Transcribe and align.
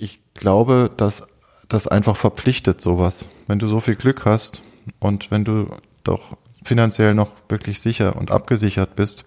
ich 0.00 0.20
glaube, 0.34 0.90
dass 0.96 1.28
das 1.68 1.86
einfach 1.86 2.16
verpflichtet 2.16 2.80
sowas. 2.80 3.28
Wenn 3.46 3.58
du 3.58 3.68
so 3.68 3.80
viel 3.80 3.94
Glück 3.96 4.24
hast 4.24 4.62
und 4.98 5.30
wenn 5.30 5.44
du 5.44 5.68
doch 6.02 6.36
finanziell 6.64 7.14
noch 7.14 7.30
wirklich 7.48 7.80
sicher 7.80 8.16
und 8.16 8.30
abgesichert 8.30 8.96
bist, 8.96 9.26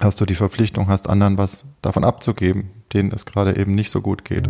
hast 0.00 0.20
du 0.20 0.26
die 0.26 0.34
Verpflichtung, 0.34 0.88
hast 0.88 1.08
anderen 1.08 1.38
was 1.38 1.66
davon 1.82 2.04
abzugeben, 2.04 2.70
denen 2.92 3.12
es 3.12 3.24
gerade 3.24 3.56
eben 3.56 3.74
nicht 3.74 3.90
so 3.90 4.00
gut 4.00 4.24
geht. 4.24 4.48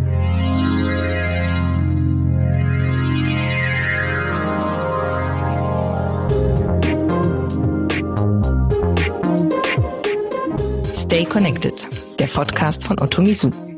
Stay 10.96 11.26
Connected, 11.26 11.86
der 12.18 12.26
Podcast 12.28 12.84
von 12.84 12.98
Otto 12.98 13.20
Misu. 13.20 13.71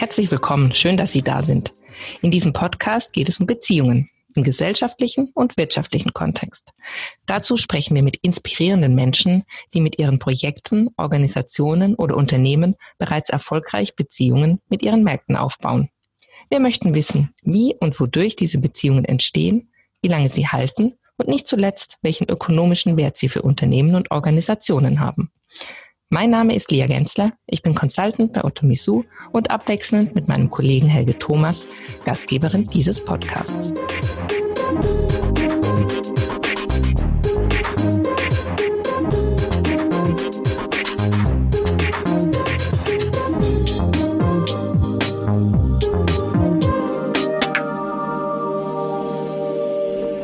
Herzlich 0.00 0.30
willkommen, 0.30 0.72
schön, 0.72 0.96
dass 0.96 1.12
Sie 1.12 1.20
da 1.20 1.42
sind. 1.42 1.74
In 2.22 2.30
diesem 2.30 2.54
Podcast 2.54 3.12
geht 3.12 3.28
es 3.28 3.38
um 3.38 3.44
Beziehungen 3.44 4.08
im 4.34 4.44
gesellschaftlichen 4.44 5.30
und 5.34 5.58
wirtschaftlichen 5.58 6.14
Kontext. 6.14 6.70
Dazu 7.26 7.58
sprechen 7.58 7.94
wir 7.94 8.02
mit 8.02 8.16
inspirierenden 8.22 8.94
Menschen, 8.94 9.44
die 9.74 9.82
mit 9.82 9.98
ihren 9.98 10.18
Projekten, 10.18 10.88
Organisationen 10.96 11.96
oder 11.96 12.16
Unternehmen 12.16 12.76
bereits 12.96 13.28
erfolgreich 13.28 13.94
Beziehungen 13.94 14.62
mit 14.70 14.82
ihren 14.82 15.04
Märkten 15.04 15.36
aufbauen. 15.36 15.90
Wir 16.48 16.60
möchten 16.60 16.94
wissen, 16.94 17.34
wie 17.42 17.74
und 17.78 18.00
wodurch 18.00 18.36
diese 18.36 18.56
Beziehungen 18.56 19.04
entstehen, 19.04 19.70
wie 20.00 20.08
lange 20.08 20.30
sie 20.30 20.48
halten 20.48 20.94
und 21.18 21.28
nicht 21.28 21.46
zuletzt, 21.46 21.98
welchen 22.00 22.26
ökonomischen 22.30 22.96
Wert 22.96 23.18
sie 23.18 23.28
für 23.28 23.42
Unternehmen 23.42 23.94
und 23.94 24.10
Organisationen 24.10 25.00
haben. 25.00 25.30
Mein 26.12 26.30
Name 26.30 26.56
ist 26.56 26.72
Lia 26.72 26.88
Gensler, 26.88 27.34
ich 27.46 27.62
bin 27.62 27.72
Consultant 27.72 28.32
bei 28.32 28.42
Otomisu 28.42 29.04
und 29.30 29.52
abwechselnd 29.52 30.12
mit 30.16 30.26
meinem 30.26 30.50
Kollegen 30.50 30.88
Helge 30.88 31.16
Thomas, 31.16 31.68
Gastgeberin 32.04 32.64
dieses 32.64 33.04
Podcasts. 33.04 33.72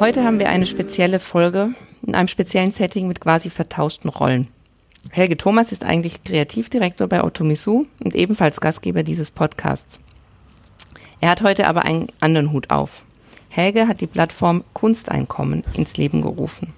Heute 0.00 0.24
haben 0.24 0.40
wir 0.40 0.48
eine 0.48 0.66
spezielle 0.66 1.20
Folge 1.20 1.74
in 2.04 2.16
einem 2.16 2.26
speziellen 2.26 2.72
Setting 2.72 3.06
mit 3.06 3.20
quasi 3.20 3.50
vertauschten 3.50 4.10
Rollen. 4.10 4.48
Helge 5.16 5.38
Thomas 5.38 5.72
ist 5.72 5.82
eigentlich 5.82 6.24
Kreativdirektor 6.24 7.06
bei 7.06 7.24
Otomisu 7.24 7.86
und 8.04 8.14
ebenfalls 8.14 8.60
Gastgeber 8.60 9.02
dieses 9.02 9.30
Podcasts. 9.30 9.98
Er 11.22 11.30
hat 11.30 11.40
heute 11.40 11.68
aber 11.68 11.86
einen 11.86 12.08
anderen 12.20 12.52
Hut 12.52 12.68
auf. 12.68 13.02
Helge 13.48 13.88
hat 13.88 14.02
die 14.02 14.06
Plattform 14.06 14.62
Kunsteinkommen 14.74 15.64
ins 15.72 15.96
Leben 15.96 16.20
gerufen. 16.20 16.74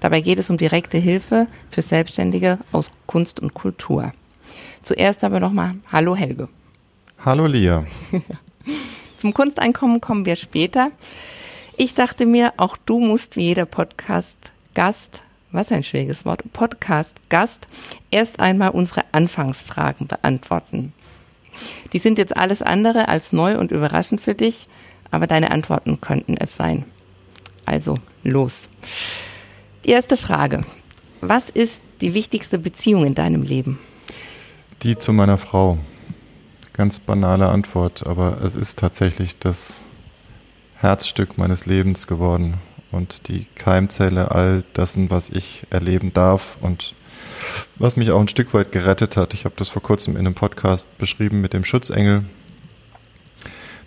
Dabei 0.00 0.22
geht 0.22 0.38
es 0.38 0.48
um 0.48 0.56
direkte 0.56 0.96
Hilfe 0.96 1.48
für 1.70 1.82
Selbstständige 1.82 2.56
aus 2.72 2.90
Kunst 3.06 3.40
und 3.40 3.52
Kultur. 3.52 4.12
Zuerst 4.80 5.22
aber 5.22 5.38
nochmal 5.38 5.74
Hallo 5.92 6.16
Helge. 6.16 6.48
Hallo 7.22 7.44
Lia. 7.44 7.84
Zum 9.18 9.34
Kunsteinkommen 9.34 10.00
kommen 10.00 10.24
wir 10.24 10.36
später. 10.36 10.92
Ich 11.76 11.92
dachte 11.92 12.24
mir, 12.24 12.54
auch 12.56 12.78
du 12.78 13.00
musst 13.00 13.36
wie 13.36 13.48
jeder 13.48 13.66
Podcast-Gast 13.66 15.20
was 15.52 15.70
ein 15.70 15.82
schwieriges 15.82 16.24
Wort, 16.24 16.42
Podcast-Gast, 16.52 17.68
erst 18.10 18.40
einmal 18.40 18.70
unsere 18.70 19.04
Anfangsfragen 19.12 20.06
beantworten. 20.06 20.92
Die 21.92 21.98
sind 21.98 22.18
jetzt 22.18 22.36
alles 22.36 22.62
andere 22.62 23.08
als 23.08 23.32
neu 23.32 23.58
und 23.58 23.70
überraschend 23.70 24.20
für 24.20 24.34
dich, 24.34 24.68
aber 25.10 25.26
deine 25.26 25.50
Antworten 25.50 26.00
könnten 26.00 26.36
es 26.38 26.56
sein. 26.56 26.84
Also, 27.66 27.98
los. 28.24 28.68
Die 29.84 29.90
erste 29.90 30.16
Frage. 30.16 30.64
Was 31.20 31.50
ist 31.50 31.80
die 32.00 32.14
wichtigste 32.14 32.58
Beziehung 32.58 33.06
in 33.06 33.14
deinem 33.14 33.42
Leben? 33.42 33.78
Die 34.82 34.96
zu 34.96 35.12
meiner 35.12 35.38
Frau. 35.38 35.78
Ganz 36.72 36.98
banale 36.98 37.48
Antwort, 37.48 38.06
aber 38.06 38.40
es 38.42 38.54
ist 38.54 38.78
tatsächlich 38.78 39.38
das 39.38 39.82
Herzstück 40.76 41.36
meines 41.36 41.66
Lebens 41.66 42.06
geworden 42.06 42.54
und 42.92 43.28
die 43.28 43.46
Keimzelle 43.54 44.30
all 44.30 44.62
dessen, 44.76 45.10
was 45.10 45.30
ich 45.30 45.66
erleben 45.70 46.12
darf 46.12 46.58
und 46.60 46.94
was 47.76 47.96
mich 47.96 48.10
auch 48.10 48.20
ein 48.20 48.28
Stück 48.28 48.54
weit 48.54 48.70
gerettet 48.70 49.16
hat. 49.16 49.34
Ich 49.34 49.44
habe 49.44 49.54
das 49.56 49.68
vor 49.68 49.82
kurzem 49.82 50.14
in 50.14 50.20
einem 50.20 50.34
Podcast 50.34 50.98
beschrieben 50.98 51.40
mit 51.40 51.52
dem 51.52 51.64
Schutzengel. 51.64 52.24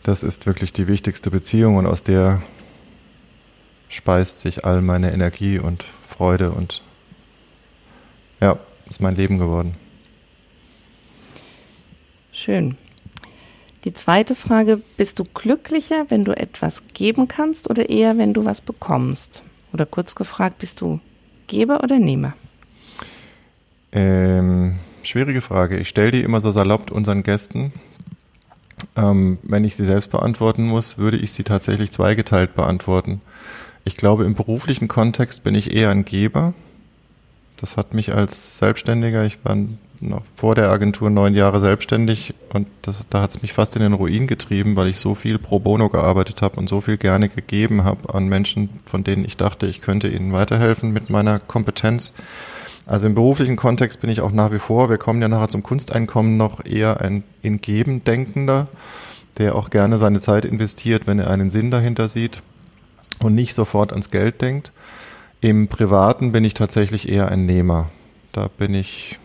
Das 0.03 0.23
ist 0.23 0.45
wirklich 0.45 0.73
die 0.73 0.87
wichtigste 0.87 1.31
Beziehung 1.31 1.77
und 1.77 1.85
aus 1.85 2.03
der 2.03 2.41
speist 3.89 4.41
sich 4.41 4.65
all 4.65 4.81
meine 4.81 5.13
Energie 5.13 5.59
und 5.59 5.85
Freude 6.07 6.51
und 6.51 6.81
ja, 8.41 8.59
ist 8.87 9.01
mein 9.01 9.15
Leben 9.15 9.37
geworden. 9.37 9.75
Schön. 12.31 12.77
Die 13.85 13.93
zweite 13.93 14.33
Frage, 14.33 14.81
bist 14.97 15.19
du 15.19 15.23
glücklicher, 15.23 16.07
wenn 16.09 16.25
du 16.25 16.35
etwas 16.35 16.81
geben 16.95 17.27
kannst 17.27 17.69
oder 17.69 17.87
eher, 17.87 18.17
wenn 18.17 18.33
du 18.33 18.43
was 18.43 18.59
bekommst? 18.61 19.43
Oder 19.73 19.85
kurz 19.85 20.15
gefragt, 20.15 20.57
bist 20.57 20.81
du 20.81 20.99
Geber 21.45 21.83
oder 21.83 21.99
Nehmer? 21.99 22.33
Ähm, 23.91 24.77
schwierige 25.03 25.41
Frage. 25.41 25.77
Ich 25.77 25.87
stelle 25.89 26.09
die 26.09 26.21
immer 26.21 26.41
so 26.41 26.51
salopp 26.51 26.89
unseren 26.89 27.21
Gästen. 27.21 27.73
Ähm, 28.95 29.37
wenn 29.43 29.63
ich 29.63 29.75
sie 29.75 29.85
selbst 29.85 30.09
beantworten 30.09 30.65
muss, 30.65 30.97
würde 30.97 31.17
ich 31.17 31.31
sie 31.31 31.43
tatsächlich 31.43 31.91
zweigeteilt 31.91 32.55
beantworten. 32.55 33.21
Ich 33.83 33.95
glaube, 33.95 34.25
im 34.25 34.33
beruflichen 34.33 34.87
Kontext 34.87 35.43
bin 35.43 35.53
ich 35.53 35.75
eher 35.75 35.91
ein 35.91 36.05
Geber. 36.05 36.55
Das 37.57 37.77
hat 37.77 37.93
mich 37.93 38.15
als 38.15 38.57
Selbstständiger, 38.57 39.25
ich 39.25 39.37
war 39.45 39.55
noch 40.01 40.21
vor 40.35 40.55
der 40.55 40.69
Agentur 40.69 41.09
neun 41.09 41.33
Jahre 41.33 41.59
selbstständig 41.59 42.33
und 42.53 42.67
das, 42.81 43.05
da 43.09 43.21
hat 43.21 43.31
es 43.31 43.41
mich 43.41 43.53
fast 43.53 43.75
in 43.75 43.81
den 43.81 43.93
Ruin 43.93 44.27
getrieben, 44.27 44.75
weil 44.75 44.87
ich 44.87 44.97
so 44.97 45.15
viel 45.15 45.37
pro 45.37 45.59
bono 45.59 45.89
gearbeitet 45.89 46.41
habe 46.41 46.57
und 46.57 46.69
so 46.69 46.81
viel 46.81 46.97
gerne 46.97 47.29
gegeben 47.29 47.83
habe 47.83 48.13
an 48.13 48.27
Menschen, 48.27 48.69
von 48.85 49.03
denen 49.03 49.25
ich 49.25 49.37
dachte, 49.37 49.67
ich 49.67 49.81
könnte 49.81 50.07
ihnen 50.07 50.33
weiterhelfen 50.33 50.91
mit 50.91 51.09
meiner 51.09 51.39
Kompetenz. 51.39 52.13
Also 52.85 53.07
im 53.07 53.15
beruflichen 53.15 53.55
Kontext 53.55 54.01
bin 54.01 54.09
ich 54.09 54.21
auch 54.21 54.31
nach 54.31 54.51
wie 54.51 54.59
vor, 54.59 54.89
wir 54.89 54.97
kommen 54.97 55.21
ja 55.21 55.27
nachher 55.27 55.49
zum 55.49 55.63
Kunsteinkommen 55.63 56.37
noch 56.37 56.63
eher 56.65 57.01
ein 57.01 57.23
in 57.41 57.59
Geben 57.59 58.03
denkender, 58.03 58.67
der 59.37 59.55
auch 59.55 59.69
gerne 59.69 59.97
seine 59.97 60.19
Zeit 60.19 60.45
investiert, 60.45 61.07
wenn 61.07 61.19
er 61.19 61.29
einen 61.29 61.49
Sinn 61.49 61.71
dahinter 61.71 62.07
sieht 62.07 62.43
und 63.19 63.33
nicht 63.33 63.53
sofort 63.53 63.91
ans 63.91 64.11
Geld 64.11 64.41
denkt. 64.41 64.71
Im 65.41 65.67
Privaten 65.67 66.31
bin 66.31 66.43
ich 66.43 66.53
tatsächlich 66.53 67.09
eher 67.09 67.29
ein 67.29 67.45
Nehmer. 67.45 67.89
Da 68.31 68.47
bin 68.47 68.73
ich 68.73 69.19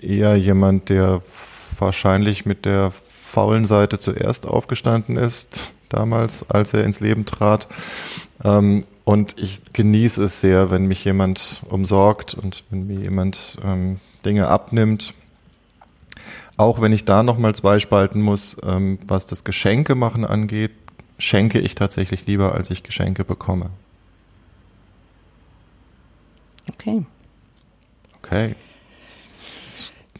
eher 0.00 0.36
jemand, 0.36 0.88
der 0.88 1.22
wahrscheinlich 1.78 2.46
mit 2.46 2.64
der 2.64 2.92
faulen 2.92 3.66
Seite 3.66 3.98
zuerst 3.98 4.46
aufgestanden 4.46 5.16
ist, 5.16 5.72
damals, 5.88 6.48
als 6.50 6.72
er 6.72 6.84
ins 6.84 7.00
Leben 7.00 7.26
trat. 7.26 7.66
Ähm, 8.42 8.84
und 9.04 9.36
ich 9.38 9.62
genieße 9.72 10.24
es 10.24 10.40
sehr, 10.40 10.70
wenn 10.70 10.86
mich 10.86 11.04
jemand 11.04 11.62
umsorgt 11.68 12.34
und 12.34 12.64
wenn 12.70 12.86
mir 12.86 13.00
jemand 13.00 13.58
ähm, 13.62 14.00
Dinge 14.24 14.48
abnimmt. 14.48 15.14
Auch 16.56 16.80
wenn 16.80 16.92
ich 16.92 17.04
da 17.04 17.22
nochmal 17.22 17.54
zwei 17.54 17.80
spalten 17.80 18.22
muss, 18.22 18.56
ähm, 18.64 18.98
was 19.06 19.26
das 19.26 19.44
Geschenke 19.44 19.94
machen 19.94 20.24
angeht, 20.24 20.70
schenke 21.18 21.58
ich 21.58 21.74
tatsächlich 21.74 22.26
lieber, 22.26 22.54
als 22.54 22.70
ich 22.70 22.82
Geschenke 22.82 23.24
bekomme. 23.24 23.70
Okay. 26.68 27.04
Okay. 28.18 28.54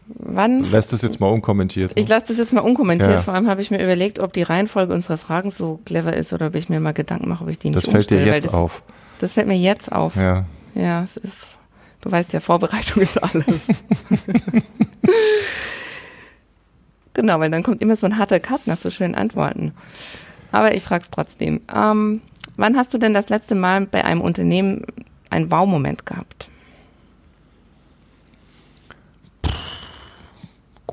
Wann? 0.07 0.65
Lässt 0.65 0.93
es 0.93 1.03
jetzt 1.03 1.21
mal 1.21 1.29
unkommentiert. 1.29 1.97
Ne? 1.97 2.03
Ich 2.03 2.09
lasse 2.09 2.27
das 2.29 2.37
jetzt 2.37 2.53
mal 2.53 2.61
unkommentiert. 2.61 3.11
Ja. 3.11 3.23
Vor 3.23 3.35
allem 3.35 3.49
habe 3.49 3.63
ich 3.63 3.71
mir 3.71 3.83
überlegt, 3.83 4.19
ob 4.19 4.33
die 4.33 4.43
Reihenfolge 4.43 4.93
unserer 4.93 5.17
Fragen 5.17 5.51
so 5.51 5.81
clever 5.85 6.15
ist 6.15 6.33
oder 6.33 6.49
ob 6.49 6.55
ich 6.55 6.69
mir 6.69 6.81
mal 6.81 6.93
Gedanken 6.93 7.29
mache, 7.29 7.45
ob 7.45 7.51
ich 7.51 7.59
die 7.59 7.69
nicht 7.69 7.77
Das 7.77 7.87
fällt 7.87 8.11
dir 8.11 8.25
jetzt 8.25 8.47
das, 8.47 8.55
auf. 8.55 8.83
Das 9.19 9.33
fällt 9.35 9.47
mir 9.47 9.57
jetzt 9.57 9.91
auf. 9.93 10.17
Ja. 10.17 10.45
Ja, 10.75 11.05
es 11.05 11.17
ist, 11.17 11.57
du 12.03 12.11
weißt 12.11 12.33
ja, 12.33 12.41
Vorbereitung 12.41 13.03
ist 13.03 13.23
alles. 13.23 13.45
genau, 17.15 17.41
weil 17.41 17.51
dann 17.51 17.63
kommt 17.63 17.81
immer 17.81 17.97
so 17.97 18.07
ein 18.07 18.19
harter 18.19 18.41
Cut 18.41 18.67
nach 18.67 18.77
so 18.77 18.91
schönen 18.91 19.15
Antworten. 19.15 19.73
Aber 20.53 20.75
ich 20.75 20.83
frage 20.83 21.05
es 21.05 21.11
trotzdem. 21.11 21.61
Ähm, 21.75 22.21
wann 22.57 22.77
hast 22.77 22.93
du 22.93 22.99
denn 22.99 23.15
das 23.15 23.29
letzte 23.29 23.55
Mal 23.55 23.87
bei 23.87 24.05
einem 24.05 24.21
Unternehmen 24.21 24.85
einen 25.31 25.51
Wow-Moment 25.51 26.05
gehabt? 26.07 26.49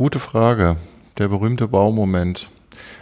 Gute 0.01 0.17
Frage. 0.17 0.77
Der 1.19 1.27
berühmte 1.27 1.71
Wow-Moment. 1.71 2.49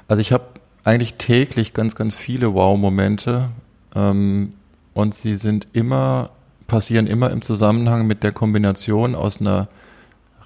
Also 0.10 0.19
ich 0.19 0.34
habe 0.34 0.44
eigentlich 0.84 1.13
täglich 1.13 1.72
ganz, 1.72 1.96
ganz 1.96 2.13
viele 2.13 2.54
Wow-Momente 2.54 3.51
ähm, 3.96 4.51
und 4.94 5.16
sie 5.16 5.38
sind 5.38 5.69
immer, 5.72 6.31
passieren 6.68 7.07
immer 7.07 7.31
im 7.31 7.42
Zusammenhang 7.42 8.06
mit 8.06 8.22
der 8.22 8.34
Kombination 8.34 9.16
aus 9.16 9.40
einer 9.40 9.69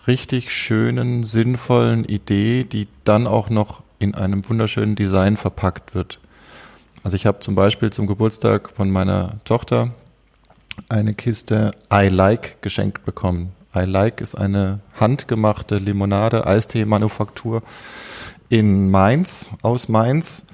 richtig 0.06 0.54
schönen, 0.54 1.24
sinnvollen 1.24 2.06
Idee, 2.06 2.66
die 2.66 2.88
dann 3.04 3.26
auch 3.26 3.50
noch 3.50 3.82
in 3.98 4.14
einem 4.14 4.48
wunderschönen 4.48 4.94
Design 4.94 5.38
verpackt 5.38 5.96
wird. 5.96 6.20
Also 7.04 7.16
ich 7.16 7.26
habe 7.26 7.40
zum 7.40 7.56
Beispiel 7.56 7.92
zum 7.92 8.06
Geburtstag 8.06 8.70
von 8.70 8.92
meiner 8.92 9.38
Tochter 9.44 9.90
eine 10.88 11.16
Kiste 11.16 11.72
I 11.92 12.10
Like 12.10 12.62
geschenkt 12.62 13.06
bekommen. 13.06 13.54
I 13.76 13.86
Like 13.86 14.22
ist 14.22 14.36
eine 14.36 14.80
handgemachte 15.00 15.78
Limonade, 15.78 16.46
Eistee-Manufaktur 16.46 17.64
in 18.50 18.92
Mainz, 18.92 19.52
aus 19.62 19.90
Mainz, 19.90 20.46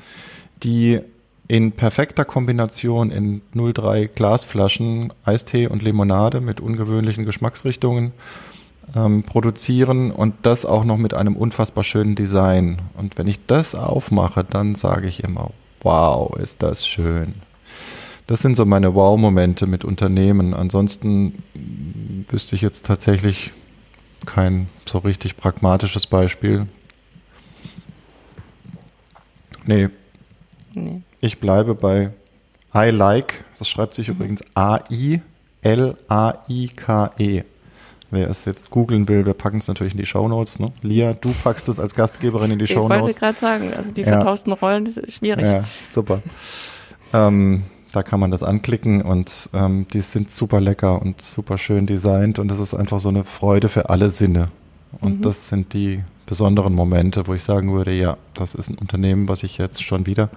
die 0.64 1.02
in 1.48 1.72
perfekter 1.72 2.26
Kombination 2.26 3.12
in 3.12 3.42
03 3.54 4.06
Glasflaschen 4.14 5.12
Eistee 5.26 5.68
und 5.68 5.82
Limonade 5.82 6.42
mit 6.42 6.62
ungewöhnlichen 6.62 7.26
Geschmacksrichtungen 7.26 8.14
ähm, 8.96 9.24
produzieren 9.24 10.12
und 10.12 10.36
das 10.44 10.66
auch 10.66 10.84
noch 10.84 10.98
mit 10.98 11.14
einem 11.14 11.36
unfassbar 11.36 11.84
schönen 11.84 12.16
Design. 12.16 12.82
Und 12.96 13.18
wenn 13.18 13.28
ich 13.28 13.46
das 13.48 13.76
aufmache, 13.76 14.44
dann 14.44 14.76
sage 14.76 15.08
ich 15.08 15.24
immer, 15.24 15.52
wow, 15.82 16.38
ist 16.38 16.62
das 16.62 16.88
schön. 16.88 17.34
Das 18.30 18.42
sind 18.42 18.56
so 18.56 18.64
meine 18.64 18.94
Wow-Momente 18.94 19.66
mit 19.66 19.84
Unternehmen. 19.84 20.54
Ansonsten 20.54 21.42
wüsste 22.28 22.54
ich 22.54 22.62
jetzt 22.62 22.86
tatsächlich 22.86 23.54
kein 24.28 24.70
so 24.86 25.00
richtig 25.00 25.36
pragmatisches 25.36 26.06
Beispiel. 26.06 26.68
Nee. 29.66 29.90
nee. 30.76 31.02
Ich 31.22 31.40
bleibe 31.40 31.74
bei 31.74 32.12
I 32.76 32.92
like. 32.92 33.46
Das 33.58 33.68
schreibt 33.68 33.96
sich 33.96 34.10
mhm. 34.10 34.14
übrigens 34.14 34.44
A-I-L-A-I-K-E. 34.54 35.24
Wer 38.12 38.30
es 38.30 38.46
jetzt 38.46 38.70
googeln 38.70 39.08
will, 39.08 39.26
wir 39.26 39.34
packen 39.34 39.58
es 39.58 39.68
natürlich 39.68 39.94
in 39.94 40.00
die 40.00 40.06
Shownotes. 40.06 40.60
Ne? 40.60 40.72
Lia, 40.84 41.14
du 41.14 41.34
packst 41.44 41.68
es 41.68 41.80
als 41.80 41.96
Gastgeberin 41.96 42.52
in 42.52 42.60
die 42.60 42.68
Shownotes. 42.68 43.16
Ich 43.16 43.24
wollte 43.24 43.40
gerade 43.40 43.40
sagen, 43.40 43.74
also 43.74 43.92
die 43.92 44.02
ja. 44.02 44.10
vertauschten 44.10 44.54
Rollen, 44.54 44.86
das 44.86 44.98
ist 44.98 45.16
schwierig. 45.16 45.46
Ja, 45.46 45.64
super. 45.84 46.22
ähm, 47.12 47.64
da 47.92 48.04
kann 48.04 48.20
man 48.20 48.32
das 48.32 48.44
anklicken 48.44 49.02
und 49.02 49.50
ähm, 49.54 49.88
die 49.92 50.02
sind 50.02 50.32
super 50.32 50.62
lecker 50.62 51.02
und 51.02 51.22
super 51.22 51.58
schön 51.58 51.88
designt 51.88 52.40
und 52.40 52.48
das 52.48 52.60
ist 52.60 52.74
einfach 52.74 53.00
so 53.00 53.10
eine 53.10 53.24
Freude 53.24 53.70
für 53.70 53.90
alle 53.90 54.10
Sinne. 54.10 54.50
Und 55.02 55.20
mhm. 55.20 55.22
das 55.22 55.48
sind 55.48 55.74
die 55.74 56.04
besonderen 56.26 56.74
Momente, 56.74 57.28
wo 57.28 57.34
ich 57.34 57.44
sagen 57.44 57.74
würde, 57.74 57.92
ja, 57.92 58.18
das 58.34 58.56
ist 58.56 58.70
ein 58.70 58.78
Unternehmen, 58.78 59.28
was 59.28 59.44
ich 59.44 59.58
jetzt 59.58 59.84
schon 59.84 60.06
wieder 60.06 60.30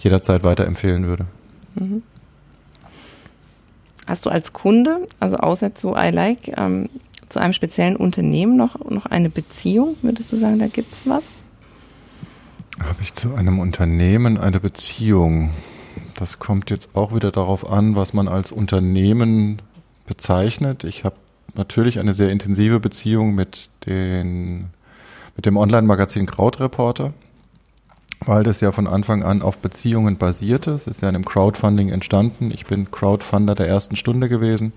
jederzeit 0.00 0.44
weiterempfehlen 0.44 1.06
würde. 1.06 1.26
Mhm. 1.74 2.02
Hast 4.06 4.26
du 4.26 4.30
als 4.30 4.52
Kunde, 4.52 5.06
also 5.18 5.36
außer 5.36 5.74
zu 5.74 5.94
iLike, 5.96 6.52
ähm, 6.56 6.90
zu 7.30 7.38
einem 7.38 7.54
speziellen 7.54 7.96
Unternehmen 7.96 8.56
noch, 8.56 8.78
noch 8.90 9.06
eine 9.06 9.30
Beziehung? 9.30 9.96
Würdest 10.02 10.30
du 10.30 10.36
sagen, 10.36 10.58
da 10.58 10.66
gibt 10.66 10.92
es 10.92 11.06
was? 11.06 11.24
Habe 12.80 13.02
ich 13.02 13.14
zu 13.14 13.34
einem 13.34 13.60
Unternehmen 13.60 14.36
eine 14.36 14.60
Beziehung? 14.60 15.50
Das 16.24 16.38
kommt 16.38 16.70
jetzt 16.70 16.96
auch 16.96 17.14
wieder 17.14 17.30
darauf 17.30 17.70
an, 17.70 17.96
was 17.96 18.14
man 18.14 18.28
als 18.28 18.50
Unternehmen 18.50 19.60
bezeichnet. 20.06 20.82
Ich 20.82 21.04
habe 21.04 21.16
natürlich 21.54 21.98
eine 21.98 22.14
sehr 22.14 22.30
intensive 22.30 22.80
Beziehung 22.80 23.34
mit, 23.34 23.68
den, 23.84 24.70
mit 25.36 25.44
dem 25.44 25.58
Online-Magazin 25.58 26.24
Krautreporter 26.24 27.12
weil 28.24 28.42
das 28.42 28.62
ja 28.62 28.72
von 28.72 28.86
Anfang 28.86 29.22
an 29.22 29.42
auf 29.42 29.58
Beziehungen 29.58 30.16
basierte. 30.16 30.70
Es 30.70 30.86
ist 30.86 31.02
ja 31.02 31.10
in 31.10 31.14
einem 31.14 31.26
Crowdfunding 31.26 31.90
entstanden. 31.90 32.50
Ich 32.50 32.64
bin 32.64 32.90
Crowdfunder 32.90 33.54
der 33.54 33.68
ersten 33.68 33.96
Stunde 33.96 34.30
gewesen 34.30 34.72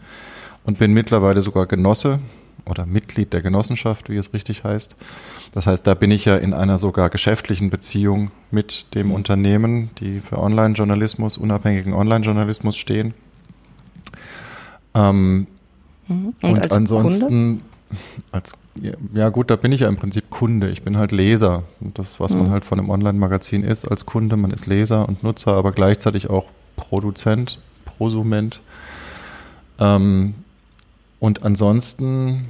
und 0.65 0.79
bin 0.79 0.91
mittlerweile 0.91 1.41
sogar 1.41 1.65
Genosse 1.65 2.19
oder 2.67 2.85
Mitglied 2.85 3.33
der 3.33 3.41
Genossenschaft, 3.41 4.09
wie 4.09 4.17
es 4.17 4.33
richtig 4.33 4.63
heißt. 4.63 4.95
Das 5.53 5.67
heißt, 5.67 5.87
da 5.87 5.93
bin 5.93 6.11
ich 6.11 6.25
ja 6.25 6.37
in 6.37 6.53
einer 6.53 6.77
sogar 6.77 7.09
geschäftlichen 7.09 7.69
Beziehung 7.69 8.31
mit 8.51 8.93
dem 8.95 9.11
Unternehmen, 9.11 9.89
die 9.99 10.19
für 10.19 10.39
Online-Journalismus, 10.39 11.37
unabhängigen 11.37 11.93
Online-Journalismus 11.93 12.77
stehen. 12.77 13.13
Ähm, 14.93 15.47
mhm. 16.07 16.33
Und, 16.41 16.51
und 16.51 16.71
ansonsten 16.71 17.27
Kunde? 17.27 17.61
als 18.31 18.57
ja 19.13 19.29
gut, 19.29 19.49
da 19.49 19.55
bin 19.55 19.71
ich 19.71 19.81
ja 19.81 19.87
im 19.87 19.95
Prinzip 19.95 20.29
Kunde. 20.29 20.69
Ich 20.69 20.83
bin 20.83 20.97
halt 20.97 21.11
Leser. 21.11 21.63
Und 21.79 21.97
das, 21.97 22.19
was 22.19 22.33
mhm. 22.33 22.43
man 22.43 22.49
halt 22.51 22.65
von 22.65 22.79
einem 22.79 22.89
Online-Magazin 22.89 23.63
ist 23.63 23.85
als 23.85 24.05
Kunde, 24.05 24.37
man 24.37 24.51
ist 24.51 24.65
Leser 24.65 25.07
und 25.07 25.23
Nutzer, 25.23 25.53
aber 25.53 25.71
gleichzeitig 25.71 26.29
auch 26.29 26.45
Produzent, 26.75 27.59
Prosument. 27.85 28.61
Ähm, 29.79 30.35
und 31.19 31.43
ansonsten, 31.43 32.45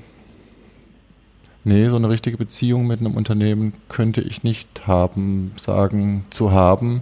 nee, 1.67 1.87
so 1.87 1.97
eine 1.97 2.09
richtige 2.09 2.37
Beziehung 2.37 2.87
mit 2.87 2.99
einem 2.99 3.15
Unternehmen 3.15 3.73
könnte 3.89 4.21
ich 4.21 4.43
nicht 4.43 4.87
haben, 4.87 5.51
sagen, 5.57 6.25
zu 6.29 6.51
haben. 6.51 7.01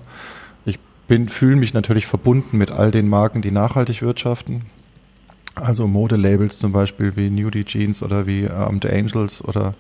Ich 0.65 0.79
bin, 1.07 1.29
fühle 1.29 1.56
mich 1.56 1.73
natürlich 1.73 2.07
verbunden 2.07 2.57
mit 2.57 2.71
all 2.71 2.91
den 2.91 3.07
Marken, 3.07 3.41
die 3.41 3.51
nachhaltig 3.51 4.01
wirtschaften. 4.01 4.63
Also 5.56 5.88
Modelabels 5.88 6.59
zum 6.59 6.73
Beispiel 6.73 7.15
wie 7.15 7.29
Nudie 7.29 7.63
Jeans 7.63 8.03
oder 8.03 8.27
wie 8.27 8.44
ähm, 8.44 8.79
The 8.81 8.89
Angels 8.89 9.44
oder 9.44 9.73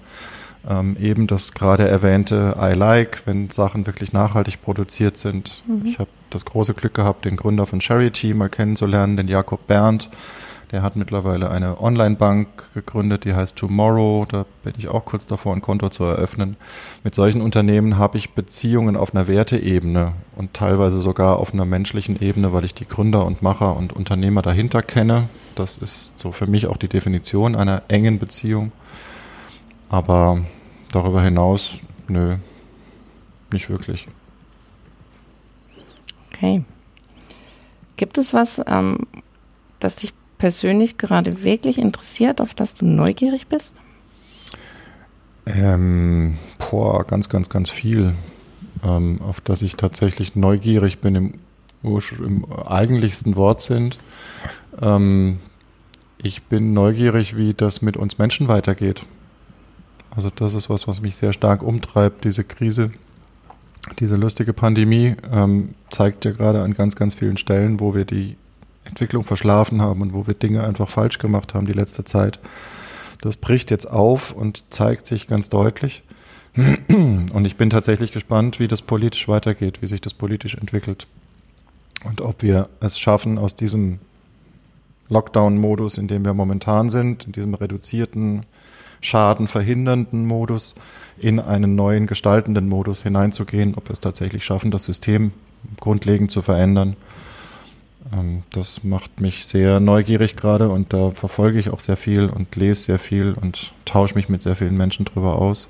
ähm, 0.67 0.95
eben 0.99 1.27
das 1.27 1.51
gerade 1.51 1.87
erwähnte 1.87 2.55
I 2.59 2.73
Like, 2.73 3.23
wenn 3.25 3.49
Sachen 3.49 3.85
wirklich 3.85 4.13
nachhaltig 4.13 4.61
produziert 4.61 5.17
sind. 5.17 5.63
Mhm. 5.67 5.85
Ich 5.85 5.99
habe 5.99 6.09
das 6.29 6.45
große 6.45 6.73
Glück 6.73 6.93
gehabt, 6.93 7.25
den 7.25 7.35
Gründer 7.35 7.65
von 7.65 7.81
Charity 7.81 8.33
mal 8.33 8.49
kennenzulernen, 8.49 9.17
den 9.17 9.27
Jakob 9.27 9.67
Berndt. 9.67 10.09
Der 10.71 10.81
hat 10.81 10.95
mittlerweile 10.95 11.51
eine 11.51 11.79
Online-Bank 11.79 12.73
gegründet, 12.73 13.25
die 13.25 13.35
heißt 13.35 13.55
Tomorrow. 13.55 14.25
Da 14.27 14.45
bin 14.63 14.73
ich 14.77 14.87
auch 14.87 15.05
kurz 15.05 15.27
davor, 15.27 15.53
ein 15.53 15.61
Konto 15.61 15.89
zu 15.89 16.03
eröffnen. 16.03 16.57
Mit 17.03 17.13
solchen 17.13 17.41
Unternehmen 17.41 17.97
habe 17.97 18.17
ich 18.17 18.31
Beziehungen 18.31 18.95
auf 18.95 19.13
einer 19.13 19.27
Werteebene 19.27 20.13
und 20.35 20.53
teilweise 20.53 21.01
sogar 21.01 21.39
auf 21.39 21.53
einer 21.53 21.65
menschlichen 21.65 22.19
Ebene, 22.21 22.51
weil 22.51 22.65
ich 22.65 22.73
die 22.73 22.87
Gründer 22.87 23.25
und 23.25 23.43
Macher 23.43 23.77
und 23.77 23.93
Unternehmer 23.93 24.41
dahinter 24.41 24.81
kenne. 24.81 25.29
Das 25.53 25.77
ist 25.77 26.19
so 26.19 26.31
für 26.31 26.47
mich 26.47 26.67
auch 26.67 26.77
die 26.77 26.89
Definition 26.89 27.55
einer 27.55 27.83
engen 27.87 28.17
Beziehung. 28.17 28.71
Aber 29.89 30.43
darüber 30.91 31.21
hinaus, 31.21 31.79
nö, 32.07 32.37
nicht 33.51 33.69
wirklich. 33.69 34.07
Okay. 36.33 36.63
Gibt 37.97 38.17
es 38.17 38.33
was, 38.33 38.61
ähm, 38.67 39.07
das 39.79 39.97
dich 39.97 40.13
persönlich 40.37 40.97
gerade 40.97 41.43
wirklich 41.43 41.77
interessiert, 41.77 42.41
auf 42.41 42.53
das 42.53 42.73
du 42.73 42.85
neugierig 42.85 43.47
bist? 43.47 43.73
Ähm, 45.45 46.37
boah, 46.57 47.05
ganz, 47.05 47.29
ganz, 47.29 47.49
ganz 47.49 47.69
viel. 47.69 48.13
Ähm, 48.83 49.21
auf 49.21 49.41
das 49.41 49.61
ich 49.61 49.75
tatsächlich 49.75 50.35
neugierig 50.35 50.99
bin 50.99 51.15
im, 51.15 51.33
im 51.83 52.45
eigentlichsten 52.51 53.35
Wortsinn. 53.35 53.91
Ähm, 54.81 55.39
ich 56.21 56.43
bin 56.43 56.73
neugierig, 56.73 57.37
wie 57.37 57.53
das 57.53 57.81
mit 57.81 57.97
uns 57.97 58.17
Menschen 58.17 58.47
weitergeht. 58.47 59.05
Also 60.15 60.29
das 60.29 60.53
ist 60.53 60.69
was, 60.69 60.87
was 60.87 61.01
mich 61.01 61.15
sehr 61.15 61.33
stark 61.33 61.61
umtreibt. 61.61 62.23
Diese 62.25 62.43
Krise, 62.43 62.91
diese 63.99 64.15
lustige 64.15 64.53
Pandemie 64.53 65.15
ähm, 65.31 65.75
zeigt 65.91 66.25
ja 66.25 66.31
gerade 66.31 66.63
an 66.63 66.73
ganz, 66.73 66.95
ganz 66.95 67.15
vielen 67.15 67.37
Stellen, 67.37 67.79
wo 67.79 67.93
wir 67.93 68.05
die 68.05 68.37
Entwicklung 68.95 69.25
verschlafen 69.25 69.81
haben 69.81 70.01
und 70.01 70.13
wo 70.13 70.25
wir 70.25 70.35
Dinge 70.35 70.63
einfach 70.63 70.87
falsch 70.87 71.19
gemacht 71.19 71.53
haben 71.53 71.65
die 71.65 71.73
letzte 71.73 72.05
Zeit. 72.05 72.39
Das 73.19 73.35
bricht 73.35 73.69
jetzt 73.69 73.91
auf 73.91 74.31
und 74.31 74.63
zeigt 74.69 75.05
sich 75.05 75.27
ganz 75.27 75.49
deutlich. 75.49 76.03
Und 76.55 77.43
ich 77.43 77.57
bin 77.57 77.69
tatsächlich 77.69 78.13
gespannt, 78.13 78.61
wie 78.61 78.69
das 78.69 78.81
politisch 78.81 79.27
weitergeht, 79.27 79.81
wie 79.81 79.87
sich 79.87 79.99
das 79.99 80.13
politisch 80.13 80.55
entwickelt. 80.55 81.07
Und 82.05 82.21
ob 82.21 82.41
wir 82.41 82.69
es 82.79 82.97
schaffen, 82.97 83.37
aus 83.37 83.57
diesem 83.57 83.99
Lockdown-Modus, 85.09 85.97
in 85.97 86.07
dem 86.07 86.23
wir 86.23 86.33
momentan 86.33 86.89
sind, 86.89 87.25
in 87.25 87.33
diesem 87.33 87.53
reduzierten, 87.53 88.45
Schaden 89.01 89.49
verhindernden 89.49 90.25
Modus, 90.25 90.73
in 91.17 91.41
einen 91.41 91.75
neuen 91.75 92.07
gestaltenden 92.07 92.69
Modus 92.69 93.03
hineinzugehen, 93.03 93.75
ob 93.75 93.89
wir 93.89 93.93
es 93.93 93.99
tatsächlich 93.99 94.45
schaffen, 94.45 94.71
das 94.71 94.85
System 94.85 95.33
grundlegend 95.81 96.31
zu 96.31 96.41
verändern 96.41 96.95
das 98.51 98.83
macht 98.83 99.19
mich 99.19 99.45
sehr 99.45 99.79
neugierig 99.79 100.35
gerade 100.35 100.69
und 100.69 100.93
da 100.93 101.11
verfolge 101.11 101.59
ich 101.59 101.69
auch 101.69 101.79
sehr 101.79 101.97
viel 101.97 102.29
und 102.29 102.55
lese 102.55 102.83
sehr 102.83 102.99
viel 102.99 103.33
und 103.33 103.73
tausche 103.85 104.15
mich 104.15 104.29
mit 104.29 104.41
sehr 104.41 104.55
vielen 104.55 104.77
Menschen 104.77 105.05
drüber 105.05 105.39
aus. 105.39 105.69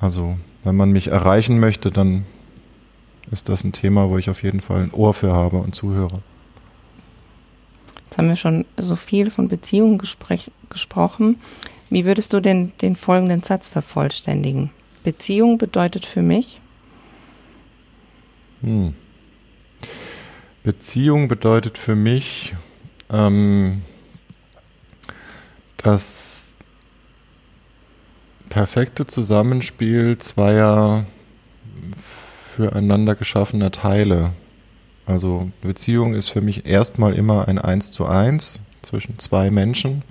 Also, 0.00 0.36
wenn 0.62 0.76
man 0.76 0.92
mich 0.92 1.08
erreichen 1.08 1.58
möchte, 1.58 1.90
dann 1.90 2.26
ist 3.30 3.48
das 3.48 3.64
ein 3.64 3.72
Thema, 3.72 4.10
wo 4.10 4.18
ich 4.18 4.28
auf 4.28 4.42
jeden 4.42 4.60
Fall 4.60 4.82
ein 4.82 4.92
Ohr 4.92 5.14
für 5.14 5.32
habe 5.32 5.58
und 5.58 5.74
zuhöre. 5.74 6.20
Jetzt 8.04 8.18
haben 8.18 8.28
wir 8.28 8.36
schon 8.36 8.64
so 8.76 8.94
viel 8.94 9.30
von 9.30 9.48
Beziehungen 9.48 9.98
gesprochen. 9.98 11.40
Wie 11.90 12.04
würdest 12.04 12.32
du 12.32 12.40
denn 12.40 12.72
den 12.82 12.96
folgenden 12.96 13.42
Satz 13.42 13.66
vervollständigen? 13.66 14.70
Beziehung 15.02 15.58
bedeutet 15.58 16.06
für 16.06 16.22
mich? 16.22 16.60
Hm. 18.62 18.94
Beziehung 20.64 21.28
bedeutet 21.28 21.76
für 21.76 21.94
mich, 21.94 22.54
ähm, 23.10 23.82
dass 25.76 26.56
perfekte 28.48 29.06
Zusammenspiel 29.06 30.16
zweier 30.16 31.04
füreinander 32.56 33.14
geschaffener 33.14 33.72
Teile. 33.72 34.32
Also 35.04 35.50
Beziehung 35.60 36.14
ist 36.14 36.30
für 36.30 36.40
mich 36.40 36.64
erstmal 36.64 37.12
immer 37.12 37.46
ein 37.46 37.58
Eins 37.58 37.90
zu 37.90 38.06
eins 38.06 38.60
zwischen 38.80 39.18
zwei 39.18 39.50
Menschen 39.50 40.02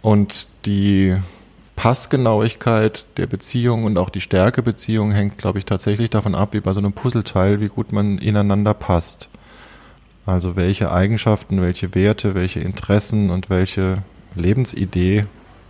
und 0.00 0.48
die 0.64 1.14
Passgenauigkeit 1.76 3.04
der 3.18 3.26
Beziehung 3.26 3.84
und 3.84 3.98
auch 3.98 4.08
die 4.08 4.22
Stärke 4.22 4.62
Beziehung 4.62 5.12
hängt, 5.12 5.36
glaube 5.36 5.58
ich, 5.58 5.66
tatsächlich 5.66 6.08
davon 6.08 6.34
ab, 6.34 6.54
wie 6.54 6.60
bei 6.60 6.72
so 6.72 6.80
einem 6.80 6.94
Puzzleteil, 6.94 7.60
wie 7.60 7.68
gut 7.68 7.92
man 7.92 8.16
ineinander 8.16 8.72
passt. 8.72 9.28
Also 10.24 10.56
welche 10.56 10.92
Eigenschaften, 10.92 11.60
welche 11.60 11.94
Werte, 11.94 12.34
welche 12.34 12.60
Interessen 12.60 13.30
und 13.30 13.50
welche 13.50 14.02
Lebensidee 14.34 15.24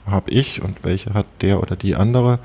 habe 0.06 0.30
ich 0.30 0.62
und 0.62 0.84
welche 0.84 1.14
hat 1.14 1.26
der 1.40 1.60
oder 1.60 1.76
die 1.76 1.94
andere. 1.94 2.38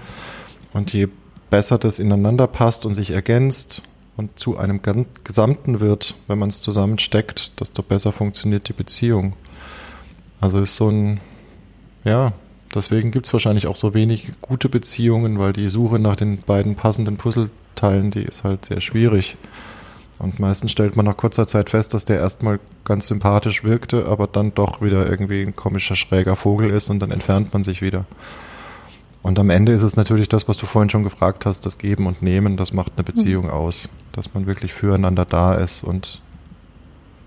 Und 0.73 0.93
je 0.93 1.07
besser 1.49 1.77
das 1.77 1.99
ineinander 1.99 2.47
passt 2.47 2.85
und 2.85 2.95
sich 2.95 3.11
ergänzt 3.11 3.83
und 4.15 4.39
zu 4.39 4.57
einem 4.57 4.81
Gesamten 5.23 5.79
wird, 5.79 6.15
wenn 6.27 6.39
man 6.39 6.49
es 6.49 6.61
zusammensteckt, 6.61 7.59
desto 7.59 7.83
besser 7.83 8.11
funktioniert 8.11 8.67
die 8.67 8.73
Beziehung. 8.73 9.33
Also 10.39 10.59
ist 10.59 10.75
so 10.75 10.89
ein, 10.89 11.19
ja, 12.03 12.33
deswegen 12.73 13.11
gibt 13.11 13.27
es 13.27 13.33
wahrscheinlich 13.33 13.67
auch 13.67 13.75
so 13.75 13.93
wenig 13.93 14.29
gute 14.41 14.69
Beziehungen, 14.69 15.39
weil 15.39 15.53
die 15.53 15.69
Suche 15.69 15.99
nach 15.99 16.15
den 16.15 16.39
beiden 16.39 16.75
passenden 16.75 17.17
Puzzleteilen, 17.17 18.11
die 18.11 18.23
ist 18.23 18.43
halt 18.43 18.65
sehr 18.65 18.81
schwierig. 18.81 19.37
Und 20.19 20.39
meistens 20.39 20.71
stellt 20.71 20.95
man 20.95 21.05
nach 21.05 21.17
kurzer 21.17 21.45
Zeit 21.45 21.69
fest, 21.69 21.93
dass 21.93 22.05
der 22.05 22.19
erstmal 22.19 22.59
ganz 22.85 23.07
sympathisch 23.07 23.63
wirkte, 23.63 24.07
aber 24.07 24.27
dann 24.27 24.53
doch 24.53 24.81
wieder 24.81 25.07
irgendwie 25.07 25.43
ein 25.43 25.55
komischer, 25.55 25.95
schräger 25.95 26.35
Vogel 26.35 26.71
ist 26.71 26.89
und 26.89 26.99
dann 26.99 27.11
entfernt 27.11 27.53
man 27.53 27.63
sich 27.63 27.81
wieder. 27.81 28.05
Und 29.21 29.37
am 29.37 29.49
Ende 29.49 29.73
ist 29.73 29.83
es 29.83 29.95
natürlich 29.95 30.29
das, 30.29 30.47
was 30.47 30.57
du 30.57 30.65
vorhin 30.65 30.89
schon 30.89 31.03
gefragt 31.03 31.45
hast, 31.45 31.65
das 31.65 31.77
Geben 31.77 32.07
und 32.07 32.21
Nehmen, 32.21 32.57
das 32.57 32.73
macht 32.73 32.93
eine 32.95 33.03
Beziehung 33.03 33.45
mhm. 33.45 33.51
aus. 33.51 33.89
Dass 34.11 34.33
man 34.33 34.47
wirklich 34.47 34.73
füreinander 34.73 35.25
da 35.25 35.53
ist 35.53 35.83
und 35.83 36.21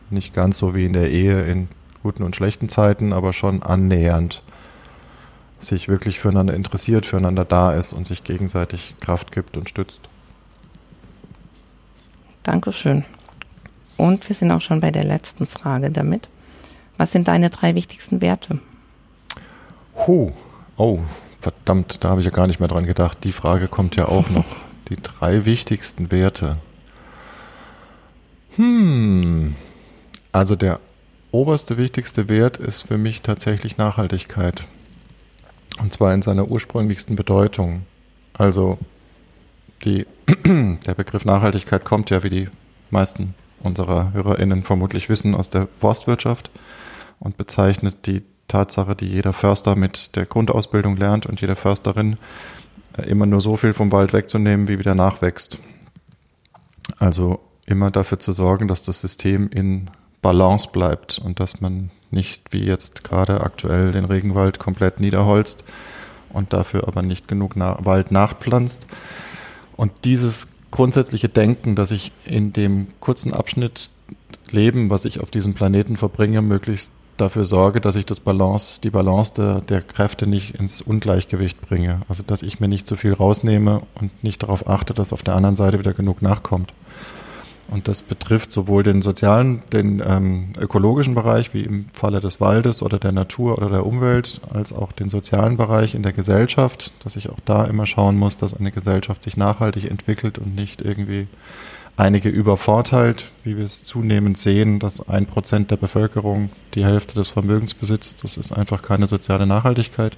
nicht 0.08 0.34
ganz 0.34 0.58
so 0.58 0.74
wie 0.74 0.86
in 0.86 0.92
der 0.92 1.10
Ehe 1.10 1.42
in 1.42 1.68
guten 2.02 2.22
und 2.22 2.34
schlechten 2.34 2.68
Zeiten, 2.68 3.12
aber 3.12 3.32
schon 3.32 3.62
annähernd 3.62 4.42
sich 5.58 5.88
wirklich 5.88 6.18
füreinander 6.18 6.54
interessiert, 6.54 7.06
füreinander 7.06 7.44
da 7.44 7.72
ist 7.72 7.92
und 7.92 8.06
sich 8.06 8.24
gegenseitig 8.24 8.94
Kraft 9.00 9.30
gibt 9.30 9.56
und 9.56 9.68
stützt. 9.68 10.00
Dankeschön. 12.42 13.04
Und 13.96 14.28
wir 14.28 14.36
sind 14.36 14.50
auch 14.50 14.62
schon 14.62 14.80
bei 14.80 14.90
der 14.90 15.04
letzten 15.04 15.46
Frage 15.46 15.90
damit. 15.90 16.28
Was 16.96 17.12
sind 17.12 17.28
deine 17.28 17.50
drei 17.50 17.74
wichtigsten 17.74 18.20
Werte? 18.20 18.60
Huh. 20.06 20.32
Oh, 20.76 21.00
Verdammt, 21.40 22.04
da 22.04 22.10
habe 22.10 22.20
ich 22.20 22.26
ja 22.26 22.30
gar 22.30 22.46
nicht 22.46 22.60
mehr 22.60 22.68
dran 22.68 22.84
gedacht. 22.84 23.24
Die 23.24 23.32
Frage 23.32 23.66
kommt 23.66 23.96
ja 23.96 24.06
auch 24.08 24.28
noch. 24.28 24.44
Die 24.90 24.96
drei 24.96 25.46
wichtigsten 25.46 26.10
Werte. 26.10 26.58
Hm. 28.56 29.54
Also 30.32 30.56
der 30.56 30.80
oberste 31.30 31.78
wichtigste 31.78 32.28
Wert 32.28 32.58
ist 32.58 32.82
für 32.82 32.98
mich 32.98 33.22
tatsächlich 33.22 33.78
Nachhaltigkeit. 33.78 34.64
Und 35.80 35.92
zwar 35.92 36.12
in 36.12 36.22
seiner 36.22 36.48
ursprünglichsten 36.48 37.16
Bedeutung. 37.16 37.86
Also 38.34 38.78
die, 39.84 40.06
der 40.86 40.94
Begriff 40.94 41.24
Nachhaltigkeit 41.24 41.84
kommt 41.84 42.10
ja, 42.10 42.22
wie 42.22 42.30
die 42.30 42.48
meisten 42.90 43.34
unserer 43.60 44.12
HörerInnen 44.12 44.62
vermutlich 44.62 45.08
wissen, 45.08 45.34
aus 45.34 45.50
der 45.50 45.68
Forstwirtschaft 45.78 46.50
und 47.18 47.36
bezeichnet 47.36 48.06
die 48.06 48.22
Tatsache, 48.48 48.96
die 48.96 49.06
jeder 49.06 49.32
Förster 49.32 49.76
mit 49.76 50.16
der 50.16 50.26
Grundausbildung 50.26 50.96
lernt 50.96 51.26
und 51.26 51.40
jede 51.40 51.56
Försterin, 51.56 52.16
äh, 52.96 53.02
immer 53.08 53.26
nur 53.26 53.40
so 53.40 53.56
viel 53.56 53.74
vom 53.74 53.92
Wald 53.92 54.12
wegzunehmen, 54.12 54.68
wie 54.68 54.78
wieder 54.78 54.94
nachwächst. 54.94 55.58
Also 56.98 57.40
immer 57.66 57.90
dafür 57.90 58.18
zu 58.18 58.32
sorgen, 58.32 58.68
dass 58.68 58.82
das 58.82 59.00
System 59.00 59.48
in 59.48 59.90
Balance 60.22 60.68
bleibt 60.72 61.18
und 61.18 61.40
dass 61.40 61.60
man 61.60 61.90
nicht 62.10 62.52
wie 62.52 62.64
jetzt 62.64 63.04
gerade 63.04 63.40
aktuell 63.42 63.92
den 63.92 64.04
Regenwald 64.04 64.58
komplett 64.58 65.00
niederholzt 65.00 65.64
und 66.32 66.52
dafür 66.52 66.88
aber 66.88 67.02
nicht 67.02 67.28
genug 67.28 67.54
Wald 67.56 68.10
nachpflanzt. 68.10 68.86
Und 69.80 70.04
dieses 70.04 70.48
grundsätzliche 70.70 71.30
Denken, 71.30 71.74
dass 71.74 71.90
ich 71.90 72.12
in 72.26 72.52
dem 72.52 72.88
kurzen 73.00 73.32
Abschnitt 73.32 73.88
Leben, 74.50 74.90
was 74.90 75.06
ich 75.06 75.20
auf 75.20 75.30
diesem 75.30 75.54
Planeten 75.54 75.96
verbringe, 75.96 76.42
möglichst 76.42 76.92
dafür 77.16 77.46
sorge, 77.46 77.80
dass 77.80 77.96
ich 77.96 78.04
das 78.04 78.20
Balance, 78.20 78.82
die 78.82 78.90
Balance 78.90 79.32
der, 79.38 79.62
der 79.62 79.80
Kräfte 79.80 80.26
nicht 80.26 80.54
ins 80.54 80.82
Ungleichgewicht 80.82 81.62
bringe. 81.62 82.02
Also 82.10 82.22
dass 82.22 82.42
ich 82.42 82.60
mir 82.60 82.68
nicht 82.68 82.86
zu 82.86 82.94
viel 82.94 83.14
rausnehme 83.14 83.80
und 83.94 84.22
nicht 84.22 84.42
darauf 84.42 84.68
achte, 84.68 84.92
dass 84.92 85.14
auf 85.14 85.22
der 85.22 85.34
anderen 85.34 85.56
Seite 85.56 85.78
wieder 85.78 85.94
genug 85.94 86.20
nachkommt. 86.20 86.74
Und 87.70 87.86
das 87.86 88.02
betrifft 88.02 88.50
sowohl 88.50 88.82
den 88.82 89.00
sozialen, 89.00 89.62
den 89.72 90.02
ähm, 90.04 90.52
ökologischen 90.58 91.14
Bereich, 91.14 91.54
wie 91.54 91.62
im 91.62 91.86
Falle 91.92 92.20
des 92.20 92.40
Waldes 92.40 92.82
oder 92.82 92.98
der 92.98 93.12
Natur 93.12 93.56
oder 93.58 93.70
der 93.70 93.86
Umwelt, 93.86 94.40
als 94.52 94.72
auch 94.72 94.90
den 94.90 95.08
sozialen 95.08 95.56
Bereich 95.56 95.94
in 95.94 96.02
der 96.02 96.12
Gesellschaft, 96.12 96.92
dass 97.04 97.14
ich 97.14 97.30
auch 97.30 97.38
da 97.44 97.64
immer 97.64 97.86
schauen 97.86 98.16
muss, 98.18 98.36
dass 98.36 98.54
eine 98.54 98.72
Gesellschaft 98.72 99.22
sich 99.22 99.36
nachhaltig 99.36 99.88
entwickelt 99.88 100.38
und 100.38 100.56
nicht 100.56 100.82
irgendwie 100.82 101.28
einige 101.96 102.28
übervorteilt, 102.28 103.30
wie 103.44 103.56
wir 103.56 103.64
es 103.64 103.84
zunehmend 103.84 104.36
sehen, 104.36 104.80
dass 104.80 105.08
ein 105.08 105.26
Prozent 105.26 105.70
der 105.70 105.76
Bevölkerung 105.76 106.50
die 106.74 106.84
Hälfte 106.84 107.14
des 107.14 107.28
Vermögens 107.28 107.74
besitzt. 107.74 108.24
Das 108.24 108.36
ist 108.36 108.50
einfach 108.50 108.82
keine 108.82 109.06
soziale 109.06 109.46
Nachhaltigkeit. 109.46 110.16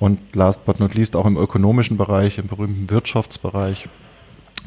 Und 0.00 0.18
last 0.34 0.66
but 0.66 0.80
not 0.80 0.94
least 0.94 1.14
auch 1.14 1.26
im 1.26 1.36
ökonomischen 1.36 1.96
Bereich, 1.96 2.38
im 2.38 2.48
berühmten 2.48 2.90
Wirtschaftsbereich, 2.90 3.88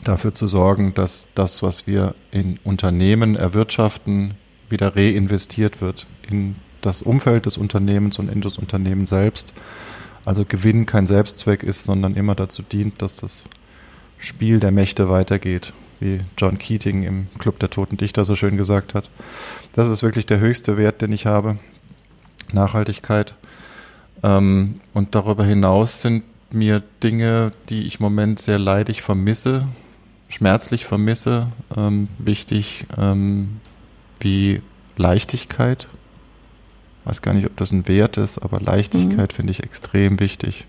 dafür 0.04 0.34
zu 0.34 0.48
sorgen, 0.48 0.94
dass 0.94 1.28
das, 1.36 1.62
was 1.64 1.88
wir 1.88 2.16
in 2.32 2.60
Unternehmen 2.64 3.36
erwirtschaften, 3.36 4.36
wieder 4.70 4.96
reinvestiert 4.96 5.82
wird 5.82 6.08
in 6.30 6.56
das 6.82 7.02
Umfeld 7.02 7.46
des 7.46 7.58
Unternehmens 7.58 8.20
und 8.20 8.30
in 8.30 8.42
das 8.42 8.58
Unternehmen 8.58 9.06
selbst. 9.08 9.54
Also 10.26 10.46
Gewinn 10.46 10.86
kein 10.86 11.08
Selbstzweck 11.08 11.64
ist, 11.64 11.84
sondern 11.84 12.16
immer 12.16 12.36
dazu 12.36 12.62
dient, 12.62 13.02
dass 13.02 13.16
das 13.16 13.46
Spiel 14.18 14.60
der 14.60 14.72
Mächte 14.72 15.10
weitergeht 15.10 15.74
wie 16.00 16.20
John 16.38 16.58
Keating 16.58 17.04
im 17.04 17.28
Club 17.38 17.60
der 17.60 17.70
Toten 17.70 17.98
Dichter 17.98 18.26
so 18.26 18.36
schön 18.36 18.58
gesagt 18.58 18.94
hat. 18.94 19.10
Das 19.74 19.90
ist 19.90 20.04
wirklich 20.04 20.26
der 20.26 20.40
höchste 20.40 20.78
Wert, 20.78 21.02
den 21.02 21.12
ich 21.12 21.26
habe. 21.26 21.60
Nachhaltigkeit. 22.54 23.36
Ähm, 24.24 24.80
und 24.94 25.16
darüber 25.16 25.44
hinaus 25.44 26.02
sind 26.02 26.24
mir 26.52 26.82
Dinge, 27.04 27.52
die 27.70 27.86
ich 27.86 28.00
im 28.00 28.04
Moment 28.04 28.40
sehr 28.40 28.58
leidig 28.58 29.02
vermisse, 29.02 29.68
schmerzlich 30.30 30.86
vermisse, 30.86 31.52
ähm, 31.76 32.08
wichtig, 32.18 32.86
ähm, 32.98 33.60
wie 34.20 34.62
Leichtigkeit. 34.96 35.88
Ich 37.02 37.10
weiß 37.10 37.22
gar 37.22 37.34
nicht, 37.34 37.46
ob 37.46 37.58
das 37.58 37.72
ein 37.72 37.88
Wert 37.88 38.18
ist, 38.18 38.38
aber 38.38 38.60
Leichtigkeit 38.60 39.32
mhm. 39.32 39.36
finde 39.36 39.52
ich 39.52 39.64
extrem 39.64 40.20
wichtig 40.20 40.66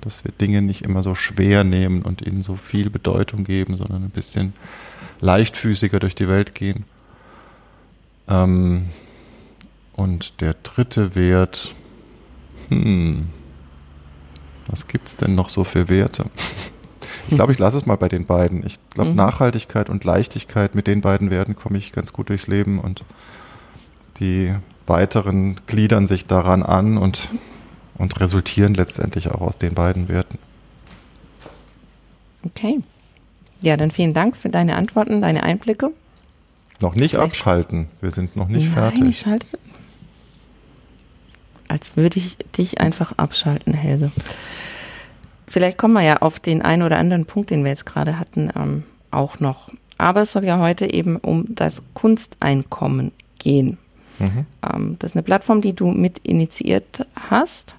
dass 0.00 0.24
wir 0.24 0.32
Dinge 0.32 0.62
nicht 0.62 0.82
immer 0.82 1.02
so 1.02 1.14
schwer 1.14 1.64
nehmen 1.64 2.02
und 2.02 2.22
ihnen 2.22 2.42
so 2.42 2.56
viel 2.56 2.90
Bedeutung 2.90 3.44
geben, 3.44 3.76
sondern 3.76 4.04
ein 4.04 4.10
bisschen 4.10 4.54
leichtfüßiger 5.20 5.98
durch 6.00 6.14
die 6.14 6.28
Welt 6.28 6.54
gehen. 6.54 6.84
Ähm, 8.28 8.88
und 9.94 10.40
der 10.40 10.54
dritte 10.62 11.14
Wert, 11.14 11.74
hm, 12.68 13.28
was 14.66 14.86
gibt 14.86 15.08
es 15.08 15.16
denn 15.16 15.34
noch 15.34 15.48
so 15.48 15.64
für 15.64 15.88
Werte? 15.88 16.24
Ich 17.28 17.34
glaube, 17.34 17.52
ich 17.52 17.58
lasse 17.58 17.76
es 17.76 17.86
mal 17.86 17.96
bei 17.96 18.08
den 18.08 18.26
beiden. 18.26 18.64
Ich 18.64 18.78
glaube, 18.94 19.10
mhm. 19.10 19.16
Nachhaltigkeit 19.16 19.88
und 19.88 20.04
Leichtigkeit, 20.04 20.74
mit 20.74 20.86
den 20.86 21.00
beiden 21.00 21.30
Werten 21.30 21.56
komme 21.56 21.78
ich 21.78 21.92
ganz 21.92 22.12
gut 22.12 22.28
durchs 22.28 22.46
Leben 22.46 22.78
und 22.78 23.04
die 24.18 24.52
weiteren 24.86 25.56
gliedern 25.66 26.06
sich 26.06 26.26
daran 26.26 26.62
an 26.62 26.98
und 26.98 27.30
und 28.00 28.18
resultieren 28.18 28.72
letztendlich 28.72 29.30
auch 29.30 29.42
aus 29.42 29.58
den 29.58 29.74
beiden 29.74 30.08
Werten. 30.08 30.38
Okay. 32.46 32.80
Ja, 33.62 33.76
dann 33.76 33.90
vielen 33.90 34.14
Dank 34.14 34.38
für 34.38 34.48
deine 34.48 34.76
Antworten, 34.76 35.20
deine 35.20 35.42
Einblicke. 35.42 35.90
Noch 36.80 36.94
nicht 36.94 37.10
Vielleicht. 37.10 37.26
abschalten. 37.26 37.88
Wir 38.00 38.10
sind 38.10 38.36
noch 38.36 38.48
nicht 38.48 38.64
Nein, 38.64 38.72
fertig. 38.72 39.06
Ich 39.06 39.18
schalte. 39.20 39.58
Als 41.68 41.96
würde 41.96 42.18
ich 42.18 42.38
dich 42.56 42.80
einfach 42.80 43.12
abschalten, 43.18 43.74
Helge. 43.74 44.10
Vielleicht 45.50 45.78
kommen 45.78 45.94
wir 45.94 46.02
ja 46.02 46.18
auf 46.18 46.38
den 46.38 46.62
einen 46.62 46.84
oder 46.84 46.96
anderen 46.96 47.26
Punkt, 47.26 47.50
den 47.50 47.64
wir 47.64 47.72
jetzt 47.72 47.84
gerade 47.84 48.20
hatten, 48.20 48.50
ähm, 48.54 48.84
auch 49.10 49.40
noch. 49.40 49.72
Aber 49.98 50.22
es 50.22 50.30
soll 50.30 50.44
ja 50.44 50.60
heute 50.60 50.92
eben 50.94 51.16
um 51.16 51.44
das 51.48 51.82
Kunsteinkommen 51.92 53.10
gehen. 53.40 53.76
Mhm. 54.20 54.46
Ähm, 54.62 54.96
das 55.00 55.10
ist 55.10 55.16
eine 55.16 55.24
Plattform, 55.24 55.60
die 55.60 55.72
du 55.72 55.90
mit 55.90 56.18
initiiert 56.18 57.04
hast. 57.16 57.74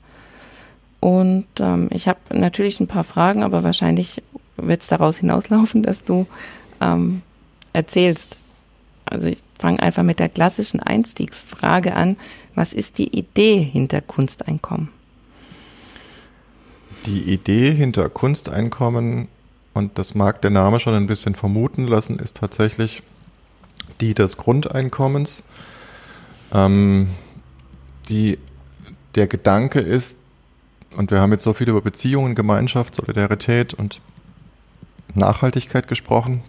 Und 1.00 1.48
ähm, 1.62 1.88
ich 1.92 2.10
habe 2.10 2.20
natürlich 2.34 2.82
ein 2.82 2.88
paar 2.88 3.06
Fragen, 3.06 3.42
aber 3.42 3.64
wahrscheinlich 3.64 4.22
wird 4.58 4.82
es 4.82 4.90
daraus 4.90 5.20
hinauslaufen, 5.20 5.82
dass 5.82 6.04
du 6.04 6.28
ähm, 6.82 7.22
erzählst. 7.72 8.36
Also 9.06 9.30
ich 9.30 9.42
fange 9.58 9.82
einfach 9.82 10.04
mit 10.04 10.20
der 10.20 10.28
klassischen 10.28 10.82
Einstiegsfrage 10.82 11.96
an. 11.96 12.18
Was 12.54 12.74
ist 12.74 12.98
die 12.98 13.18
Idee 13.18 13.60
hinter 13.60 14.02
Kunsteinkommen? 14.02 14.90
Die 17.06 17.34
Idee 17.34 17.74
hinter 17.74 18.10
Kunsteinkommen, 18.10 19.28
und 19.74 19.98
das 19.98 20.16
mag 20.16 20.42
der 20.42 20.52
Name 20.52 20.80
schon 20.80 20.94
ein 20.94 21.08
bisschen 21.08 21.36
vermuten 21.36 21.88
lassen, 21.88 22.20
ist 22.20 22.38
tatsächlich 22.38 23.04
die 24.02 24.14
des 24.14 24.38
Grundeinkommens. 24.38 25.44
Ähm, 26.54 27.10
die, 28.10 28.38
der 29.16 29.28
Gedanke 29.28 29.80
ist, 29.80 30.18
und 30.96 31.12
wir 31.12 31.22
haben 31.22 31.32
jetzt 31.32 31.44
so 31.44 31.54
viel 31.54 31.70
über 31.70 31.82
Beziehungen, 31.82 32.36
Gemeinschaft, 32.36 32.96
Solidarität 32.96 33.74
und 33.74 34.02
Nachhaltigkeit 35.16 35.88
gesprochen. 35.88 36.44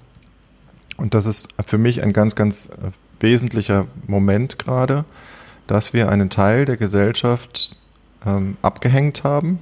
Und 0.97 1.15
das 1.15 1.27
ist 1.27 1.49
für 1.67 1.79
mich 1.79 2.03
ein 2.03 2.13
ganz, 2.13 2.35
ganz 2.35 2.67
äh, 2.67 2.91
wesentlicher 3.21 3.87
Moment 4.07 4.59
gerade, 4.59 5.05
dass 5.67 5.93
wir 5.93 6.09
einen 6.09 6.29
Teil 6.29 6.65
der 6.65 6.77
Gesellschaft 6.77 7.79
ähm, 8.27 8.57
abgehängt 8.63 9.25
haben, 9.25 9.61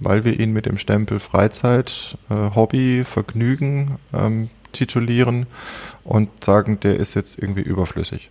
weil 0.00 0.24
wir 0.24 0.38
ihn 0.38 0.52
mit 0.52 0.66
dem 0.66 0.78
Stempel 0.78 1.20
Freizeit, 1.20 2.18
äh, 2.30 2.54
Hobby, 2.54 3.04
Vergnügen 3.04 3.98
ähm, 4.12 4.50
titulieren 4.72 5.46
und 6.04 6.44
sagen, 6.44 6.80
der 6.80 6.96
ist 6.96 7.14
jetzt 7.14 7.38
irgendwie 7.38 7.62
überflüssig. 7.62 8.30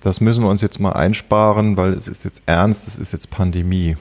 Das 0.00 0.20
müssen 0.20 0.42
wir 0.42 0.50
uns 0.50 0.60
jetzt 0.60 0.80
mal 0.80 0.92
einsparen, 0.92 1.76
weil 1.76 1.94
es 1.94 2.08
ist 2.08 2.24
jetzt 2.24 2.42
ernst, 2.46 2.88
es 2.88 2.98
ist 2.98 3.12
jetzt 3.12 3.30
Pandemie. 3.30 3.96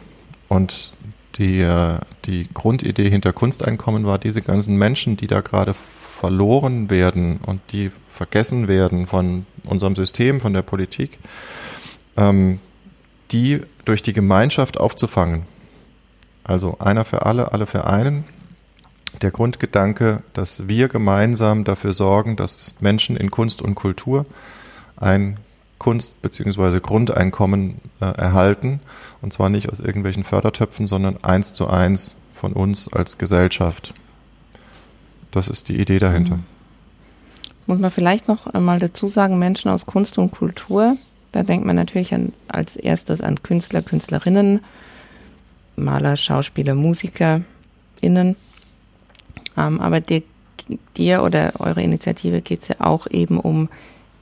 Und 0.50 0.92
die, 1.36 1.62
äh, 1.62 1.98
die 2.26 2.48
Grundidee 2.54 3.10
hinter 3.10 3.34
Kunsteinkommen 3.34 4.06
war, 4.06 4.20
diese 4.20 4.42
ganzen 4.42 4.78
Menschen, 4.78 5.18
die 5.18 5.28
da 5.28 5.42
gerade 5.42 5.74
verloren 6.20 6.90
werden 6.90 7.40
und 7.46 7.62
die 7.72 7.92
vergessen 8.10 8.68
werden 8.68 9.08
von 9.08 9.46
unserem 9.64 9.96
System, 9.96 10.42
von 10.42 10.54
der 10.54 10.62
Politik, 10.62 11.20
ähm, 12.18 12.60
die 13.32 13.62
durch 13.86 14.04
die 14.04 14.14
Gemeinschaft 14.14 14.78
aufzufangen. 14.80 15.44
Also 16.44 16.78
einer 16.80 17.06
für 17.06 17.26
alle, 17.26 17.54
alle 17.54 17.66
für 17.66 17.86
einen. 17.86 18.26
Der 19.22 19.32
Grundgedanke, 19.32 20.24
dass 20.34 20.68
wir 20.68 20.88
gemeinsam 20.88 21.64
dafür 21.64 21.94
sorgen, 21.94 22.36
dass 22.36 22.74
Menschen 22.80 23.16
in 23.16 23.32
Kunst 23.32 23.62
und 23.62 23.76
Kultur 23.76 24.26
ein 24.98 25.38
Kunst- 25.78 26.22
bzw. 26.22 26.80
Grundeinkommen 26.80 27.80
äh, 28.02 28.06
erhalten. 28.06 28.80
Und 29.22 29.34
zwar 29.34 29.50
nicht 29.50 29.70
aus 29.70 29.80
irgendwelchen 29.80 30.24
Fördertöpfen, 30.24 30.88
sondern 30.88 31.24
eins 31.24 31.54
zu 31.54 31.70
eins 31.70 32.22
von 32.34 32.54
uns 32.54 32.92
als 32.92 33.18
Gesellschaft. 33.18 33.94
Das 35.32 35.48
ist 35.48 35.70
die 35.70 35.80
Idee 35.80 36.00
dahinter. 36.00 36.40
Das 37.60 37.68
muss 37.68 37.80
man 37.80 37.92
vielleicht 37.92 38.28
noch 38.28 38.48
einmal 38.48 38.80
dazu 38.80 39.08
sagen, 39.08 39.40
Menschen 39.40 39.72
aus 39.72 39.86
Kunst 39.86 40.18
und 40.18 40.32
Kultur, 40.32 40.98
da 41.32 41.44
denkt 41.44 41.66
man 41.66 41.76
natürlich 41.76 42.14
an, 42.14 42.34
als 42.48 42.76
erstes 42.76 43.22
an 43.22 43.42
Künstler, 43.42 43.82
Künstlerinnen, 43.82 44.60
Maler, 45.76 46.18
Schauspieler, 46.18 46.76
MusikerInnen. 46.76 48.36
Ähm, 49.58 49.80
aber 49.80 50.02
dir, 50.02 50.24
dir 50.98 51.24
oder 51.24 51.54
eure 51.60 51.82
Initiative 51.82 52.42
geht 52.42 52.62
es 52.62 52.68
ja 52.70 52.76
auch 52.80 53.08
eben 53.08 53.40
um 53.40 53.70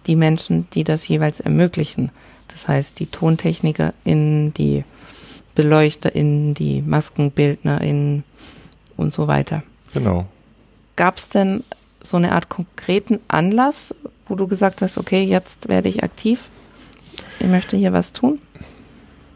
die 0.08 0.15
Menschen, 0.15 0.67
die 0.74 0.84
das 0.84 1.08
jeweils 1.08 1.39
ermöglichen. 1.39 2.12
Das 2.48 2.67
heißt, 2.67 3.00
die 3.00 3.05
TontechnikerInnen, 3.05 4.53
die 4.53 4.84
BeleuchterInnen, 5.55 6.53
die 6.53 6.81
MaskenbildnerInnen 6.81 8.24
und 8.98 9.13
so 9.13 9.27
weiter. 9.27 9.63
Genau. 9.93 10.25
Gab 10.96 11.17
es 11.17 11.29
denn 11.29 11.63
so 12.01 12.17
eine 12.17 12.31
Art 12.31 12.50
konkreten 12.50 13.20
Anlass, 13.27 13.93
wo 14.27 14.36
du 14.36 14.48
gesagt 14.48 14.81
hast, 14.81 14.98
okay, 14.98 15.24
jetzt 15.24 15.67
werde 15.67 15.89
ich 15.89 16.03
aktiv, 16.03 16.50
ich 17.39 17.48
möchte 17.48 17.77
hier 17.77 17.93
was 17.93 18.13
tun? 18.13 18.39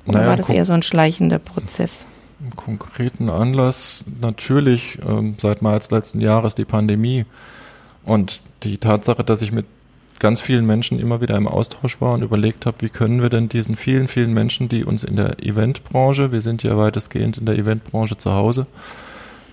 Oder 0.05 0.19
naja, 0.19 0.29
war 0.29 0.37
das 0.37 0.49
eher 0.49 0.65
so 0.65 0.73
ein 0.73 0.83
schleichender 0.83 1.39
Prozess? 1.39 2.05
Im 2.39 2.55
konkreten 2.55 3.29
Anlass 3.29 4.05
natürlich 4.21 4.99
ähm, 5.07 5.35
seit 5.37 5.61
März 5.61 5.89
letzten 5.91 6.21
Jahres 6.21 6.55
die 6.55 6.65
Pandemie 6.65 7.25
und 8.03 8.41
die 8.63 8.77
Tatsache, 8.77 9.23
dass 9.23 9.41
ich 9.41 9.51
mit 9.51 9.65
ganz 10.19 10.41
vielen 10.41 10.65
Menschen 10.65 10.99
immer 10.99 11.21
wieder 11.21 11.35
im 11.35 11.47
Austausch 11.47 11.99
war 12.01 12.13
und 12.13 12.21
überlegt 12.21 12.65
habe, 12.65 12.77
wie 12.81 12.89
können 12.89 13.21
wir 13.21 13.29
denn 13.29 13.49
diesen 13.49 13.75
vielen, 13.75 14.07
vielen 14.07 14.33
Menschen, 14.33 14.69
die 14.69 14.83
uns 14.83 15.03
in 15.03 15.15
der 15.15 15.43
Eventbranche, 15.43 16.31
wir 16.31 16.41
sind 16.41 16.63
ja 16.63 16.77
weitestgehend 16.77 17.37
in 17.37 17.45
der 17.45 17.57
Eventbranche 17.57 18.17
zu 18.17 18.33
Hause, 18.33 18.67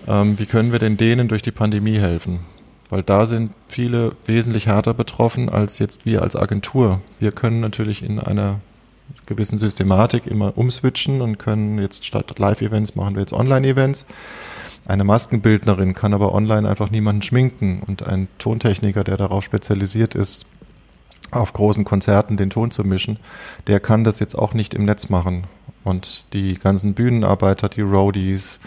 ähm, 0.07 0.39
wie 0.39 0.47
können 0.47 0.73
wir 0.73 0.79
denn 0.79 0.97
denen 0.97 1.29
durch 1.29 1.43
die 1.43 1.51
Pandemie 1.51 1.99
helfen? 1.99 2.41
Weil 2.91 3.03
da 3.03 3.27
sind 3.27 3.53
viele 3.69 4.13
wesentlich 4.27 4.67
härter 4.67 4.93
betroffen 4.93 5.49
als 5.49 5.79
jetzt 5.79 6.05
wir 6.05 6.23
als 6.23 6.37
Agentur. 6.37 7.01
Wir 7.21 7.33
können 7.33 7.61
natürlich 7.61 8.03
in 8.03 8.19
einer 8.19 8.61
gewissen 9.27 9.59
Systematik 9.59 10.27
immer 10.27 10.57
umswitchen 10.57 11.21
und 11.21 11.39
können 11.39 11.79
jetzt 11.79 12.05
statt 12.05 12.39
Live-Events 12.39 12.97
machen 12.97 13.15
wir 13.15 13.21
jetzt 13.21 13.33
Online-Events. 13.33 14.07
Eine 14.85 15.05
Maskenbildnerin 15.05 15.95
kann 15.95 16.13
aber 16.13 16.35
online 16.35 16.69
einfach 16.69 16.91
niemanden 16.91 17.23
schminken 17.23 17.83
und 17.87 18.07
ein 18.07 18.29
Tontechniker, 18.39 19.05
der 19.05 19.17
darauf 19.17 19.45
spezialisiert 19.45 20.15
ist, 20.15 20.45
auf 21.31 21.53
großen 21.53 21.85
Konzerten 21.85 22.37
den 22.37 22.51
Ton 22.51 22.71
zu 22.71 22.85
mischen, 22.85 23.19
der 23.67 23.81
kann 23.81 24.05
das 24.05 24.19
jetzt 24.21 24.35
auch 24.35 24.55
nicht 24.55 24.75
im 24.75 24.85
Netz 24.85 25.09
machen. 25.09 25.45
Und 25.85 26.27
die 26.33 26.55
ganzen 26.59 26.95
Bühnenarbeiter, 26.95 27.69
die 27.69 27.81
Roadies, 27.81 28.61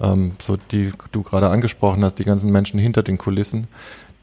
ähm, 0.00 0.32
so 0.40 0.56
die 0.56 0.92
du 1.12 1.22
gerade 1.22 1.48
angesprochen 1.48 2.04
hast, 2.04 2.14
die 2.14 2.24
ganzen 2.24 2.50
Menschen 2.50 2.80
hinter 2.80 3.02
den 3.02 3.16
Kulissen, 3.16 3.68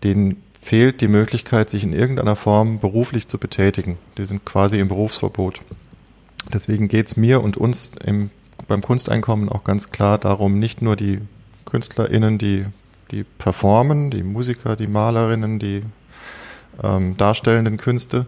denen 0.03 0.41
fehlt 0.67 0.99
die 0.99 1.07
Möglichkeit, 1.07 1.69
sich 1.69 1.85
in 1.85 1.93
irgendeiner 1.93 2.35
Form 2.35 2.79
beruflich 2.79 3.29
zu 3.29 3.37
betätigen. 3.37 3.97
Die 4.17 4.25
sind 4.25 4.43
quasi 4.43 4.77
im 4.79 4.89
Berufsverbot. 4.89 5.61
Deswegen 6.51 6.89
geht 6.89 7.07
es 7.07 7.15
mir 7.15 7.41
und 7.41 7.55
uns 7.55 7.93
im, 8.03 8.31
beim 8.67 8.81
Kunsteinkommen 8.81 9.47
auch 9.47 9.63
ganz 9.63 9.91
klar 9.91 10.17
darum, 10.17 10.59
nicht 10.59 10.81
nur 10.81 10.97
die 10.97 11.21
KünstlerInnen, 11.63 12.37
die, 12.37 12.65
die 13.11 13.23
performen, 13.23 14.11
die 14.11 14.23
Musiker, 14.23 14.75
die 14.75 14.87
Malerinnen, 14.87 15.57
die 15.57 15.83
ähm, 16.83 17.15
darstellenden 17.15 17.77
Künste, 17.77 18.25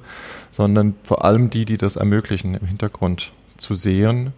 sondern 0.50 0.96
vor 1.04 1.26
allem 1.26 1.50
die, 1.50 1.66
die 1.66 1.78
das 1.78 1.98
ermöglichen, 1.98 2.56
im 2.56 2.68
Hintergrund 2.68 3.34
zu 3.58 3.76
sehen. 3.76 4.32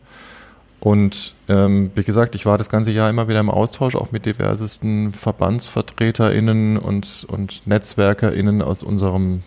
Und 0.82 1.36
ähm, 1.48 1.92
wie 1.94 2.04
gesagt, 2.04 2.34
ich 2.34 2.48
war 2.48 2.58
das 2.58 2.70
ganze 2.70 2.92
Jahr 2.92 3.10
immer 3.10 3.28
wieder 3.28 3.40
im 3.40 3.52
Austausch, 3.52 3.96
auch 3.96 4.12
mit 4.12 4.26
diversesten 4.26 5.14
VerbandsvertreterInnen 5.14 6.78
und, 6.78 7.26
und 7.30 7.68
NetzwerkerInnen 7.68 8.62
aus 8.62 8.84
unserem 8.84 9.44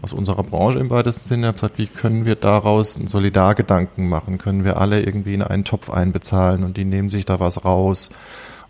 aus 0.00 0.12
unserer 0.12 0.44
Branche 0.44 0.78
im 0.78 0.90
weitesten 0.90 1.24
Sinne. 1.24 1.42
Ich 1.42 1.46
habe 1.48 1.54
gesagt, 1.54 1.78
wie 1.78 1.86
können 1.88 2.24
wir 2.24 2.36
daraus 2.36 2.96
einen 2.96 3.08
Solidargedanken 3.08 4.08
machen? 4.08 4.38
Können 4.38 4.64
wir 4.64 4.80
alle 4.80 5.02
irgendwie 5.02 5.34
in 5.34 5.42
einen 5.42 5.64
Topf 5.64 5.90
einbezahlen 5.90 6.62
und 6.62 6.76
die 6.76 6.84
nehmen 6.84 7.10
sich 7.10 7.26
da 7.26 7.40
was 7.40 7.64
raus? 7.64 8.10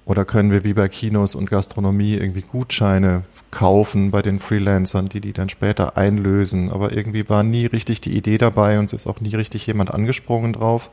Oder 0.07 0.25
können 0.25 0.51
wir 0.51 0.65
wie 0.65 0.73
bei 0.73 0.89
Kinos 0.89 1.35
und 1.35 1.51
Gastronomie 1.51 2.15
irgendwie 2.15 2.41
Gutscheine 2.41 3.25
kaufen 3.51 4.11
bei 4.11 4.23
den 4.23 4.39
Freelancern, 4.39 5.09
die 5.09 5.21
die 5.21 5.33
dann 5.33 5.49
später 5.49 5.97
einlösen. 5.97 6.71
Aber 6.71 6.93
irgendwie 6.93 7.29
war 7.29 7.43
nie 7.43 7.67
richtig 7.67 8.01
die 8.01 8.17
Idee 8.17 8.39
dabei 8.39 8.79
und 8.79 8.87
es 8.87 8.93
ist 8.95 9.07
auch 9.07 9.21
nie 9.21 9.35
richtig 9.35 9.67
jemand 9.67 9.93
angesprungen 9.93 10.55
drauf, 10.55 10.91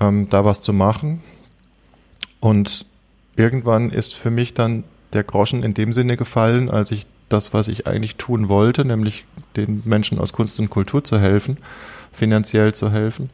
ähm, 0.00 0.28
da 0.28 0.44
was 0.44 0.62
zu 0.62 0.72
machen. 0.72 1.22
Und 2.40 2.86
irgendwann 3.36 3.90
ist 3.90 4.14
für 4.14 4.30
mich 4.30 4.54
dann 4.54 4.84
der 5.12 5.24
Groschen 5.24 5.62
in 5.62 5.74
dem 5.74 5.92
Sinne 5.92 6.16
gefallen, 6.16 6.70
als 6.70 6.90
ich 6.90 7.06
das, 7.28 7.54
was 7.54 7.68
ich 7.68 7.86
eigentlich 7.86 8.16
tun 8.16 8.48
wollte, 8.48 8.84
nämlich 8.84 9.24
den 9.56 9.82
Menschen 9.84 10.18
aus 10.18 10.32
Kunst 10.32 10.58
und 10.58 10.70
Kultur 10.70 11.04
zu 11.04 11.18
helfen, 11.18 11.58
finanziell 12.12 12.74
zu 12.74 12.90
helfen. 12.90 13.30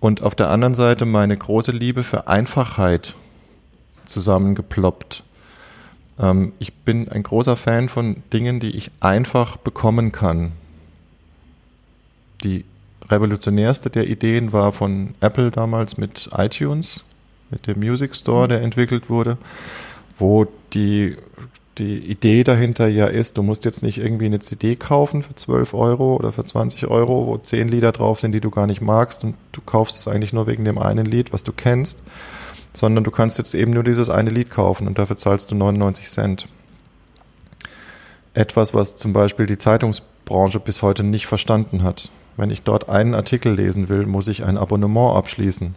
Und 0.00 0.22
auf 0.22 0.34
der 0.34 0.50
anderen 0.50 0.74
Seite 0.74 1.04
meine 1.04 1.36
große 1.36 1.70
Liebe 1.70 2.02
für 2.02 2.26
Einfachheit 2.26 3.14
zusammengeploppt. 4.06 5.22
Ähm, 6.18 6.52
ich 6.58 6.74
bin 6.74 7.08
ein 7.08 7.22
großer 7.22 7.56
Fan 7.56 7.88
von 7.88 8.22
Dingen, 8.32 8.58
die 8.58 8.70
ich 8.70 8.90
einfach 9.00 9.56
bekommen 9.56 10.10
kann. 10.10 10.52
Die 12.42 12.64
revolutionärste 13.08 13.90
der 13.90 14.08
Ideen 14.08 14.52
war 14.52 14.72
von 14.72 15.14
Apple 15.20 15.50
damals 15.50 15.96
mit 15.96 16.30
iTunes, 16.36 17.04
mit 17.50 17.66
dem 17.66 17.80
Music 17.80 18.14
Store, 18.14 18.48
der 18.48 18.62
entwickelt 18.62 19.10
wurde, 19.10 19.38
wo 20.18 20.46
die, 20.72 21.16
die 21.78 21.98
Idee 21.98 22.44
dahinter 22.44 22.88
ja 22.88 23.06
ist, 23.06 23.36
du 23.36 23.42
musst 23.42 23.64
jetzt 23.64 23.82
nicht 23.82 23.98
irgendwie 23.98 24.26
eine 24.26 24.40
CD 24.40 24.76
kaufen 24.76 25.22
für 25.22 25.34
12 25.34 25.74
Euro 25.74 26.16
oder 26.16 26.32
für 26.32 26.44
20 26.44 26.86
Euro, 26.86 27.26
wo 27.26 27.38
10 27.38 27.68
Lieder 27.68 27.92
drauf 27.92 28.20
sind, 28.20 28.32
die 28.32 28.40
du 28.40 28.50
gar 28.50 28.66
nicht 28.66 28.80
magst 28.80 29.24
und 29.24 29.36
du 29.52 29.60
kaufst 29.60 29.98
es 29.98 30.08
eigentlich 30.08 30.32
nur 30.32 30.46
wegen 30.46 30.64
dem 30.64 30.78
einen 30.78 31.06
Lied, 31.06 31.32
was 31.32 31.44
du 31.44 31.52
kennst, 31.52 32.02
sondern 32.72 33.04
du 33.04 33.10
kannst 33.10 33.38
jetzt 33.38 33.54
eben 33.54 33.72
nur 33.72 33.84
dieses 33.84 34.10
eine 34.10 34.30
Lied 34.30 34.50
kaufen 34.50 34.86
und 34.86 34.98
dafür 34.98 35.18
zahlst 35.18 35.50
du 35.50 35.54
99 35.54 36.06
Cent. 36.06 36.46
Etwas, 38.34 38.72
was 38.72 38.96
zum 38.96 39.12
Beispiel 39.12 39.44
die 39.44 39.58
Zeitungsbranche 39.58 40.58
bis 40.58 40.80
heute 40.80 41.02
nicht 41.02 41.26
verstanden 41.26 41.82
hat. 41.82 42.10
Wenn 42.36 42.50
ich 42.50 42.62
dort 42.62 42.88
einen 42.88 43.14
Artikel 43.14 43.54
lesen 43.54 43.88
will, 43.88 44.06
muss 44.06 44.28
ich 44.28 44.44
ein 44.44 44.56
Abonnement 44.56 45.16
abschließen. 45.16 45.74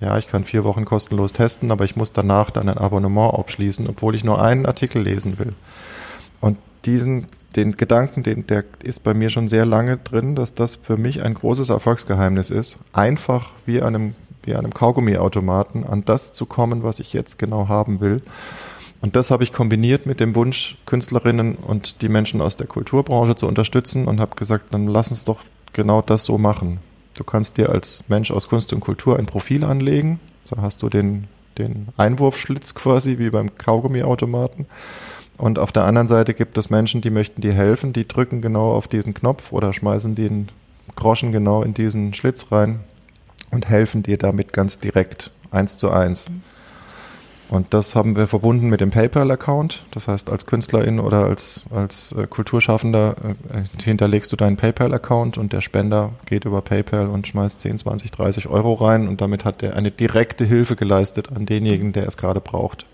Ja, 0.00 0.18
ich 0.18 0.26
kann 0.26 0.44
vier 0.44 0.64
Wochen 0.64 0.84
kostenlos 0.84 1.32
testen, 1.32 1.70
aber 1.70 1.84
ich 1.84 1.96
muss 1.96 2.12
danach 2.12 2.50
dann 2.50 2.68
ein 2.68 2.78
Abonnement 2.78 3.34
abschließen, 3.34 3.88
obwohl 3.88 4.14
ich 4.14 4.24
nur 4.24 4.42
einen 4.42 4.66
Artikel 4.66 5.02
lesen 5.02 5.38
will. 5.38 5.54
Und 6.40 6.58
diesen, 6.84 7.28
den 7.54 7.76
Gedanken, 7.76 8.22
den, 8.22 8.46
der 8.46 8.64
ist 8.82 9.04
bei 9.04 9.14
mir 9.14 9.30
schon 9.30 9.48
sehr 9.48 9.64
lange 9.64 9.98
drin, 9.98 10.34
dass 10.34 10.54
das 10.54 10.74
für 10.76 10.96
mich 10.96 11.22
ein 11.22 11.34
großes 11.34 11.68
Erfolgsgeheimnis 11.70 12.50
ist, 12.50 12.80
einfach 12.92 13.52
wie 13.64 13.80
an 13.80 13.94
einem 13.94 14.14
wie 14.44 14.54
einem 14.54 14.74
Kaugummiautomaten, 14.74 15.84
an 15.84 16.02
das 16.04 16.32
zu 16.32 16.46
kommen, 16.46 16.82
was 16.82 17.00
ich 17.00 17.12
jetzt 17.12 17.38
genau 17.38 17.68
haben 17.68 18.00
will. 18.00 18.22
Und 19.00 19.16
das 19.16 19.30
habe 19.30 19.42
ich 19.42 19.52
kombiniert 19.52 20.06
mit 20.06 20.20
dem 20.20 20.34
Wunsch, 20.36 20.78
Künstlerinnen 20.86 21.56
und 21.56 22.02
die 22.02 22.08
Menschen 22.08 22.40
aus 22.40 22.56
der 22.56 22.68
Kulturbranche 22.68 23.34
zu 23.34 23.48
unterstützen 23.48 24.06
und 24.06 24.20
habe 24.20 24.36
gesagt, 24.36 24.72
dann 24.72 24.86
lass 24.86 25.10
uns 25.10 25.24
doch 25.24 25.40
genau 25.72 26.02
das 26.02 26.24
so 26.24 26.38
machen. 26.38 26.78
Du 27.16 27.24
kannst 27.24 27.58
dir 27.58 27.70
als 27.70 28.04
Mensch 28.08 28.30
aus 28.30 28.48
Kunst 28.48 28.72
und 28.72 28.80
Kultur 28.80 29.18
ein 29.18 29.26
Profil 29.26 29.64
anlegen. 29.64 30.20
Da 30.50 30.62
hast 30.62 30.82
du 30.82 30.88
den, 30.88 31.28
den 31.58 31.88
Einwurfschlitz 31.96 32.74
quasi 32.74 33.18
wie 33.18 33.30
beim 33.30 33.56
Kaugummiautomaten. 33.56 34.66
Und 35.38 35.58
auf 35.58 35.72
der 35.72 35.84
anderen 35.84 36.08
Seite 36.08 36.34
gibt 36.34 36.58
es 36.58 36.70
Menschen, 36.70 37.00
die 37.00 37.10
möchten 37.10 37.40
dir 37.40 37.52
helfen, 37.52 37.92
die 37.92 38.06
drücken 38.06 38.42
genau 38.42 38.72
auf 38.72 38.86
diesen 38.86 39.14
Knopf 39.14 39.52
oder 39.52 39.72
schmeißen 39.72 40.14
den 40.14 40.48
Groschen 40.94 41.32
genau 41.32 41.62
in 41.62 41.74
diesen 41.74 42.14
Schlitz 42.14 42.52
rein 42.52 42.80
und 43.50 43.68
helfen 43.68 44.02
dir 44.02 44.18
damit 44.18 44.52
ganz 44.52 44.78
direkt, 44.78 45.30
eins 45.50 45.78
zu 45.78 45.90
eins. 45.90 46.26
Und 47.52 47.74
das 47.74 47.94
haben 47.94 48.16
wir 48.16 48.28
verbunden 48.28 48.70
mit 48.70 48.80
dem 48.80 48.88
PayPal-Account. 48.88 49.84
Das 49.90 50.08
heißt, 50.08 50.30
als 50.30 50.46
Künstlerin 50.46 50.98
oder 50.98 51.26
als, 51.26 51.66
als 51.70 52.12
äh, 52.12 52.26
Kulturschaffender 52.26 53.14
äh, 53.52 53.82
hinterlegst 53.84 54.32
du 54.32 54.36
deinen 54.36 54.56
PayPal-Account 54.56 55.36
und 55.36 55.52
der 55.52 55.60
Spender 55.60 56.12
geht 56.24 56.46
über 56.46 56.62
PayPal 56.62 57.08
und 57.08 57.28
schmeißt 57.28 57.60
10, 57.60 57.76
20, 57.76 58.10
30 58.10 58.48
Euro 58.48 58.72
rein 58.72 59.06
und 59.06 59.20
damit 59.20 59.44
hat 59.44 59.62
er 59.62 59.76
eine 59.76 59.90
direkte 59.90 60.46
Hilfe 60.46 60.76
geleistet 60.76 61.30
an 61.30 61.44
denjenigen, 61.44 61.92
der 61.92 62.06
es 62.06 62.16
gerade 62.16 62.40
braucht. 62.40 62.86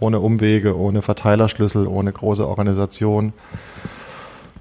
Ohne 0.00 0.20
Umwege, 0.20 0.74
ohne 0.74 1.02
Verteilerschlüssel, 1.02 1.86
ohne 1.86 2.12
große 2.12 2.48
Organisation 2.48 3.34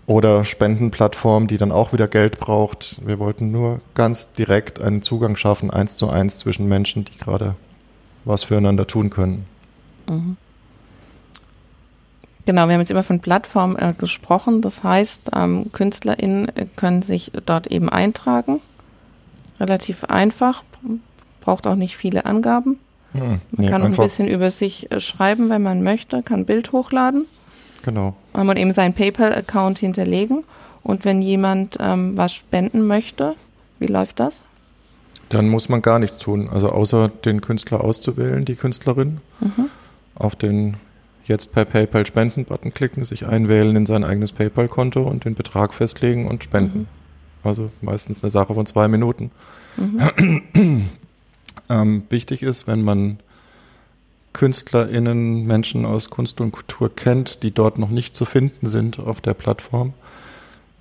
oder 0.08 0.44
Spendenplattform, 0.44 1.48
die 1.48 1.58
dann 1.58 1.72
auch 1.72 1.94
wieder 1.94 2.10
Geld 2.10 2.42
braucht. 2.42 3.00
Wir 3.06 3.18
wollten 3.18 3.50
nur 3.50 3.80
ganz 3.94 4.34
direkt 4.34 4.82
einen 4.82 5.04
Zugang 5.04 5.38
schaffen, 5.38 5.72
eins 5.72 5.96
zu 5.96 6.10
eins 6.10 6.38
zwischen 6.38 6.68
Menschen, 6.68 7.06
die 7.06 7.18
gerade 7.18 7.56
was 8.26 8.44
füreinander 8.44 8.88
tun 8.88 9.10
können. 9.10 9.46
Mhm. 10.10 10.38
Genau, 12.46 12.68
wir 12.68 12.74
haben 12.74 12.82
jetzt 12.82 12.92
immer 12.92 13.04
von 13.04 13.20
Plattform 13.20 13.78
äh, 13.78 13.94
gesprochen. 13.94 14.62
Das 14.62 14.84
heißt, 14.84 15.30
ähm, 15.36 15.72
KünstlerInnen 15.72 16.52
können 16.76 17.02
sich 17.02 17.32
dort 17.46 17.68
eben 17.68 17.88
eintragen. 17.90 18.62
Relativ 19.60 20.06
einfach, 20.06 20.64
braucht 21.40 21.68
auch 21.68 21.76
nicht 21.76 21.98
viele 21.98 22.26
Angaben. 22.26 22.80
Hm, 23.14 23.22
man 23.22 23.42
nee, 23.52 23.70
kann 23.70 23.84
ein 23.84 23.96
bisschen 23.96 24.28
über 24.28 24.52
sich 24.52 24.92
äh, 24.92 25.00
schreiben, 25.00 25.50
wenn 25.50 25.62
man 25.62 25.84
möchte, 25.84 26.24
kann 26.24 26.46
Bild 26.46 26.72
hochladen. 26.72 27.26
Genau. 27.84 28.16
Man 28.34 28.48
muss 28.48 28.56
eben 28.56 28.72
seinen 28.72 28.94
PayPal-Account 28.94 29.80
hinterlegen. 29.80 30.44
Und 30.84 31.06
wenn 31.06 31.22
jemand 31.22 31.78
ähm, 31.80 32.18
was 32.18 32.34
spenden 32.34 32.88
möchte, 32.88 33.36
wie 33.80 33.88
läuft 33.88 34.20
das? 34.20 34.42
Dann 35.32 35.50
muss 35.50 35.70
man 35.70 35.82
gar 35.82 36.00
nichts 36.00 36.18
tun. 36.18 36.50
Also 36.50 36.70
außer 36.70 37.10
den 37.10 37.42
Künstler 37.42 37.84
auszuwählen, 37.84 38.46
die 38.46 38.56
Künstlerin, 38.56 39.22
mhm. 39.40 39.70
auf 40.16 40.36
den 40.36 40.76
jetzt 41.26 41.54
per 41.54 41.66
PayPal 41.66 42.06
Spenden-Button 42.06 42.74
klicken, 42.74 43.06
sich 43.06 43.26
einwählen 43.26 43.76
in 43.76 43.86
sein 43.86 44.04
eigenes 44.04 44.34
PayPal-Konto 44.34 45.02
und 45.02 45.26
den 45.26 45.36
Betrag 45.36 45.74
festlegen 45.74 46.28
und 46.28 46.44
spenden. 46.44 46.80
Mhm. 46.80 46.88
Also 47.44 47.72
meistens 47.82 48.24
eine 48.24 48.30
Sache 48.30 48.54
von 48.54 48.66
zwei 48.66 48.88
Minuten. 48.88 49.32
Mhm. 49.78 50.90
ähm, 51.70 52.04
wichtig 52.10 52.44
ist, 52.44 52.68
wenn 52.68 52.82
man 52.82 53.20
KünstlerInnen, 54.34 55.46
Menschen 55.46 55.86
aus 55.86 56.10
Kunst 56.10 56.42
und 56.42 56.52
Kultur 56.52 56.94
kennt, 56.94 57.44
die 57.44 57.52
dort 57.52 57.78
noch 57.78 57.90
nicht 57.90 58.16
zu 58.16 58.26
finden 58.26 58.68
sind 58.68 59.00
auf 59.00 59.22
der 59.22 59.34
Plattform, 59.34 59.94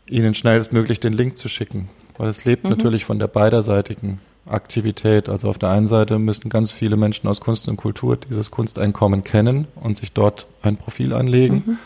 ihnen 0.07 0.35
schnellstmöglich 0.35 1.01
den 1.01 1.13
Link 1.13 1.37
zu 1.37 1.49
schicken. 1.49 1.89
Weil 2.17 2.29
es 2.29 2.45
lebt 2.45 2.65
mhm. 2.65 2.71
natürlich 2.71 3.05
von 3.05 3.19
der 3.19 3.29
beiderseitigen 3.29 4.21
Aktivität. 4.51 5.29
Also 5.29 5.49
auf 5.49 5.59
der 5.59 5.71
einen 5.71 5.89
Seite 5.89 6.19
müssen 6.19 6.49
ganz 6.49 6.73
viele 6.73 6.97
Menschen 6.97 7.29
aus 7.29 7.41
Kunst 7.41 7.69
und 7.69 7.77
Kultur 7.77 8.17
dieses 8.17 8.51
Kunsteinkommen 8.51 9.25
kennen 9.25 9.67
und 9.77 9.99
sich 9.99 10.13
dort 10.13 10.47
ein 10.63 10.77
Profil 10.77 11.13
anlegen 11.13 11.63
mhm. 11.67 11.79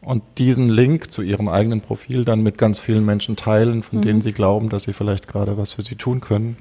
und 0.00 0.22
diesen 0.38 0.68
Link 0.68 1.12
zu 1.12 1.22
ihrem 1.22 1.48
eigenen 1.48 1.80
Profil 1.80 2.24
dann 2.24 2.42
mit 2.42 2.58
ganz 2.58 2.78
vielen 2.78 3.04
Menschen 3.04 3.36
teilen, 3.36 3.82
von 3.82 4.00
mhm. 4.00 4.02
denen 4.02 4.22
sie 4.22 4.32
glauben, 4.32 4.68
dass 4.68 4.84
sie 4.84 4.92
vielleicht 4.92 5.28
gerade 5.28 5.56
was 5.56 5.74
für 5.74 5.82
sie 5.82 5.96
tun 5.96 6.20
können. 6.20 6.56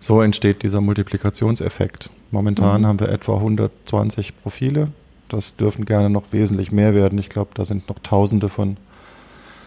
So 0.00 0.20
entsteht 0.20 0.62
dieser 0.62 0.80
Multiplikationseffekt. 0.80 2.10
Momentan 2.30 2.82
mhm. 2.82 2.86
haben 2.86 3.00
wir 3.00 3.08
etwa 3.08 3.36
120 3.36 4.40
Profile. 4.42 4.88
Das 5.28 5.56
dürfen 5.56 5.84
gerne 5.84 6.10
noch 6.10 6.32
wesentlich 6.32 6.70
mehr 6.70 6.94
werden. 6.94 7.18
Ich 7.18 7.28
glaube, 7.28 7.50
da 7.54 7.64
sind 7.64 7.88
noch 7.88 7.98
Tausende 8.00 8.48
von 8.48 8.76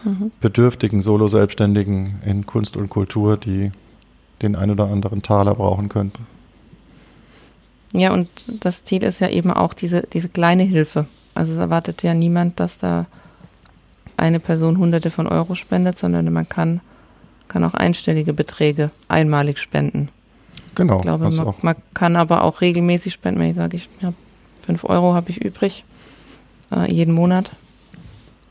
mhm. 0.04 0.30
bedürftigen 0.40 1.02
Solo-Selbstständigen 1.02 2.20
in 2.24 2.46
Kunst 2.46 2.76
und 2.76 2.88
Kultur, 2.88 3.36
die 3.36 3.72
den 4.42 4.56
ein 4.56 4.70
oder 4.70 4.88
anderen 4.88 5.22
Taler 5.22 5.54
brauchen 5.54 5.88
könnten. 5.88 6.26
Ja, 7.92 8.12
und 8.12 8.28
das 8.46 8.84
Ziel 8.84 9.02
ist 9.02 9.20
ja 9.20 9.28
eben 9.28 9.50
auch 9.50 9.74
diese, 9.74 10.02
diese 10.12 10.28
kleine 10.28 10.62
Hilfe. 10.62 11.06
Also 11.34 11.52
es 11.52 11.58
erwartet 11.58 12.02
ja 12.02 12.14
niemand, 12.14 12.60
dass 12.60 12.78
da 12.78 13.06
eine 14.16 14.38
Person 14.38 14.78
hunderte 14.78 15.10
von 15.10 15.26
Euro 15.26 15.54
spendet, 15.54 15.98
sondern 15.98 16.32
man 16.32 16.48
kann, 16.48 16.80
kann 17.48 17.64
auch 17.64 17.74
einstellige 17.74 18.32
Beträge 18.32 18.90
einmalig 19.08 19.58
spenden. 19.58 20.08
Genau. 20.74 20.96
Ich 20.96 21.02
glaube, 21.02 21.30
man, 21.30 21.54
man, 21.62 21.76
kann 21.94 22.16
aber 22.16 22.44
auch 22.44 22.60
regelmäßig 22.60 23.12
spenden, 23.12 23.40
wenn 23.40 23.50
ich 23.50 23.56
sage, 23.56 23.76
ich 23.76 23.88
habe 24.02 24.14
fünf 24.60 24.84
Euro 24.84 25.14
habe 25.14 25.30
ich 25.30 25.42
übrig, 25.42 25.84
äh, 26.70 26.90
jeden 26.92 27.14
Monat. 27.14 27.50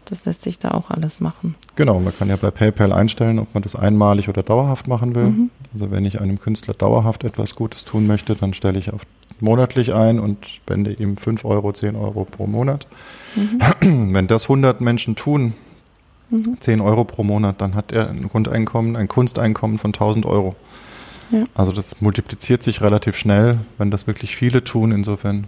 Das 0.09 0.25
lässt 0.25 0.41
sich 0.41 0.57
da 0.57 0.71
auch 0.71 0.89
alles 0.89 1.19
machen. 1.19 1.55
Genau, 1.75 1.99
man 1.99 2.15
kann 2.17 2.29
ja 2.29 2.35
bei 2.35 2.49
PayPal 2.49 2.91
einstellen, 2.91 3.37
ob 3.37 3.53
man 3.53 3.61
das 3.61 3.75
einmalig 3.75 4.27
oder 4.27 4.41
dauerhaft 4.41 4.87
machen 4.87 5.13
will. 5.13 5.25
Mhm. 5.25 5.49
Also 5.73 5.91
wenn 5.91 6.03
ich 6.03 6.19
einem 6.19 6.39
Künstler 6.39 6.73
dauerhaft 6.73 7.23
etwas 7.23 7.53
Gutes 7.53 7.85
tun 7.85 8.07
möchte, 8.07 8.35
dann 8.35 8.55
stelle 8.55 8.79
ich 8.79 8.91
auf 8.91 9.03
monatlich 9.39 9.93
ein 9.93 10.19
und 10.19 10.47
spende 10.47 10.93
ihm 10.93 11.15
5 11.15 11.45
Euro, 11.45 11.71
10 11.71 11.95
Euro 11.95 12.25
pro 12.25 12.47
Monat. 12.47 12.87
Mhm. 13.35 14.13
Wenn 14.13 14.27
das 14.27 14.43
100 14.43 14.81
Menschen 14.81 15.15
tun, 15.15 15.53
mhm. 16.31 16.57
10 16.59 16.81
Euro 16.81 17.03
pro 17.03 17.23
Monat, 17.23 17.61
dann 17.61 17.75
hat 17.75 17.91
er 17.91 18.09
ein 18.09 18.27
Grundeinkommen, 18.29 18.95
ein 18.95 19.07
Kunsteinkommen 19.07 19.77
von 19.77 19.89
1000 19.89 20.25
Euro. 20.25 20.55
Ja. 21.31 21.43
Also 21.53 21.71
das 21.71 22.01
multipliziert 22.01 22.63
sich 22.63 22.81
relativ 22.81 23.15
schnell, 23.15 23.59
wenn 23.77 23.91
das 23.91 24.07
wirklich 24.07 24.35
viele 24.35 24.63
tun. 24.63 24.91
Insofern 24.91 25.45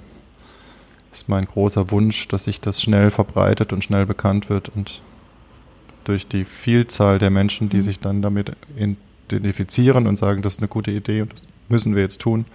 ist 1.11 1.29
mein 1.29 1.45
großer 1.45 1.91
Wunsch, 1.91 2.27
dass 2.27 2.45
sich 2.45 2.61
das 2.61 2.81
schnell 2.81 3.11
verbreitet 3.11 3.73
und 3.73 3.83
schnell 3.83 4.05
bekannt 4.05 4.49
wird 4.49 4.69
und 4.69 5.01
durch 6.03 6.27
die 6.27 6.45
Vielzahl 6.45 7.19
der 7.19 7.29
Menschen, 7.29 7.69
die 7.69 7.77
mhm. 7.77 7.81
sich 7.81 7.99
dann 7.99 8.21
damit 8.21 8.53
identifizieren 8.75 10.07
und 10.07 10.17
sagen, 10.17 10.41
das 10.41 10.55
ist 10.55 10.59
eine 10.59 10.67
gute 10.67 10.91
Idee 10.91 11.21
und 11.21 11.33
das 11.33 11.43
müssen 11.69 11.95
wir 11.95 12.01
jetzt 12.01 12.21
tun, 12.21 12.45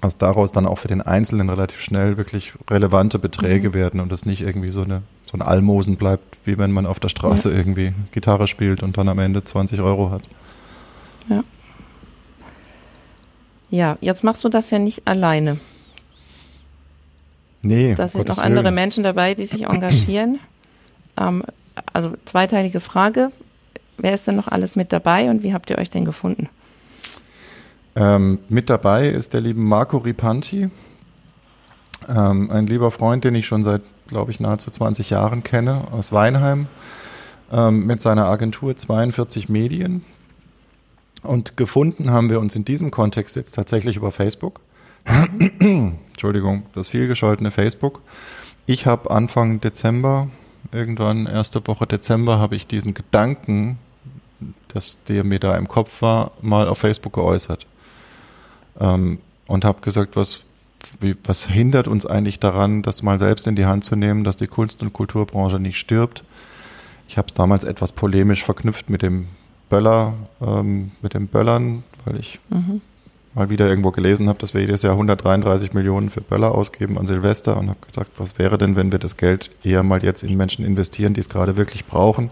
dass 0.00 0.18
daraus 0.18 0.52
dann 0.52 0.66
auch 0.66 0.78
für 0.78 0.88
den 0.88 1.00
Einzelnen 1.00 1.48
relativ 1.48 1.80
schnell 1.80 2.16
wirklich 2.16 2.52
relevante 2.68 3.18
Beträge 3.18 3.70
mhm. 3.70 3.74
werden 3.74 4.00
und 4.00 4.10
das 4.10 4.24
nicht 4.24 4.40
irgendwie 4.40 4.70
so, 4.70 4.82
eine, 4.82 5.02
so 5.30 5.36
ein 5.36 5.42
Almosen 5.42 5.96
bleibt, 5.96 6.38
wie 6.44 6.58
wenn 6.58 6.72
man 6.72 6.86
auf 6.86 6.98
der 6.98 7.08
Straße 7.08 7.50
ja. 7.50 7.56
irgendwie 7.56 7.92
Gitarre 8.10 8.48
spielt 8.48 8.82
und 8.82 8.96
dann 8.96 9.08
am 9.08 9.18
Ende 9.18 9.44
20 9.44 9.80
Euro 9.80 10.10
hat. 10.10 10.22
Ja. 11.28 11.44
Ja, 13.70 13.96
jetzt 14.00 14.22
machst 14.22 14.44
du 14.44 14.50
das 14.50 14.70
ja 14.70 14.78
nicht 14.78 15.06
alleine. 15.06 15.58
Nee. 17.62 17.94
Da 17.94 18.08
sind 18.08 18.28
noch 18.28 18.38
andere 18.38 18.64
Willen. 18.64 18.74
Menschen 18.74 19.04
dabei, 19.04 19.34
die 19.34 19.46
sich 19.46 19.66
engagieren. 19.66 20.40
ähm, 21.16 21.44
also 21.92 22.12
zweiteilige 22.24 22.80
Frage. 22.80 23.30
Wer 23.98 24.14
ist 24.14 24.26
denn 24.26 24.36
noch 24.36 24.48
alles 24.48 24.76
mit 24.76 24.92
dabei 24.92 25.30
und 25.30 25.42
wie 25.42 25.54
habt 25.54 25.70
ihr 25.70 25.78
euch 25.78 25.90
denn 25.90 26.04
gefunden? 26.04 26.48
Ähm, 27.94 28.38
mit 28.48 28.70
dabei 28.70 29.08
ist 29.08 29.34
der 29.34 29.42
liebe 29.42 29.60
Marco 29.60 29.98
Ripanti, 29.98 30.70
ähm, 32.08 32.50
ein 32.50 32.66
lieber 32.66 32.90
Freund, 32.90 33.24
den 33.24 33.34
ich 33.34 33.46
schon 33.46 33.64
seit, 33.64 33.82
glaube 34.08 34.30
ich, 34.30 34.40
nahezu 34.40 34.70
20 34.70 35.10
Jahren 35.10 35.42
kenne, 35.42 35.88
aus 35.92 36.10
Weinheim, 36.10 36.66
ähm, 37.52 37.86
mit 37.86 38.00
seiner 38.00 38.26
Agentur 38.26 38.76
42 38.76 39.48
Medien. 39.48 40.04
Und 41.22 41.56
gefunden 41.56 42.10
haben 42.10 42.30
wir 42.30 42.40
uns 42.40 42.56
in 42.56 42.64
diesem 42.64 42.90
Kontext 42.90 43.36
jetzt 43.36 43.52
tatsächlich 43.52 43.96
über 43.96 44.10
Facebook. 44.10 44.60
Entschuldigung, 45.60 46.64
das 46.74 46.88
vielgescholtene 46.88 47.50
Facebook. 47.50 48.02
Ich 48.66 48.86
habe 48.86 49.10
Anfang 49.10 49.60
Dezember, 49.60 50.28
irgendwann 50.70 51.26
erste 51.26 51.66
Woche 51.66 51.86
Dezember, 51.86 52.38
habe 52.38 52.54
ich 52.54 52.66
diesen 52.66 52.94
Gedanken, 52.94 53.78
dass 54.68 55.02
der 55.04 55.24
mir 55.24 55.40
da 55.40 55.56
im 55.56 55.68
Kopf 55.68 56.02
war, 56.02 56.32
mal 56.40 56.68
auf 56.68 56.78
Facebook 56.78 57.14
geäußert. 57.14 57.66
Ähm, 58.80 59.18
und 59.46 59.64
habe 59.64 59.80
gesagt, 59.80 60.16
was, 60.16 60.46
wie, 61.00 61.16
was 61.24 61.46
hindert 61.46 61.88
uns 61.88 62.06
eigentlich 62.06 62.38
daran, 62.38 62.82
das 62.82 63.02
mal 63.02 63.18
selbst 63.18 63.46
in 63.46 63.56
die 63.56 63.66
Hand 63.66 63.84
zu 63.84 63.96
nehmen, 63.96 64.24
dass 64.24 64.36
die 64.36 64.46
Kunst- 64.46 64.82
und 64.82 64.92
Kulturbranche 64.92 65.58
nicht 65.58 65.78
stirbt. 65.78 66.24
Ich 67.08 67.18
habe 67.18 67.28
es 67.28 67.34
damals 67.34 67.64
etwas 67.64 67.92
polemisch 67.92 68.44
verknüpft 68.44 68.88
mit 68.88 69.02
dem 69.02 69.26
Böller, 69.68 70.14
ähm, 70.40 70.92
mit 71.02 71.14
dem 71.14 71.26
Böllern, 71.26 71.82
weil 72.04 72.18
ich 72.18 72.38
mhm 72.48 72.80
mal 73.34 73.50
wieder 73.50 73.68
irgendwo 73.68 73.90
gelesen 73.90 74.28
habe, 74.28 74.38
dass 74.38 74.54
wir 74.54 74.60
jedes 74.60 74.82
Jahr 74.82 74.92
133 74.92 75.72
Millionen 75.72 76.10
für 76.10 76.20
Böller 76.20 76.52
ausgeben 76.52 76.98
an 76.98 77.06
Silvester 77.06 77.56
und 77.56 77.70
habe 77.70 77.78
gedacht, 77.86 78.10
was 78.18 78.38
wäre 78.38 78.58
denn, 78.58 78.76
wenn 78.76 78.92
wir 78.92 78.98
das 78.98 79.16
Geld 79.16 79.50
eher 79.64 79.82
mal 79.82 80.02
jetzt 80.04 80.22
in 80.22 80.36
Menschen 80.36 80.64
investieren, 80.64 81.14
die 81.14 81.20
es 81.20 81.28
gerade 81.28 81.56
wirklich 81.56 81.86
brauchen 81.86 82.30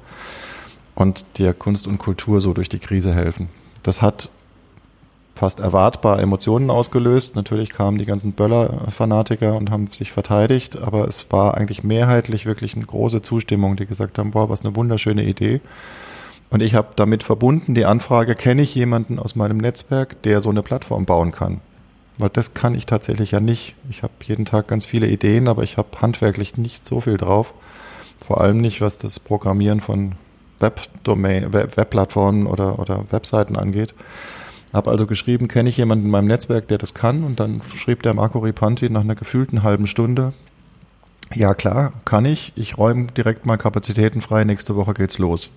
und 0.94 1.24
der 1.38 1.54
Kunst 1.54 1.86
und 1.86 1.98
Kultur 1.98 2.40
so 2.40 2.52
durch 2.52 2.68
die 2.68 2.78
Krise 2.78 3.14
helfen. 3.14 3.48
Das 3.82 4.02
hat 4.02 4.30
fast 5.34 5.60
erwartbar 5.60 6.20
Emotionen 6.20 6.68
ausgelöst. 6.68 7.34
Natürlich 7.34 7.70
kamen 7.70 7.96
die 7.96 8.04
ganzen 8.04 8.32
Böller-Fanatiker 8.32 9.56
und 9.56 9.70
haben 9.70 9.86
sich 9.86 10.12
verteidigt, 10.12 10.76
aber 10.76 11.08
es 11.08 11.32
war 11.32 11.56
eigentlich 11.56 11.82
mehrheitlich 11.82 12.44
wirklich 12.44 12.74
eine 12.76 12.84
große 12.84 13.22
Zustimmung, 13.22 13.76
die 13.76 13.86
gesagt 13.86 14.18
haben, 14.18 14.32
boah, 14.32 14.50
was 14.50 14.66
eine 14.66 14.76
wunderschöne 14.76 15.24
Idee. 15.24 15.62
Und 16.50 16.62
ich 16.62 16.74
habe 16.74 16.88
damit 16.96 17.22
verbunden 17.22 17.74
die 17.74 17.84
Anfrage, 17.84 18.34
kenne 18.34 18.62
ich 18.62 18.74
jemanden 18.74 19.18
aus 19.18 19.36
meinem 19.36 19.58
Netzwerk, 19.58 20.22
der 20.22 20.40
so 20.40 20.50
eine 20.50 20.62
Plattform 20.62 21.06
bauen 21.06 21.32
kann? 21.32 21.60
Weil 22.18 22.28
das 22.28 22.54
kann 22.54 22.74
ich 22.74 22.86
tatsächlich 22.86 23.30
ja 23.30 23.40
nicht. 23.40 23.76
Ich 23.88 24.02
habe 24.02 24.12
jeden 24.24 24.44
Tag 24.44 24.68
ganz 24.68 24.84
viele 24.84 25.06
Ideen, 25.06 25.48
aber 25.48 25.62
ich 25.62 25.76
habe 25.76 25.88
handwerklich 26.00 26.58
nicht 26.58 26.86
so 26.86 27.00
viel 27.00 27.16
drauf. 27.16 27.54
Vor 28.24 28.40
allem 28.40 28.58
nicht, 28.58 28.80
was 28.80 28.98
das 28.98 29.20
Programmieren 29.20 29.80
von 29.80 30.12
Webdomain, 30.58 31.52
Webplattformen 31.52 32.46
oder, 32.46 32.78
oder 32.78 33.06
Webseiten 33.10 33.56
angeht. 33.56 33.94
Habe 34.72 34.90
also 34.90 35.06
geschrieben, 35.06 35.48
kenne 35.48 35.68
ich 35.68 35.78
jemanden 35.78 36.04
in 36.04 36.10
meinem 36.10 36.26
Netzwerk, 36.26 36.68
der 36.68 36.78
das 36.78 36.94
kann? 36.94 37.24
Und 37.24 37.40
dann 37.40 37.62
schrieb 37.76 38.02
der 38.02 38.12
Marco 38.12 38.40
Ripanti 38.40 38.90
nach 38.90 39.00
einer 39.00 39.14
gefühlten 39.14 39.62
halben 39.62 39.86
Stunde, 39.86 40.32
ja 41.34 41.54
klar, 41.54 41.92
kann 42.04 42.24
ich. 42.24 42.52
Ich 42.56 42.76
räume 42.76 43.06
direkt 43.06 43.46
mal 43.46 43.56
Kapazitäten 43.56 44.20
frei. 44.20 44.42
Nächste 44.42 44.74
Woche 44.74 44.94
geht's 44.94 45.18
los. 45.18 45.52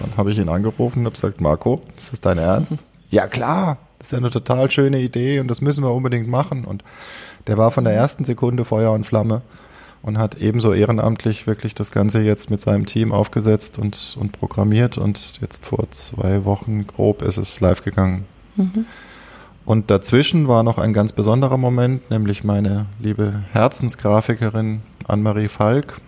Dann 0.00 0.16
habe 0.16 0.30
ich 0.30 0.38
ihn 0.38 0.48
angerufen 0.48 1.00
und 1.00 1.04
habe 1.06 1.14
gesagt, 1.14 1.40
Marco, 1.40 1.82
ist 1.96 2.12
das 2.12 2.20
dein 2.20 2.38
Ernst? 2.38 2.84
ja 3.10 3.26
klar, 3.26 3.78
das 3.98 4.08
ist 4.08 4.12
ja 4.12 4.18
eine 4.18 4.30
total 4.30 4.70
schöne 4.70 5.00
Idee 5.00 5.40
und 5.40 5.48
das 5.48 5.60
müssen 5.60 5.84
wir 5.84 5.92
unbedingt 5.92 6.28
machen. 6.28 6.64
Und 6.64 6.84
der 7.46 7.58
war 7.58 7.70
von 7.70 7.84
der 7.84 7.94
ersten 7.94 8.24
Sekunde 8.24 8.64
Feuer 8.64 8.92
und 8.92 9.04
Flamme 9.04 9.42
und 10.02 10.18
hat 10.18 10.40
ebenso 10.40 10.72
ehrenamtlich 10.72 11.46
wirklich 11.46 11.74
das 11.74 11.92
Ganze 11.92 12.20
jetzt 12.20 12.50
mit 12.50 12.60
seinem 12.60 12.86
Team 12.86 13.12
aufgesetzt 13.12 13.78
und, 13.78 14.16
und 14.18 14.32
programmiert 14.32 14.98
und 14.98 15.40
jetzt 15.40 15.64
vor 15.64 15.90
zwei 15.92 16.44
Wochen 16.44 16.86
grob 16.86 17.22
ist 17.22 17.36
es 17.36 17.60
live 17.60 17.82
gegangen. 17.82 18.24
Mhm. 18.56 18.86
Und 19.64 19.90
dazwischen 19.90 20.48
war 20.48 20.64
noch 20.64 20.78
ein 20.78 20.92
ganz 20.92 21.12
besonderer 21.12 21.56
Moment, 21.56 22.10
nämlich 22.10 22.42
meine 22.42 22.86
liebe 22.98 23.44
Herzensgrafikerin 23.52 24.82
Anne-Marie 25.06 25.48
Falk. 25.48 26.00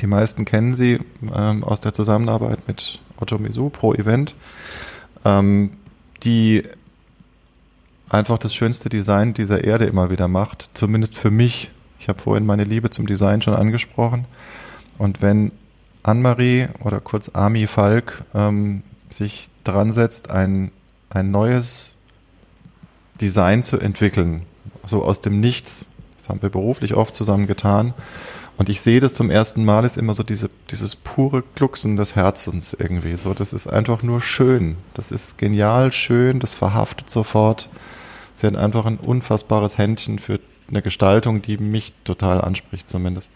Die 0.00 0.06
meisten 0.06 0.44
kennen 0.44 0.74
sie 0.74 0.98
ähm, 1.34 1.64
aus 1.64 1.80
der 1.80 1.92
Zusammenarbeit 1.92 2.66
mit 2.66 3.00
Otto 3.16 3.38
Misu 3.38 3.70
pro 3.70 3.94
Event, 3.94 4.34
ähm, 5.24 5.70
die 6.22 6.62
einfach 8.08 8.38
das 8.38 8.54
schönste 8.54 8.88
Design 8.88 9.34
dieser 9.34 9.64
Erde 9.64 9.86
immer 9.86 10.10
wieder 10.10 10.28
macht, 10.28 10.70
zumindest 10.74 11.16
für 11.16 11.30
mich 11.30 11.70
ich 12.04 12.08
habe 12.10 12.20
vorhin 12.20 12.44
meine 12.44 12.64
Liebe 12.64 12.90
zum 12.90 13.06
Design 13.06 13.40
schon 13.40 13.54
angesprochen. 13.54 14.26
Und 14.98 15.22
wenn 15.22 15.52
Anne-Marie 16.02 16.68
oder 16.80 17.00
kurz 17.00 17.30
Ami 17.30 17.66
Falk 17.66 18.24
ähm, 18.34 18.82
sich 19.08 19.48
dran 19.64 19.90
setzt, 19.90 20.30
ein, 20.30 20.70
ein 21.08 21.30
neues 21.30 22.02
Design 23.22 23.62
zu 23.62 23.78
entwickeln, 23.78 24.42
so 24.84 25.02
aus 25.02 25.22
dem 25.22 25.40
Nichts, 25.40 25.88
das 26.18 26.28
haben 26.28 26.42
wir 26.42 26.50
beruflich 26.50 26.92
oft 26.92 27.16
zusammen 27.16 27.46
getan. 27.46 27.94
Und 28.56 28.68
ich 28.68 28.80
sehe 28.80 29.00
das 29.00 29.14
zum 29.14 29.30
ersten 29.30 29.64
Mal, 29.64 29.84
ist 29.84 29.96
immer 29.96 30.14
so 30.14 30.22
diese, 30.22 30.48
dieses 30.70 30.94
pure 30.94 31.42
Glucksen 31.56 31.96
des 31.96 32.14
Herzens 32.14 32.72
irgendwie. 32.72 33.16
So, 33.16 33.34
das 33.34 33.52
ist 33.52 33.66
einfach 33.66 34.02
nur 34.02 34.20
schön. 34.20 34.76
Das 34.94 35.10
ist 35.10 35.38
genial 35.38 35.90
schön, 35.90 36.38
das 36.38 36.54
verhaftet 36.54 37.10
sofort. 37.10 37.68
Sie 38.34 38.46
hat 38.46 38.56
einfach 38.56 38.86
ein 38.86 38.98
unfassbares 38.98 39.78
Händchen 39.78 40.18
für 40.18 40.38
eine 40.68 40.82
Gestaltung, 40.82 41.42
die 41.42 41.58
mich 41.58 41.92
total 42.04 42.40
anspricht 42.40 42.88
zumindest. 42.88 43.30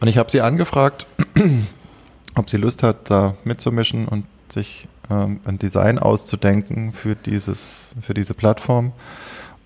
Und 0.00 0.08
ich 0.08 0.18
habe 0.18 0.30
sie 0.30 0.40
angefragt, 0.40 1.06
ob 2.34 2.48
sie 2.48 2.56
Lust 2.56 2.82
hat, 2.82 3.10
da 3.10 3.36
mitzumischen 3.44 4.06
und 4.08 4.24
sich 4.48 4.86
ähm, 5.10 5.40
ein 5.44 5.58
Design 5.58 5.98
auszudenken 5.98 6.92
für 6.92 7.16
dieses, 7.16 7.94
für 8.00 8.14
diese 8.14 8.34
Plattform. 8.34 8.92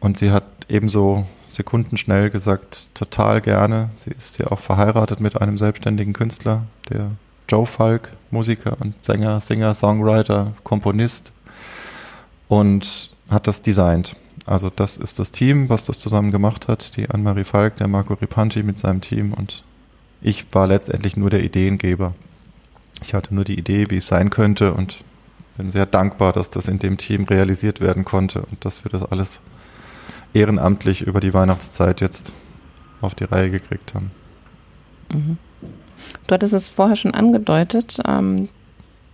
Und 0.01 0.19
sie 0.19 0.31
hat 0.31 0.45
ebenso 0.69 1.27
sekundenschnell 1.49 2.31
gesagt, 2.31 2.91
total 2.95 3.41
gerne. 3.41 3.91
Sie 3.97 4.11
ist 4.11 4.39
ja 4.39 4.49
auch 4.49 4.59
verheiratet 4.59 5.21
mit 5.21 5.41
einem 5.41 5.59
selbstständigen 5.59 6.13
Künstler, 6.13 6.65
der 6.91 7.11
Joe 7.49 7.67
Falk, 7.67 8.13
Musiker 8.31 8.77
und 8.81 9.03
Sänger, 9.05 9.41
Singer, 9.41 9.75
Songwriter, 9.75 10.53
Komponist 10.65 11.33
und 12.49 13.11
hat 13.31 13.47
das 13.47 13.63
designt. 13.63 14.17
Also 14.45 14.71
das 14.71 14.97
ist 14.97 15.19
das 15.19 15.33
Team, 15.33 15.69
was 15.69 15.85
das 15.85 15.99
zusammen 15.99 16.31
gemacht 16.31 16.69
hat. 16.69 16.97
Die 16.97 17.09
Anne-Marie 17.09 17.45
Falk, 17.45 17.77
der 17.77 17.89
Marco 17.89 18.15
Ripanti 18.15 18.63
mit 18.63 18.79
seinem 18.79 19.01
Team 19.01 19.33
und 19.33 19.65
ich 20.21 20.47
war 20.53 20.67
letztendlich 20.67 21.17
nur 21.17 21.31
der 21.31 21.43
Ideengeber. 21.43 22.15
Ich 23.03 23.15
hatte 23.15 23.35
nur 23.35 23.45
die 23.45 23.59
Idee, 23.59 23.87
wie 23.91 23.99
es 23.99 24.09
sein 24.09 24.31
könnte 24.31 24.75
und 24.75 25.05
bin 25.57 25.73
sehr 25.73 25.87
dankbar, 25.87 26.33
dass 26.33 26.51
das 26.51 26.69
in 26.69 26.79
dem 26.79 26.99
Team 26.99 27.25
realisiert 27.25 27.81
werden 27.81 28.05
konnte 28.05 28.43
und 28.43 28.65
dass 28.65 28.85
wir 28.85 28.91
das 28.91 29.05
alles 29.05 29.41
ehrenamtlich 30.35 31.03
über 31.03 31.21
die 31.21 31.35
Weihnachtszeit 31.35 32.01
jetzt 32.01 32.33
auf 33.01 33.15
die 33.15 33.25
Reihe 33.25 33.51
gekriegt 33.51 33.95
haben. 33.95 34.11
Mhm. 35.13 35.39
Du 36.27 36.35
hattest 36.35 36.53
es 36.53 36.69
vorher 36.69 36.97
schon 36.97 37.15
angedeutet, 37.15 37.99
ähm, 38.07 38.49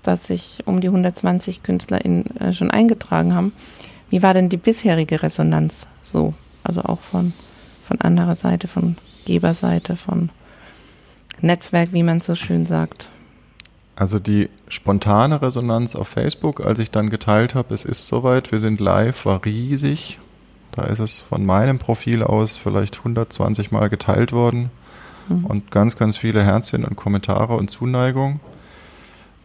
dass 0.03 0.27
sich 0.27 0.61
um 0.67 0.81
die 0.81 0.89
120 0.89 1.63
Künstler 1.63 2.05
in, 2.05 2.27
äh, 2.37 2.53
schon 2.53 2.71
eingetragen 2.71 3.35
haben. 3.35 3.53
Wie 4.11 4.23
war 4.23 4.35
denn 4.35 4.49
die 4.49 4.57
bisherige 4.59 5.23
Resonanz 5.23 5.87
so? 6.03 6.35
Also 6.63 6.83
auch 6.83 7.01
von, 7.01 7.33
von 7.83 8.01
anderer 8.01 8.37
Seite, 8.37 8.69
von 8.69 8.97
Geberseite, 9.25 9.97
von 9.97 10.31
Netzwerk, 11.41 11.93
wie 11.93 12.03
man 12.03 12.21
so 12.21 12.35
schön 12.35 12.67
sagt. 12.67 13.09
Also 13.97 14.19
die 14.19 14.51
spontane 14.69 15.41
Resonanz 15.41 15.95
auf 15.95 16.09
Facebook, 16.09 16.65
als 16.65 16.79
ich 16.79 16.91
dann 16.91 17.11
geteilt 17.11 17.55
habe, 17.55 17.73
es 17.75 17.85
ist 17.85 18.09
soweit, 18.09 18.51
wir 18.51 18.59
sind 18.59 18.81
live, 18.81 19.25
war 19.25 19.45
riesig. 19.45 20.19
Da 20.75 20.83
ist 20.85 20.99
es 20.99 21.21
von 21.21 21.47
meinem 21.47 21.79
Profil 21.79 22.23
aus 22.23 22.57
vielleicht 22.57 22.99
120 22.99 23.71
Mal 23.71 23.89
geteilt 23.89 24.33
worden 24.33 24.71
mhm. 25.29 25.45
und 25.45 25.71
ganz, 25.71 25.97
ganz 25.97 26.17
viele 26.17 26.43
Herzchen 26.43 26.85
und 26.85 26.97
Kommentare 26.97 27.55
und 27.55 27.71
Zuneigung. 27.71 28.41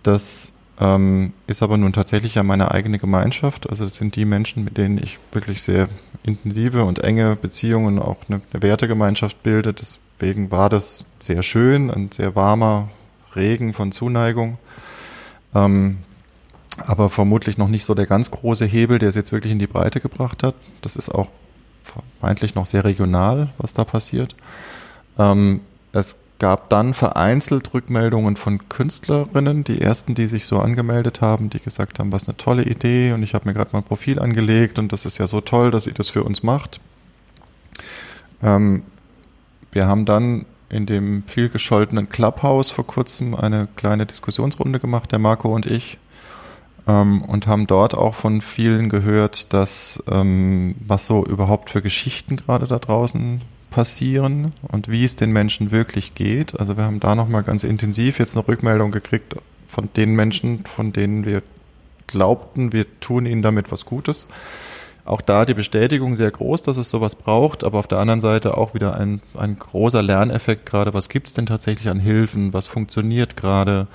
Das 0.01 0.53
ähm, 0.79 1.33
ist 1.45 1.61
aber 1.61 1.77
nun 1.77 1.93
tatsächlich 1.93 2.35
ja 2.35 2.43
meine 2.43 2.71
eigene 2.71 2.97
Gemeinschaft. 2.97 3.69
Also 3.69 3.83
das 3.83 3.95
sind 3.95 4.15
die 4.15 4.25
Menschen, 4.25 4.63
mit 4.63 4.77
denen 4.77 4.97
ich 4.97 5.19
wirklich 5.31 5.61
sehr 5.61 5.87
intensive 6.23 6.83
und 6.83 7.03
enge 7.03 7.35
Beziehungen, 7.35 7.99
auch 7.99 8.17
eine, 8.27 8.41
eine 8.51 8.63
Wertegemeinschaft 8.63 9.43
bilde. 9.43 9.73
Deswegen 9.73 10.51
war 10.51 10.69
das 10.69 11.05
sehr 11.19 11.43
schön, 11.43 11.91
ein 11.91 12.11
sehr 12.11 12.35
warmer 12.35 12.89
Regen 13.35 13.73
von 13.73 13.91
Zuneigung. 13.91 14.57
Ähm, 15.53 15.99
aber 16.85 17.09
vermutlich 17.09 17.57
noch 17.57 17.67
nicht 17.67 17.85
so 17.85 17.93
der 17.93 18.05
ganz 18.05 18.31
große 18.31 18.65
Hebel, 18.65 18.99
der 18.99 19.09
es 19.09 19.15
jetzt 19.15 19.31
wirklich 19.31 19.51
in 19.51 19.59
die 19.59 19.67
Breite 19.67 19.99
gebracht 19.99 20.43
hat. 20.43 20.55
Das 20.81 20.95
ist 20.95 21.09
auch 21.09 21.27
vermeintlich 21.83 22.55
noch 22.55 22.65
sehr 22.65 22.83
regional, 22.83 23.49
was 23.57 23.73
da 23.73 23.83
passiert. 23.83 24.35
Ähm, 25.17 25.61
es 25.91 26.17
gab 26.39 26.69
dann 26.69 26.93
vereinzelt 26.93 27.73
Rückmeldungen 27.73 28.37
von 28.37 28.69
Künstlerinnen, 28.69 29.65
die 29.65 29.81
ersten, 29.81 30.15
die 30.15 30.25
sich 30.25 30.45
so 30.45 30.59
angemeldet 30.59 31.21
haben, 31.21 31.49
die 31.49 31.59
gesagt 31.59 31.99
haben, 31.99 32.13
was 32.13 32.27
eine 32.27 32.37
tolle 32.37 32.63
Idee 32.63 33.11
und 33.11 33.23
ich 33.23 33.33
habe 33.33 33.47
mir 33.47 33.53
gerade 33.53 33.71
mal 33.73 33.79
ein 33.79 33.85
Profil 33.85 34.19
angelegt 34.19 34.79
und 34.79 34.93
das 34.93 35.05
ist 35.05 35.17
ja 35.17 35.27
so 35.27 35.41
toll, 35.41 35.69
dass 35.69 35.85
ihr 35.85 35.93
das 35.93 36.07
für 36.07 36.23
uns 36.23 36.41
macht. 36.41 36.79
Ähm, 38.41 38.83
wir 39.71 39.85
haben 39.85 40.05
dann 40.05 40.45
in 40.69 40.85
dem 40.85 41.23
viel 41.27 41.49
gescholtenen 41.49 42.09
Clubhouse 42.09 42.71
vor 42.71 42.87
kurzem 42.87 43.35
eine 43.35 43.67
kleine 43.75 44.05
Diskussionsrunde 44.05 44.79
gemacht, 44.79 45.11
der 45.11 45.19
Marco 45.19 45.53
und 45.53 45.65
ich, 45.65 45.97
ähm, 46.89 47.21
und 47.21 47.47
haben 47.47 47.67
dort 47.67 47.95
auch 47.95 48.15
von 48.15 48.41
vielen 48.41 48.89
gehört, 48.89 49.53
dass 49.53 50.03
ähm, 50.11 50.75
was 50.85 51.05
so 51.05 51.25
überhaupt 51.25 51.69
für 51.69 51.81
Geschichten 51.81 52.35
gerade 52.35 52.67
da 52.67 52.79
draußen 52.79 53.41
passieren 53.69 54.53
und 54.63 54.87
wie 54.89 55.05
es 55.05 55.15
den 55.15 55.31
Menschen 55.31 55.71
wirklich 55.71 56.15
geht. 56.15 56.59
Also 56.59 56.75
wir 56.75 56.85
haben 56.85 56.99
da 56.99 57.13
nochmal 57.13 57.43
ganz 57.43 57.63
intensiv 57.63 58.17
jetzt 58.17 58.35
eine 58.35 58.47
Rückmeldung 58.47 58.91
gekriegt 58.91 59.35
von 59.67 59.89
den 59.95 60.15
Menschen, 60.15 60.65
von 60.65 60.91
denen 60.91 61.25
wir 61.25 61.43
glaubten, 62.07 62.73
wir 62.73 62.87
tun 62.99 63.27
ihnen 63.27 63.43
damit 63.43 63.71
was 63.71 63.85
Gutes. 63.85 64.25
Auch 65.05 65.21
da 65.21 65.45
die 65.45 65.53
Bestätigung 65.53 66.15
sehr 66.15 66.31
groß, 66.31 66.63
dass 66.63 66.77
es 66.77 66.89
sowas 66.89 67.15
braucht, 67.15 67.63
aber 67.63 67.79
auf 67.79 67.87
der 67.87 67.99
anderen 67.99 68.21
Seite 68.21 68.57
auch 68.57 68.73
wieder 68.73 68.95
ein, 68.95 69.21
ein 69.35 69.57
großer 69.57 70.01
Lerneffekt 70.01 70.65
gerade. 70.65 70.93
Was 70.93 71.09
gibt 71.09 71.27
es 71.27 71.33
denn 71.33 71.45
tatsächlich 71.45 71.89
an 71.89 71.99
Hilfen? 71.99 72.53
Was 72.53 72.67
funktioniert 72.67 73.37
gerade? 73.37 73.87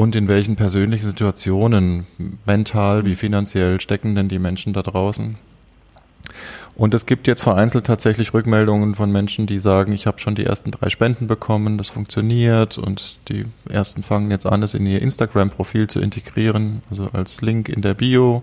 Und 0.00 0.16
in 0.16 0.28
welchen 0.28 0.56
persönlichen 0.56 1.06
Situationen, 1.06 2.06
mental 2.46 3.04
wie 3.04 3.14
finanziell, 3.14 3.82
stecken 3.82 4.14
denn 4.14 4.30
die 4.30 4.38
Menschen 4.38 4.72
da 4.72 4.80
draußen? 4.80 5.36
Und 6.74 6.94
es 6.94 7.04
gibt 7.04 7.26
jetzt 7.26 7.42
vereinzelt 7.42 7.84
tatsächlich 7.84 8.32
Rückmeldungen 8.32 8.94
von 8.94 9.12
Menschen, 9.12 9.44
die 9.44 9.58
sagen, 9.58 9.92
ich 9.92 10.06
habe 10.06 10.18
schon 10.18 10.34
die 10.34 10.46
ersten 10.46 10.70
drei 10.70 10.88
Spenden 10.88 11.26
bekommen, 11.26 11.76
das 11.76 11.90
funktioniert 11.90 12.78
und 12.78 13.18
die 13.28 13.44
ersten 13.68 14.02
fangen 14.02 14.30
jetzt 14.30 14.46
an, 14.46 14.62
es 14.62 14.72
in 14.72 14.86
ihr 14.86 15.02
Instagram-Profil 15.02 15.88
zu 15.88 16.00
integrieren, 16.00 16.80
also 16.88 17.10
als 17.12 17.42
Link 17.42 17.68
in 17.68 17.82
der 17.82 17.92
Bio. 17.92 18.42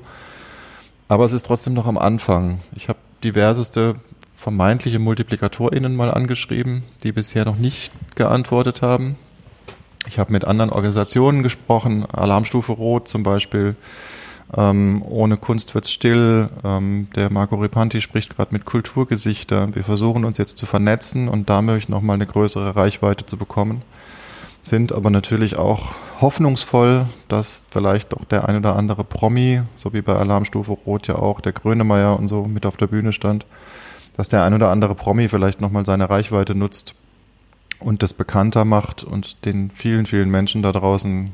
Aber 1.08 1.26
es 1.26 1.34
ist 1.34 1.48
trotzdem 1.48 1.74
noch 1.74 1.88
am 1.88 1.98
Anfang. 1.98 2.60
Ich 2.76 2.88
habe 2.88 3.00
diverseste 3.24 3.96
vermeintliche 4.36 5.00
MultiplikatorInnen 5.00 5.96
mal 5.96 6.12
angeschrieben, 6.12 6.84
die 7.02 7.14
bisher 7.14 7.46
noch 7.46 7.58
nicht 7.58 7.92
geantwortet 8.14 8.84
haben. 8.84 9.16
Ich 10.08 10.20
habe 10.20 10.32
mit 10.32 10.46
anderen 10.46 10.70
Organisationen 10.72 11.44
gesprochen, 11.44 12.06
Alarmstufe 12.06 12.72
Rot 12.72 13.08
zum 13.08 13.24
Beispiel, 13.24 13.76
Ähm, 14.56 15.04
ohne 15.06 15.36
Kunst 15.36 15.76
wird's 15.76 15.92
still. 15.92 16.48
Ähm, 16.64 17.10
der 17.16 17.30
Marco 17.30 17.56
Ripanti 17.58 18.00
spricht 18.02 18.34
gerade 18.34 18.54
mit 18.54 18.64
Kulturgesichter. 18.64 19.76
Wir 19.76 19.84
versuchen 19.84 20.24
uns 20.24 20.38
jetzt 20.38 20.58
zu 20.58 20.66
vernetzen 20.66 21.28
und 21.28 21.50
damit 21.50 21.90
nochmal 21.90 22.14
eine 22.14 22.28
größere 22.28 22.76
Reichweite 22.76 23.26
zu 23.26 23.36
bekommen. 23.36 23.82
Sind 24.62 24.94
aber 24.94 25.10
natürlich 25.10 25.58
auch 25.58 25.96
hoffnungsvoll, 26.22 27.08
dass 27.28 27.66
vielleicht 27.72 28.14
auch 28.14 28.24
der 28.24 28.48
ein 28.48 28.56
oder 28.56 28.78
andere 28.78 29.04
Promi, 29.04 29.64
so 29.76 29.92
wie 29.92 30.02
bei 30.02 30.16
Alarmstufe 30.16 30.78
Rot 30.86 31.08
ja 31.08 31.16
auch 31.16 31.42
der 31.42 31.52
Grönemeyer 31.52 32.18
und 32.18 32.30
so 32.30 32.46
mit 32.46 32.66
auf 32.66 32.78
der 32.78 32.88
Bühne 32.88 33.12
stand, 33.12 33.46
dass 34.16 34.30
der 34.30 34.46
ein 34.46 34.54
oder 34.54 34.70
andere 34.72 34.96
Promi 34.96 35.28
vielleicht 35.28 35.60
nochmal 35.60 35.86
seine 35.86 36.10
Reichweite 36.10 36.56
nutzt 36.56 36.96
und 37.80 38.04
das 38.04 38.14
bekannter 38.14 38.66
macht 38.66 39.04
und 39.04 39.46
den 39.46 39.70
vielen, 39.72 40.06
vielen 40.06 40.30
Menschen 40.30 40.62
da 40.62 40.72
draußen 40.72 41.32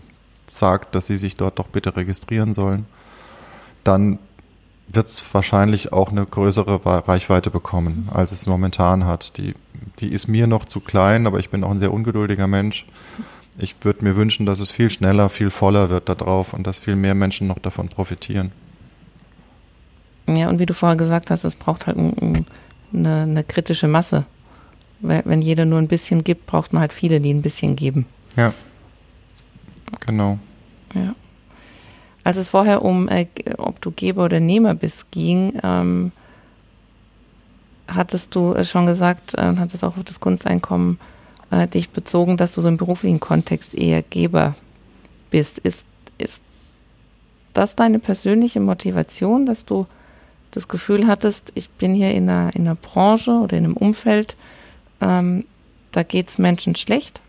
sagt, 0.48 0.96
dass 0.96 1.08
sie 1.08 1.18
sich 1.18 1.38
dort 1.38 1.60
doch 1.60 1.68
bitte 1.68 1.96
registrieren 1.96 2.54
sollen, 2.54 2.86
dann 3.84 4.20
wird 4.88 5.08
es 5.08 5.34
wahrscheinlich 5.34 5.94
auch 5.94 6.12
eine 6.12 6.26
größere 6.26 6.86
Reichweite 6.86 7.50
bekommen, 7.50 8.10
als 8.14 8.32
es 8.32 8.48
momentan 8.48 9.06
hat. 9.06 9.38
Die, 9.38 9.56
die 10.00 10.10
ist 10.10 10.28
mir 10.28 10.48
noch 10.48 10.66
zu 10.66 10.82
klein, 10.82 11.26
aber 11.26 11.40
ich 11.40 11.50
bin 11.50 11.64
auch 11.64 11.72
ein 11.72 11.80
sehr 11.80 11.94
ungeduldiger 11.94 12.48
Mensch. 12.48 12.86
Ich 13.58 13.76
würde 13.82 14.04
mir 14.04 14.16
wünschen, 14.16 14.46
dass 14.46 14.60
es 14.60 14.72
viel 14.72 14.90
schneller, 14.90 15.30
viel 15.30 15.50
voller 15.50 15.90
wird 15.90 16.10
da 16.10 16.16
drauf 16.16 16.54
und 16.54 16.68
dass 16.68 16.80
viel 16.80 16.96
mehr 16.96 17.16
Menschen 17.16 17.48
noch 17.48 17.60
davon 17.60 17.88
profitieren. 17.88 18.52
Ja, 20.28 20.50
und 20.50 20.60
wie 20.60 20.66
du 20.66 20.74
vorher 20.74 20.98
gesagt 20.98 21.32
hast, 21.32 21.44
es 21.44 21.56
braucht 21.56 21.88
halt 21.88 21.98
eine, 21.98 22.46
eine 22.92 23.44
kritische 23.44 23.88
Masse. 23.88 24.26
Wenn 25.04 25.42
jeder 25.42 25.66
nur 25.66 25.80
ein 25.80 25.88
bisschen 25.88 26.24
gibt, 26.24 26.46
braucht 26.46 26.74
man 26.74 26.82
halt 26.82 26.94
viele, 26.94 27.20
die 27.20 27.34
ein 27.34 27.42
bisschen 27.42 27.76
geben. 27.76 28.06
Ja. 28.38 28.54
Genau. 30.06 30.40
Ja. 30.96 31.14
Als 32.24 32.38
es 32.38 32.50
vorher 32.50 32.84
um, 32.84 33.10
äh, 33.10 33.28
ob 33.58 33.82
du 33.82 33.92
Geber 33.92 34.26
oder 34.26 34.40
Nehmer 34.40 34.74
bist, 34.76 35.12
ging, 35.12 35.60
ähm, 35.62 36.12
hattest 37.88 38.34
du 38.34 38.56
schon 38.64 38.86
gesagt, 38.86 39.34
äh, 39.36 39.56
hattest 39.58 39.84
auch 39.84 39.98
auf 39.98 40.04
das 40.06 40.20
Kunsteinkommen 40.20 41.00
äh, 41.52 41.68
dich 41.68 41.90
bezogen, 41.90 42.38
dass 42.38 42.54
du 42.54 42.62
so 42.62 42.68
im 42.68 42.78
beruflichen 42.78 43.20
Kontext 43.20 43.76
eher 43.76 44.02
Geber 44.02 44.56
bist. 45.30 45.60
Ist, 45.60 45.86
ist 46.18 46.42
das 47.54 47.76
deine 47.76 48.00
persönliche 48.00 48.62
Motivation, 48.62 49.46
dass 49.46 49.66
du 49.66 49.86
das 50.52 50.68
Gefühl 50.68 51.08
hattest, 51.08 51.52
ich 51.56 51.70
bin 51.70 51.94
hier 51.94 52.12
in 52.12 52.30
einer, 52.30 52.56
in 52.56 52.62
einer 52.62 52.76
Branche 52.76 53.32
oder 53.32 53.58
in 53.58 53.66
einem 53.66 53.78
Umfeld, 53.78 54.36
ähm, 55.04 55.46
da 55.92 56.04
geht 56.04 56.30
es 56.30 56.38
Menschen 56.38 56.76
schlecht. 56.76 57.20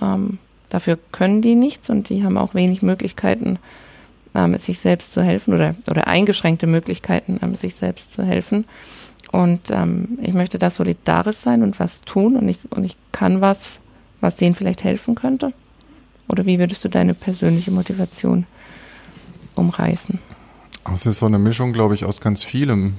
Ähm, 0.00 0.38
dafür 0.70 0.98
können 1.12 1.42
die 1.42 1.54
nichts 1.54 1.90
und 1.90 2.08
die 2.08 2.24
haben 2.24 2.38
auch 2.38 2.54
wenig 2.54 2.82
Möglichkeiten, 2.82 3.58
ähm, 4.34 4.56
sich 4.56 4.78
selbst 4.78 5.12
zu 5.12 5.22
helfen 5.22 5.54
oder, 5.54 5.74
oder 5.88 6.06
eingeschränkte 6.06 6.66
Möglichkeiten, 6.66 7.38
ähm, 7.42 7.56
sich 7.56 7.74
selbst 7.74 8.12
zu 8.12 8.22
helfen. 8.22 8.64
Und 9.30 9.70
ähm, 9.70 10.18
ich 10.22 10.32
möchte 10.32 10.58
da 10.58 10.70
solidarisch 10.70 11.36
sein 11.36 11.62
und 11.62 11.78
was 11.78 12.00
tun 12.02 12.36
und 12.36 12.48
ich, 12.48 12.58
und 12.70 12.84
ich 12.84 12.96
kann 13.12 13.40
was, 13.40 13.78
was 14.20 14.36
denen 14.36 14.54
vielleicht 14.54 14.84
helfen 14.84 15.14
könnte. 15.14 15.52
Oder 16.28 16.46
wie 16.46 16.58
würdest 16.58 16.84
du 16.84 16.88
deine 16.88 17.14
persönliche 17.14 17.70
Motivation 17.70 18.46
umreißen? 19.54 20.18
Es 20.94 21.04
ist 21.04 21.18
so 21.18 21.26
eine 21.26 21.38
Mischung, 21.38 21.72
glaube 21.72 21.94
ich, 21.94 22.04
aus 22.04 22.20
ganz 22.20 22.44
vielem. 22.44 22.94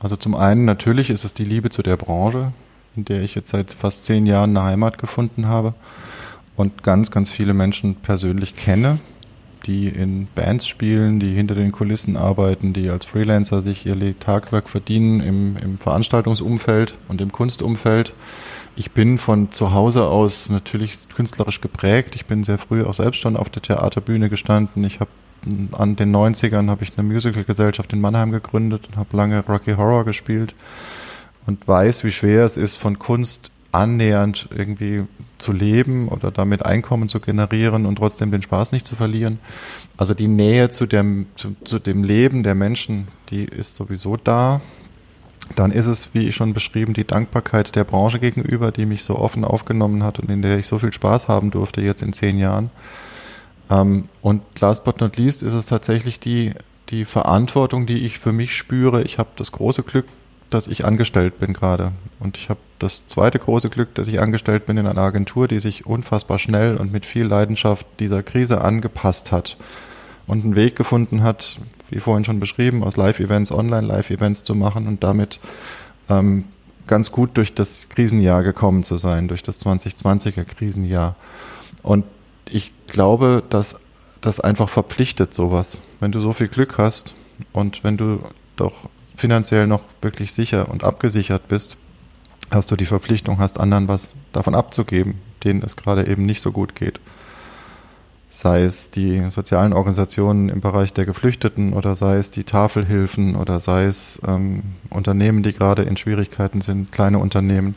Also 0.00 0.16
zum 0.16 0.34
einen 0.34 0.64
natürlich 0.64 1.10
ist 1.10 1.24
es 1.24 1.34
die 1.34 1.44
Liebe 1.44 1.70
zu 1.70 1.82
der 1.82 1.96
Branche, 1.96 2.52
in 2.96 3.04
der 3.04 3.22
ich 3.22 3.34
jetzt 3.34 3.50
seit 3.50 3.72
fast 3.72 4.04
zehn 4.04 4.26
Jahren 4.26 4.56
eine 4.56 4.66
Heimat 4.66 4.98
gefunden 4.98 5.46
habe 5.46 5.74
und 6.56 6.82
ganz, 6.82 7.10
ganz 7.10 7.30
viele 7.30 7.54
Menschen 7.54 7.96
persönlich 7.96 8.54
kenne, 8.54 8.98
die 9.66 9.88
in 9.88 10.28
Bands 10.34 10.66
spielen, 10.66 11.20
die 11.20 11.34
hinter 11.34 11.54
den 11.54 11.72
Kulissen 11.72 12.16
arbeiten, 12.16 12.72
die 12.72 12.90
als 12.90 13.06
Freelancer 13.06 13.60
sich 13.60 13.86
ihr 13.86 14.18
Tagwerk 14.18 14.68
verdienen 14.68 15.20
im, 15.20 15.56
im 15.56 15.78
Veranstaltungsumfeld 15.78 16.94
und 17.08 17.20
im 17.20 17.32
Kunstumfeld. 17.32 18.12
Ich 18.76 18.90
bin 18.90 19.18
von 19.18 19.52
zu 19.52 19.72
Hause 19.72 20.06
aus 20.08 20.48
natürlich 20.50 21.08
künstlerisch 21.14 21.60
geprägt. 21.60 22.14
Ich 22.16 22.26
bin 22.26 22.44
sehr 22.44 22.58
früh 22.58 22.82
auch 22.84 22.94
selbst 22.94 23.20
schon 23.20 23.36
auf 23.36 23.48
der 23.48 23.62
Theaterbühne 23.62 24.28
gestanden. 24.28 24.84
Ich 24.84 25.00
habe 25.00 25.10
an 25.72 25.94
den 25.96 26.14
90ern 26.14 26.70
habe 26.70 26.84
ich 26.84 26.92
eine 26.96 27.06
Musicalgesellschaft 27.06 27.92
in 27.92 28.00
Mannheim 28.00 28.32
gegründet 28.32 28.88
und 28.88 28.96
habe 28.96 29.16
lange 29.16 29.44
Rocky 29.46 29.74
Horror 29.74 30.04
gespielt 30.04 30.54
und 31.46 31.66
weiß, 31.66 32.04
wie 32.04 32.12
schwer 32.12 32.44
es 32.44 32.56
ist, 32.56 32.76
von 32.76 32.98
Kunst 32.98 33.50
annähernd 33.72 34.48
irgendwie 34.56 35.04
zu 35.38 35.52
leben 35.52 36.08
oder 36.08 36.30
damit 36.30 36.64
Einkommen 36.64 37.08
zu 37.08 37.20
generieren 37.20 37.86
und 37.86 37.96
trotzdem 37.96 38.30
den 38.30 38.40
Spaß 38.40 38.72
nicht 38.72 38.86
zu 38.86 38.94
verlieren. 38.94 39.38
Also 39.96 40.14
die 40.14 40.28
Nähe 40.28 40.70
zu 40.70 40.86
dem, 40.86 41.26
zu, 41.36 41.56
zu 41.64 41.78
dem 41.78 42.04
Leben 42.04 42.44
der 42.44 42.54
Menschen, 42.54 43.08
die 43.30 43.44
ist 43.44 43.74
sowieso 43.76 44.16
da. 44.16 44.60
Dann 45.56 45.72
ist 45.72 45.86
es, 45.86 46.14
wie 46.14 46.26
ich 46.28 46.36
schon 46.36 46.54
beschrieben, 46.54 46.94
die 46.94 47.06
Dankbarkeit 47.06 47.76
der 47.76 47.84
Branche 47.84 48.18
gegenüber, 48.18 48.72
die 48.72 48.86
mich 48.86 49.04
so 49.04 49.16
offen 49.18 49.44
aufgenommen 49.44 50.02
hat 50.02 50.18
und 50.18 50.30
in 50.30 50.40
der 50.40 50.58
ich 50.58 50.66
so 50.66 50.78
viel 50.78 50.92
Spaß 50.92 51.28
haben 51.28 51.50
durfte 51.50 51.82
jetzt 51.82 52.00
in 52.00 52.12
zehn 52.12 52.38
Jahren. 52.38 52.70
Ähm, 53.70 54.08
und 54.22 54.42
last 54.60 54.84
but 54.84 55.00
not 55.00 55.16
least 55.16 55.42
ist 55.42 55.52
es 55.52 55.66
tatsächlich 55.66 56.20
die, 56.20 56.52
die 56.88 57.04
Verantwortung, 57.04 57.86
die 57.86 58.06
ich 58.06 58.18
für 58.18 58.32
mich 58.32 58.56
spüre. 58.56 59.02
Ich 59.02 59.18
habe 59.18 59.30
das 59.36 59.52
große 59.52 59.82
Glück, 59.82 60.06
dass 60.54 60.66
ich 60.68 60.84
angestellt 60.84 61.38
bin 61.38 61.52
gerade. 61.52 61.92
Und 62.20 62.36
ich 62.36 62.48
habe 62.48 62.60
das 62.78 63.06
zweite 63.06 63.38
große 63.38 63.70
Glück, 63.70 63.94
dass 63.94 64.08
ich 64.08 64.20
angestellt 64.20 64.66
bin 64.66 64.76
in 64.76 64.86
einer 64.86 65.00
Agentur, 65.00 65.48
die 65.48 65.58
sich 65.58 65.84
unfassbar 65.84 66.38
schnell 66.38 66.76
und 66.76 66.92
mit 66.92 67.04
viel 67.04 67.26
Leidenschaft 67.26 67.86
dieser 67.98 68.22
Krise 68.22 68.62
angepasst 68.62 69.32
hat 69.32 69.56
und 70.26 70.44
einen 70.44 70.56
Weg 70.56 70.76
gefunden 70.76 71.22
hat, 71.22 71.58
wie 71.90 71.98
vorhin 71.98 72.24
schon 72.24 72.40
beschrieben, 72.40 72.82
aus 72.82 72.96
Live-Events 72.96 73.52
Online-Live-Events 73.52 74.44
zu 74.44 74.54
machen 74.54 74.86
und 74.86 75.02
damit 75.02 75.40
ähm, 76.08 76.44
ganz 76.86 77.10
gut 77.10 77.36
durch 77.36 77.54
das 77.54 77.88
Krisenjahr 77.88 78.42
gekommen 78.42 78.84
zu 78.84 78.96
sein, 78.96 79.28
durch 79.28 79.42
das 79.42 79.64
2020er 79.64 80.44
Krisenjahr. 80.44 81.16
Und 81.82 82.04
ich 82.48 82.72
glaube, 82.86 83.42
dass 83.50 83.76
das 84.20 84.40
einfach 84.40 84.68
verpflichtet 84.68 85.34
sowas. 85.34 85.80
Wenn 86.00 86.12
du 86.12 86.20
so 86.20 86.32
viel 86.32 86.48
Glück 86.48 86.78
hast 86.78 87.14
und 87.52 87.84
wenn 87.84 87.96
du 87.96 88.20
doch 88.56 88.88
finanziell 89.16 89.66
noch 89.66 89.82
wirklich 90.02 90.32
sicher 90.32 90.68
und 90.68 90.84
abgesichert 90.84 91.48
bist, 91.48 91.76
hast 92.50 92.70
du 92.70 92.76
die 92.76 92.86
Verpflichtung, 92.86 93.38
hast 93.38 93.58
anderen 93.58 93.88
was 93.88 94.16
davon 94.32 94.54
abzugeben, 94.54 95.14
denen 95.42 95.62
es 95.62 95.76
gerade 95.76 96.06
eben 96.06 96.26
nicht 96.26 96.40
so 96.40 96.52
gut 96.52 96.74
geht. 96.74 97.00
Sei 98.28 98.62
es 98.62 98.90
die 98.90 99.30
sozialen 99.30 99.72
Organisationen 99.72 100.48
im 100.48 100.60
Bereich 100.60 100.92
der 100.92 101.06
Geflüchteten 101.06 101.72
oder 101.72 101.94
sei 101.94 102.16
es 102.16 102.32
die 102.32 102.42
Tafelhilfen 102.42 103.36
oder 103.36 103.60
sei 103.60 103.84
es 103.84 104.20
ähm, 104.26 104.62
Unternehmen, 104.90 105.44
die 105.44 105.52
gerade 105.52 105.82
in 105.82 105.96
Schwierigkeiten 105.96 106.60
sind, 106.60 106.90
kleine 106.90 107.18
Unternehmen, 107.18 107.76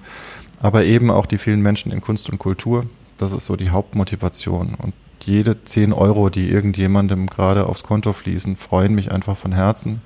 aber 0.60 0.84
eben 0.86 1.12
auch 1.12 1.28
die 1.28 1.38
vielen 1.38 1.62
Menschen 1.62 1.92
in 1.92 2.02
Kunst 2.02 2.30
und 2.30 2.40
Kultur. 2.40 2.86
Das 3.18 3.34
ist 3.34 3.46
so 3.46 3.56
die 3.56 3.70
Hauptmotivation. 3.70 4.76
Und 4.82 4.94
jede 5.24 5.64
10 5.64 5.94
Euro, 5.94 6.30
die 6.30 6.50
irgendjemandem 6.50 7.28
gerade 7.28 7.68
aufs 7.68 7.84
Konto 7.84 8.14
fließen, 8.14 8.58
freuen 8.58 8.96
mich 8.96 9.12
einfach 9.12 9.38
von 9.38 9.52
Herzen. 9.52 10.02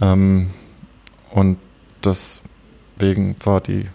Ähm, 0.00 0.50
und 1.30 1.58
deswegen 2.04 3.36
war 3.44 3.60
die 3.60 3.86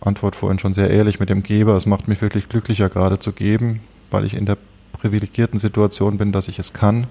Antwort 0.00 0.36
vorhin 0.36 0.58
schon 0.58 0.74
sehr 0.74 0.90
ehrlich 0.90 1.20
mit 1.20 1.30
dem 1.30 1.42
Geber. 1.42 1.76
Es 1.76 1.86
macht 1.86 2.08
mich 2.08 2.20
wirklich 2.20 2.48
glücklicher, 2.48 2.88
gerade 2.88 3.18
zu 3.18 3.32
geben, 3.32 3.80
weil 4.10 4.24
ich 4.24 4.34
in 4.34 4.46
der 4.46 4.58
privilegierten 4.92 5.58
Situation 5.58 6.18
bin, 6.18 6.32
dass 6.32 6.48
ich 6.48 6.58
es 6.58 6.72
kann, 6.72 7.06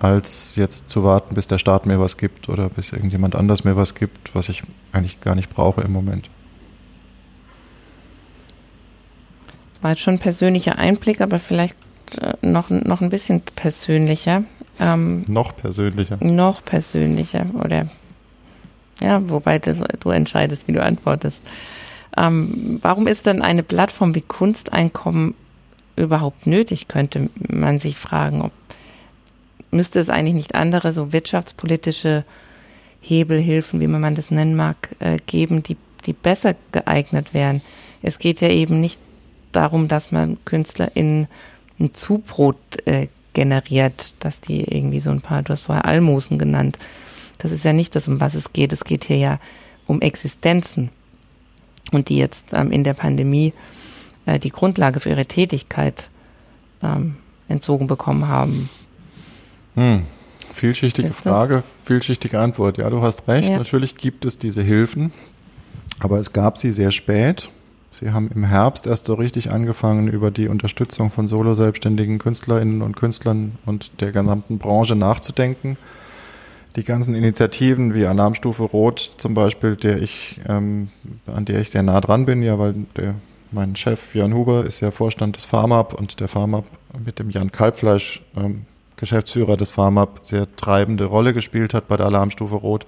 als 0.00 0.56
jetzt 0.56 0.88
zu 0.88 1.04
warten, 1.04 1.34
bis 1.34 1.46
der 1.46 1.58
Staat 1.58 1.86
mir 1.86 1.98
was 2.00 2.16
gibt 2.16 2.48
oder 2.48 2.68
bis 2.68 2.92
irgendjemand 2.92 3.34
anders 3.34 3.64
mir 3.64 3.76
was 3.76 3.94
gibt, 3.94 4.34
was 4.34 4.48
ich 4.48 4.62
eigentlich 4.92 5.20
gar 5.20 5.34
nicht 5.34 5.50
brauche 5.50 5.80
im 5.80 5.92
Moment. 5.92 6.30
Das 9.74 9.82
war 9.82 9.90
jetzt 9.90 10.02
schon 10.02 10.14
ein 10.14 10.20
persönlicher 10.20 10.78
Einblick, 10.78 11.20
aber 11.20 11.38
vielleicht 11.38 11.76
äh, 12.20 12.34
noch, 12.42 12.70
noch 12.70 13.00
ein 13.00 13.10
bisschen 13.10 13.40
persönlicher. 13.40 14.44
Ähm, 14.80 15.24
noch 15.28 15.56
persönlicher. 15.56 16.18
Noch 16.20 16.64
persönlicher, 16.64 17.46
oder 17.62 17.88
ja, 19.00 19.28
wobei 19.28 19.58
das, 19.58 19.78
du 20.00 20.10
entscheidest, 20.10 20.66
wie 20.68 20.72
du 20.72 20.82
antwortest. 20.82 21.40
Ähm, 22.16 22.78
warum 22.82 23.06
ist 23.06 23.26
denn 23.26 23.42
eine 23.42 23.62
Plattform 23.62 24.14
wie 24.14 24.22
Kunsteinkommen 24.22 25.34
überhaupt 25.96 26.46
nötig, 26.46 26.88
könnte 26.88 27.28
man 27.48 27.78
sich 27.78 27.96
fragen. 27.96 28.42
Ob, 28.42 28.52
müsste 29.70 30.00
es 30.00 30.08
eigentlich 30.08 30.34
nicht 30.34 30.54
andere, 30.54 30.92
so 30.92 31.12
wirtschaftspolitische 31.12 32.24
Hebelhilfen, 33.00 33.80
wie 33.80 33.86
man 33.86 34.14
das 34.14 34.30
nennen 34.30 34.56
mag, 34.56 34.76
äh, 35.00 35.18
geben, 35.26 35.62
die, 35.62 35.76
die 36.06 36.12
besser 36.12 36.54
geeignet 36.72 37.34
wären? 37.34 37.60
Es 38.02 38.18
geht 38.18 38.40
ja 38.40 38.48
eben 38.48 38.80
nicht 38.80 38.98
darum, 39.52 39.88
dass 39.88 40.12
man 40.12 40.38
Künstler 40.44 40.90
in 40.94 41.26
ein 41.78 41.94
Zubrot 41.94 42.56
äh, 42.86 43.08
generiert, 43.38 44.14
dass 44.18 44.40
die 44.40 44.64
irgendwie 44.64 44.98
so 44.98 45.10
ein 45.10 45.20
paar, 45.20 45.44
du 45.44 45.52
hast 45.52 45.62
vorher 45.62 45.84
Almosen 45.84 46.40
genannt. 46.40 46.76
Das 47.38 47.52
ist 47.52 47.64
ja 47.64 47.72
nicht 47.72 47.94
das, 47.94 48.08
um 48.08 48.20
was 48.20 48.34
es 48.34 48.52
geht. 48.52 48.72
Es 48.72 48.82
geht 48.82 49.04
hier 49.04 49.18
ja 49.18 49.40
um 49.86 50.00
Existenzen. 50.00 50.90
Und 51.92 52.08
die 52.08 52.16
jetzt 52.16 52.46
ähm, 52.52 52.72
in 52.72 52.82
der 52.82 52.94
Pandemie 52.94 53.52
äh, 54.26 54.40
die 54.40 54.50
Grundlage 54.50 54.98
für 54.98 55.10
ihre 55.10 55.24
Tätigkeit 55.24 56.10
ähm, 56.82 57.14
entzogen 57.46 57.86
bekommen 57.86 58.26
haben. 58.26 58.68
Hm. 59.76 60.02
Vielschichtige 60.52 61.10
Frage, 61.10 61.62
vielschichtige 61.84 62.40
Antwort. 62.40 62.76
Ja, 62.76 62.90
du 62.90 63.02
hast 63.02 63.28
recht. 63.28 63.50
Ja. 63.50 63.58
Natürlich 63.58 63.94
gibt 63.94 64.24
es 64.24 64.36
diese 64.38 64.62
Hilfen, 64.62 65.12
aber 66.00 66.18
es 66.18 66.32
gab 66.32 66.58
sie 66.58 66.72
sehr 66.72 66.90
spät. 66.90 67.50
Sie 67.90 68.10
haben 68.10 68.30
im 68.34 68.44
Herbst 68.44 68.86
erst 68.86 69.06
so 69.06 69.14
richtig 69.14 69.50
angefangen, 69.50 70.08
über 70.08 70.30
die 70.30 70.48
Unterstützung 70.48 71.10
von 71.10 71.26
solo-selbstständigen 71.26 72.18
Künstlerinnen 72.18 72.82
und 72.82 72.96
Künstlern 72.96 73.52
und 73.64 74.00
der 74.00 74.12
gesamten 74.12 74.58
Branche 74.58 74.94
nachzudenken. 74.94 75.76
Die 76.76 76.84
ganzen 76.84 77.14
Initiativen 77.14 77.94
wie 77.94 78.06
Alarmstufe 78.06 78.62
Rot 78.62 79.12
zum 79.16 79.34
Beispiel, 79.34 79.74
der 79.74 80.02
ich, 80.02 80.38
ähm, 80.46 80.90
an 81.26 81.46
der 81.46 81.60
ich 81.60 81.70
sehr 81.70 81.82
nah 81.82 82.00
dran 82.00 82.26
bin, 82.26 82.42
ja, 82.42 82.58
weil 82.58 82.74
der, 82.96 83.14
mein 83.50 83.74
Chef 83.74 84.14
Jan 84.14 84.34
Huber 84.34 84.64
ist 84.64 84.80
ja 84.80 84.90
Vorstand 84.90 85.36
des 85.36 85.46
FarmUp 85.46 85.94
und 85.94 86.20
der 86.20 86.28
FarmUp 86.28 86.66
mit 87.04 87.18
dem 87.18 87.30
Jan 87.30 87.50
Kalbfleisch, 87.50 88.22
ähm, 88.36 88.66
Geschäftsführer 88.96 89.56
des 89.56 89.70
FarmUp, 89.70 90.20
sehr 90.22 90.54
treibende 90.56 91.06
Rolle 91.06 91.32
gespielt 91.32 91.72
hat 91.72 91.88
bei 91.88 91.96
der 91.96 92.06
Alarmstufe 92.06 92.56
Rot. 92.56 92.86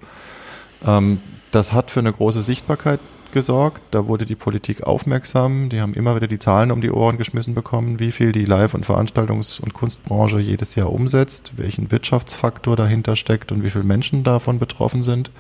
Ähm, 0.87 1.21
das 1.53 1.73
hat 1.73 1.91
für 1.91 2.01
eine 2.01 2.13
große 2.13 2.43
Sichtbarkeit 2.43 3.01
gesorgt. 3.33 3.81
Da 3.91 4.07
wurde 4.07 4.27
die 4.27 4.35
Politik 4.35 4.83
aufmerksam. 4.85 5.69
Die 5.69 5.81
haben 5.81 5.95
immer 5.95 6.17
wieder 6.17 6.27
die 6.27 6.39
Zahlen 6.39 6.71
um 6.71 6.81
die 6.81 6.91
Ohren 6.91 7.19
geschmissen 7.19 7.55
bekommen, 7.55 8.01
wie 8.01 8.13
viel 8.13 8.33
die 8.33 8.45
Live- 8.45 8.75
und 8.75 8.87
Veranstaltungs- 8.87 9.61
und 9.61 9.75
Kunstbranche 9.75 10.41
jedes 10.41 10.75
Jahr 10.75 10.93
umsetzt, 10.93 11.53
welchen 11.57 11.91
Wirtschaftsfaktor 11.91 12.77
dahinter 12.77 13.17
steckt 13.17 13.53
und 13.53 13.63
wie 13.63 13.71
viele 13.71 13.85
Menschen 13.85 14.25
davon 14.25 14.59
betroffen 14.59 15.03
sind. 15.03 15.31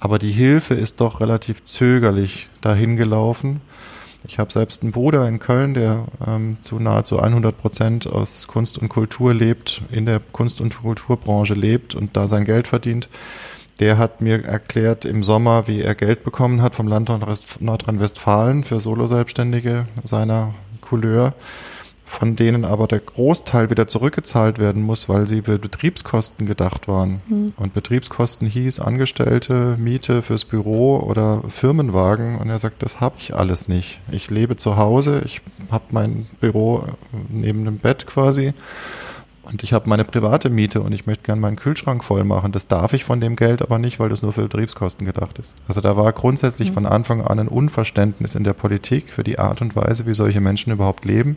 Aber 0.00 0.18
die 0.18 0.32
Hilfe 0.32 0.74
ist 0.74 1.00
doch 1.00 1.20
relativ 1.20 1.64
zögerlich 1.64 2.48
dahin 2.60 2.96
gelaufen. 2.96 3.60
Ich 4.26 4.38
habe 4.38 4.52
selbst 4.52 4.82
einen 4.82 4.92
Bruder 4.92 5.28
in 5.28 5.38
Köln, 5.38 5.74
der 5.74 6.06
ähm, 6.26 6.56
zu 6.62 6.78
nahezu 6.78 7.20
100 7.20 7.56
Prozent 7.56 8.06
aus 8.06 8.46
Kunst 8.46 8.78
und 8.78 8.88
Kultur 8.88 9.34
lebt, 9.34 9.82
in 9.90 10.06
der 10.06 10.20
Kunst- 10.32 10.62
und 10.62 10.80
Kulturbranche 10.80 11.54
lebt 11.54 11.94
und 11.94 12.16
da 12.16 12.26
sein 12.26 12.44
Geld 12.44 12.66
verdient 12.66 13.08
der 13.80 13.98
hat 13.98 14.20
mir 14.20 14.44
erklärt 14.44 15.04
im 15.04 15.24
Sommer, 15.24 15.66
wie 15.66 15.82
er 15.82 15.94
Geld 15.94 16.24
bekommen 16.24 16.62
hat 16.62 16.74
vom 16.74 16.86
Land 16.86 17.10
Nordrhein-Westfalen 17.60 18.64
für 18.64 18.80
Solo-Selbstständige 18.80 19.86
seiner 20.04 20.54
Couleur, 20.80 21.34
von 22.04 22.36
denen 22.36 22.64
aber 22.64 22.86
der 22.86 23.00
Großteil 23.00 23.70
wieder 23.70 23.88
zurückgezahlt 23.88 24.58
werden 24.58 24.82
muss, 24.82 25.08
weil 25.08 25.26
sie 25.26 25.42
für 25.42 25.58
Betriebskosten 25.58 26.46
gedacht 26.46 26.86
waren. 26.86 27.20
Mhm. 27.26 27.52
Und 27.56 27.74
Betriebskosten 27.74 28.46
hieß 28.46 28.78
Angestellte, 28.78 29.76
Miete 29.78 30.22
fürs 30.22 30.44
Büro 30.44 30.98
oder 30.98 31.42
Firmenwagen. 31.48 32.38
Und 32.38 32.50
er 32.50 32.58
sagt, 32.58 32.82
das 32.82 33.00
habe 33.00 33.16
ich 33.18 33.34
alles 33.34 33.66
nicht. 33.66 34.00
Ich 34.12 34.30
lebe 34.30 34.56
zu 34.56 34.76
Hause, 34.76 35.22
ich 35.24 35.40
habe 35.70 35.84
mein 35.90 36.26
Büro 36.40 36.84
neben 37.28 37.64
dem 37.64 37.78
Bett 37.78 38.06
quasi 38.06 38.52
und 39.44 39.62
ich 39.62 39.72
habe 39.72 39.88
meine 39.88 40.04
private 40.04 40.50
Miete 40.50 40.80
und 40.80 40.92
ich 40.92 41.06
möchte 41.06 41.24
gerne 41.24 41.40
meinen 41.40 41.56
Kühlschrank 41.56 42.02
voll 42.04 42.24
machen. 42.24 42.52
Das 42.52 42.68
darf 42.68 42.92
ich 42.92 43.04
von 43.04 43.20
dem 43.20 43.36
Geld 43.36 43.62
aber 43.62 43.78
nicht, 43.78 44.00
weil 44.00 44.08
das 44.08 44.22
nur 44.22 44.32
für 44.32 44.42
Betriebskosten 44.42 45.06
gedacht 45.06 45.38
ist. 45.38 45.54
Also 45.68 45.80
da 45.80 45.96
war 45.96 46.12
grundsätzlich 46.12 46.70
mhm. 46.70 46.74
von 46.74 46.86
Anfang 46.86 47.22
an 47.22 47.38
ein 47.38 47.48
Unverständnis 47.48 48.34
in 48.34 48.44
der 48.44 48.54
Politik 48.54 49.10
für 49.10 49.24
die 49.24 49.38
Art 49.38 49.60
und 49.60 49.76
Weise, 49.76 50.06
wie 50.06 50.14
solche 50.14 50.40
Menschen 50.40 50.72
überhaupt 50.72 51.04
leben. 51.04 51.36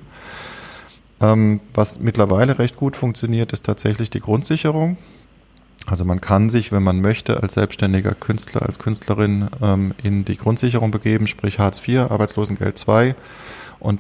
Ähm, 1.20 1.60
was 1.74 2.00
mittlerweile 2.00 2.60
recht 2.60 2.78
gut 2.78 2.96
funktioniert, 2.96 3.54
ist 3.54 3.66
tatsächlich 3.66 4.10
die 4.10 4.20
Grundsicherung. 4.20 4.98
Also 5.86 6.04
man 6.04 6.20
kann 6.22 6.50
sich, 6.50 6.72
wenn 6.72 6.84
man 6.84 7.02
möchte, 7.02 7.42
als 7.42 7.54
selbstständiger 7.54 8.14
Künstler, 8.14 8.64
als 8.64 8.78
Künstlerin 8.78 9.50
ähm, 9.62 9.94
in 10.04 10.26
die 10.26 10.38
Grundsicherung 10.38 10.92
begeben, 10.92 11.28
sprich 11.28 11.60
Hartz 11.60 11.86
IV, 11.88 12.12
Arbeitslosengeld 12.12 12.84
II 12.88 13.16
und 13.80 14.00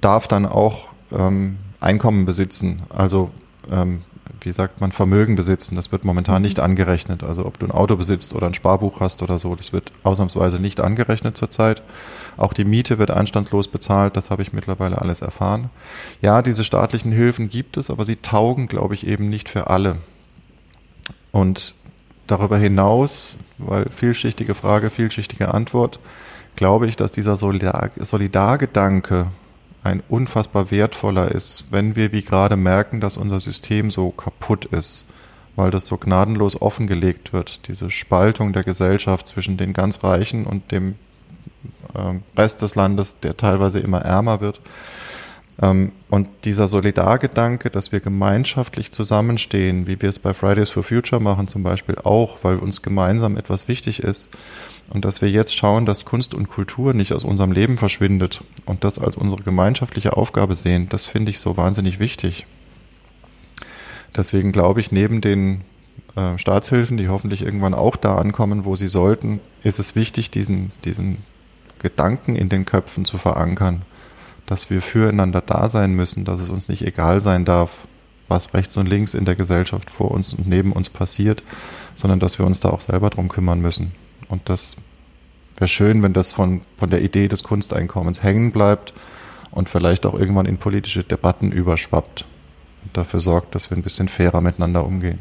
darf 0.00 0.28
dann 0.28 0.44
auch 0.46 0.88
ähm, 1.12 1.56
Einkommen 1.84 2.24
besitzen, 2.24 2.82
also 2.88 3.30
ähm, 3.70 4.02
wie 4.40 4.52
sagt 4.52 4.80
man, 4.80 4.92
Vermögen 4.92 5.36
besitzen. 5.36 5.76
Das 5.76 5.92
wird 5.92 6.04
momentan 6.04 6.42
nicht 6.42 6.60
angerechnet. 6.60 7.22
Also 7.22 7.46
ob 7.46 7.58
du 7.58 7.66
ein 7.66 7.72
Auto 7.72 7.96
besitzt 7.96 8.34
oder 8.34 8.46
ein 8.46 8.54
Sparbuch 8.54 9.00
hast 9.00 9.22
oder 9.22 9.38
so, 9.38 9.54
das 9.54 9.72
wird 9.72 9.92
ausnahmsweise 10.02 10.58
nicht 10.58 10.80
angerechnet 10.80 11.36
zurzeit. 11.36 11.82
Auch 12.36 12.52
die 12.52 12.64
Miete 12.64 12.98
wird 12.98 13.10
einstandslos 13.10 13.68
bezahlt, 13.68 14.16
das 14.16 14.30
habe 14.30 14.42
ich 14.42 14.52
mittlerweile 14.52 15.00
alles 15.00 15.22
erfahren. 15.22 15.70
Ja, 16.20 16.42
diese 16.42 16.64
staatlichen 16.64 17.12
Hilfen 17.12 17.48
gibt 17.48 17.76
es, 17.76 17.90
aber 17.90 18.04
sie 18.04 18.16
taugen, 18.16 18.66
glaube 18.66 18.94
ich, 18.94 19.06
eben 19.06 19.28
nicht 19.28 19.48
für 19.48 19.68
alle. 19.68 19.96
Und 21.32 21.74
darüber 22.26 22.58
hinaus, 22.58 23.38
weil 23.58 23.88
vielschichtige 23.88 24.54
Frage, 24.54 24.90
vielschichtige 24.90 25.54
Antwort, 25.54 25.98
glaube 26.56 26.86
ich, 26.86 26.96
dass 26.96 27.12
dieser 27.12 27.36
Solidar 27.36 27.90
Solidargedanke 27.98 29.26
ein 29.84 30.02
unfassbar 30.08 30.70
wertvoller 30.70 31.30
ist, 31.30 31.66
wenn 31.70 31.94
wir 31.94 32.10
wie 32.10 32.22
gerade 32.22 32.56
merken, 32.56 33.00
dass 33.00 33.16
unser 33.16 33.38
System 33.38 33.90
so 33.90 34.10
kaputt 34.10 34.64
ist, 34.64 35.06
weil 35.56 35.70
das 35.70 35.86
so 35.86 35.98
gnadenlos 35.98 36.60
offengelegt 36.60 37.32
wird, 37.32 37.68
diese 37.68 37.90
Spaltung 37.90 38.52
der 38.52 38.64
Gesellschaft 38.64 39.28
zwischen 39.28 39.56
den 39.56 39.74
ganz 39.74 40.02
Reichen 40.02 40.46
und 40.46 40.72
dem 40.72 40.96
ähm, 41.94 42.22
Rest 42.36 42.62
des 42.62 42.74
Landes, 42.74 43.20
der 43.20 43.36
teilweise 43.36 43.78
immer 43.78 44.00
ärmer 44.00 44.40
wird. 44.40 44.60
Ähm, 45.60 45.92
und 46.08 46.28
dieser 46.44 46.66
Solidargedanke, 46.66 47.70
dass 47.70 47.92
wir 47.92 48.00
gemeinschaftlich 48.00 48.90
zusammenstehen, 48.90 49.86
wie 49.86 50.00
wir 50.00 50.08
es 50.08 50.18
bei 50.18 50.34
Fridays 50.34 50.70
for 50.70 50.82
Future 50.82 51.20
machen 51.20 51.46
zum 51.46 51.62
Beispiel 51.62 51.96
auch, 52.02 52.38
weil 52.42 52.56
uns 52.56 52.82
gemeinsam 52.82 53.36
etwas 53.36 53.68
wichtig 53.68 54.02
ist, 54.02 54.30
und 54.90 55.04
dass 55.04 55.22
wir 55.22 55.30
jetzt 55.30 55.56
schauen, 55.56 55.86
dass 55.86 56.04
Kunst 56.04 56.34
und 56.34 56.48
Kultur 56.48 56.94
nicht 56.94 57.12
aus 57.12 57.24
unserem 57.24 57.52
Leben 57.52 57.78
verschwindet 57.78 58.44
und 58.66 58.84
das 58.84 58.98
als 58.98 59.16
unsere 59.16 59.42
gemeinschaftliche 59.42 60.16
Aufgabe 60.16 60.54
sehen, 60.54 60.88
das 60.88 61.06
finde 61.06 61.30
ich 61.30 61.40
so 61.40 61.56
wahnsinnig 61.56 61.98
wichtig. 61.98 62.46
Deswegen 64.16 64.52
glaube 64.52 64.80
ich, 64.80 64.92
neben 64.92 65.20
den 65.20 65.62
äh, 66.16 66.38
Staatshilfen, 66.38 66.96
die 66.96 67.08
hoffentlich 67.08 67.42
irgendwann 67.42 67.74
auch 67.74 67.96
da 67.96 68.16
ankommen, 68.16 68.64
wo 68.64 68.76
sie 68.76 68.88
sollten, 68.88 69.40
ist 69.62 69.78
es 69.78 69.96
wichtig, 69.96 70.30
diesen, 70.30 70.70
diesen 70.84 71.18
Gedanken 71.80 72.36
in 72.36 72.48
den 72.48 72.64
Köpfen 72.64 73.04
zu 73.04 73.18
verankern, 73.18 73.82
dass 74.46 74.70
wir 74.70 74.82
füreinander 74.82 75.40
da 75.40 75.68
sein 75.68 75.94
müssen, 75.94 76.24
dass 76.24 76.40
es 76.40 76.50
uns 76.50 76.68
nicht 76.68 76.86
egal 76.86 77.20
sein 77.20 77.44
darf, 77.44 77.88
was 78.28 78.54
rechts 78.54 78.76
und 78.76 78.88
links 78.88 79.14
in 79.14 79.24
der 79.24 79.34
Gesellschaft 79.34 79.90
vor 79.90 80.10
uns 80.10 80.32
und 80.32 80.46
neben 80.46 80.72
uns 80.72 80.90
passiert, 80.90 81.42
sondern 81.94 82.20
dass 82.20 82.38
wir 82.38 82.46
uns 82.46 82.60
da 82.60 82.70
auch 82.70 82.80
selber 82.80 83.10
drum 83.10 83.28
kümmern 83.28 83.60
müssen. 83.60 83.92
Und 84.28 84.48
das 84.48 84.76
wäre 85.56 85.68
schön, 85.68 86.02
wenn 86.02 86.12
das 86.12 86.32
von, 86.32 86.62
von 86.76 86.90
der 86.90 87.02
Idee 87.02 87.28
des 87.28 87.42
Kunsteinkommens 87.42 88.22
hängen 88.22 88.52
bleibt 88.52 88.92
und 89.50 89.68
vielleicht 89.68 90.06
auch 90.06 90.14
irgendwann 90.14 90.46
in 90.46 90.58
politische 90.58 91.04
Debatten 91.04 91.52
überschwappt 91.52 92.24
und 92.84 92.96
dafür 92.96 93.20
sorgt, 93.20 93.54
dass 93.54 93.70
wir 93.70 93.76
ein 93.76 93.82
bisschen 93.82 94.08
fairer 94.08 94.40
miteinander 94.40 94.84
umgehen. 94.84 95.18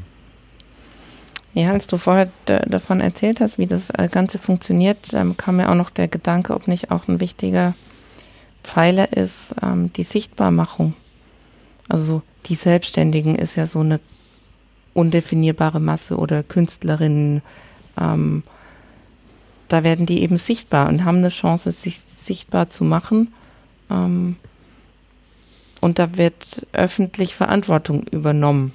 Ja, 1.54 1.70
als 1.70 1.86
du 1.86 1.98
vorher 1.98 2.32
davon 2.46 3.00
erzählt 3.00 3.40
hast, 3.40 3.60
wie 3.60 3.68
das 3.68 3.92
äh, 3.92 4.10
Ganze 4.12 4.40
funktioniert, 4.40 5.14
ähm, 5.14 5.38
kam 5.38 5.58
mir 5.58 5.70
auch 5.70 5.76
noch 5.76 5.92
der 5.92 6.08
Gedanke, 6.08 6.56
ob 6.56 6.68
nicht 6.68 6.90
auch 6.90 7.08
ein 7.08 7.20
wichtiger 7.20 7.76
Pfeiler 8.64 9.16
ist, 9.16 9.54
ähm, 9.62 9.94
die 9.94 10.04
Sichtbarmachung. 10.04 10.96
Also 11.90 12.24
die 12.48 12.56
Selbstständigen 12.56 13.36
ist 13.36 13.56
ja 13.56 13.68
so 13.68 13.82
eine 13.82 14.00
undefinierbare 14.96 15.80
Masse 15.80 16.18
oder 16.18 16.42
Künstlerinnen, 16.42 17.44
ähm, 18.00 18.44
da 19.74 19.84
werden 19.84 20.06
die 20.06 20.22
eben 20.22 20.38
sichtbar 20.38 20.88
und 20.88 21.04
haben 21.04 21.18
eine 21.18 21.30
Chance, 21.30 21.72
sich 21.72 22.00
sichtbar 22.24 22.70
zu 22.70 22.84
machen. 22.84 23.34
Ähm, 23.90 24.36
und 25.82 25.98
da 25.98 26.16
wird 26.16 26.68
öffentlich 26.74 27.34
Verantwortung 27.34 28.04
übernommen. 28.12 28.72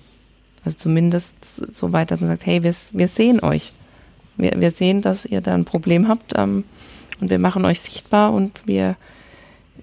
Also 0.64 0.76
zumindest 0.78 1.36
so 1.44 1.92
weit, 1.92 2.10
dass 2.10 2.20
man 2.20 2.30
sagt, 2.30 2.46
hey, 2.46 2.64
wir, 2.64 2.74
wir 2.90 3.06
sehen 3.06 3.40
euch. 3.40 3.72
Wir, 4.36 4.60
wir 4.60 4.72
sehen, 4.72 5.00
dass 5.00 5.24
ihr 5.24 5.40
da 5.40 5.54
ein 5.54 5.64
Problem 5.64 6.08
habt 6.08 6.32
ähm, 6.36 6.64
und 7.20 7.30
wir 7.30 7.38
machen 7.38 7.64
euch 7.64 7.80
sichtbar 7.80 8.32
und 8.32 8.60
wir, 8.66 8.96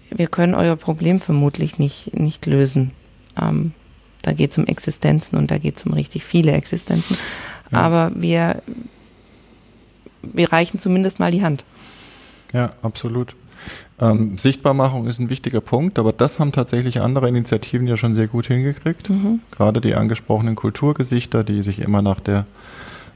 wir 0.09 0.27
können 0.27 0.53
euer 0.53 0.75
Problem 0.75 1.21
vermutlich 1.21 1.79
nicht, 1.79 2.13
nicht 2.13 2.45
lösen. 2.45 2.91
Ähm, 3.41 3.71
da 4.21 4.33
geht 4.33 4.51
es 4.51 4.57
um 4.57 4.67
Existenzen 4.67 5.37
und 5.37 5.49
da 5.49 5.59
geht 5.59 5.77
es 5.77 5.85
um 5.85 5.93
richtig 5.93 6.25
viele 6.25 6.51
Existenzen. 6.51 7.17
Ja. 7.71 7.79
Aber 7.79 8.11
wir, 8.15 8.61
wir 10.33 10.51
reichen 10.51 10.79
zumindest 10.79 11.19
mal 11.19 11.31
die 11.31 11.43
Hand. 11.43 11.63
Ja, 12.53 12.73
absolut. 12.81 13.35
Ähm, 13.99 14.37
Sichtbarmachung 14.37 15.07
ist 15.07 15.19
ein 15.19 15.29
wichtiger 15.29 15.61
Punkt, 15.61 15.99
aber 15.99 16.11
das 16.11 16.39
haben 16.39 16.51
tatsächlich 16.51 17.01
andere 17.01 17.27
Initiativen 17.29 17.87
ja 17.87 17.97
schon 17.97 18.13
sehr 18.13 18.27
gut 18.27 18.47
hingekriegt. 18.47 19.09
Mhm. 19.09 19.39
Gerade 19.51 19.81
die 19.81 19.95
angesprochenen 19.95 20.55
Kulturgesichter, 20.55 21.43
die 21.43 21.63
sich 21.63 21.79
immer 21.79 22.01
nach 22.01 22.19
der 22.19 22.45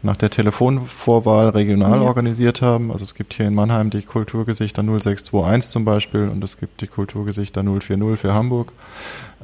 nach 0.02 0.16
der 0.16 0.30
Telefonvorwahl 0.30 1.50
regional 1.50 2.00
ja. 2.00 2.08
organisiert 2.08 2.62
haben. 2.62 2.92
Also 2.92 3.04
es 3.04 3.16
gibt 3.16 3.34
hier 3.34 3.48
in 3.48 3.54
Mannheim 3.54 3.90
die 3.90 4.02
Kulturgesichter 4.02 4.82
0621 4.82 5.72
zum 5.72 5.84
Beispiel 5.84 6.30
und 6.30 6.44
es 6.44 6.58
gibt 6.58 6.82
die 6.82 6.88
Kulturgesichter 6.88 7.64
040 7.64 8.18
für 8.18 8.34
Hamburg. 8.34 8.72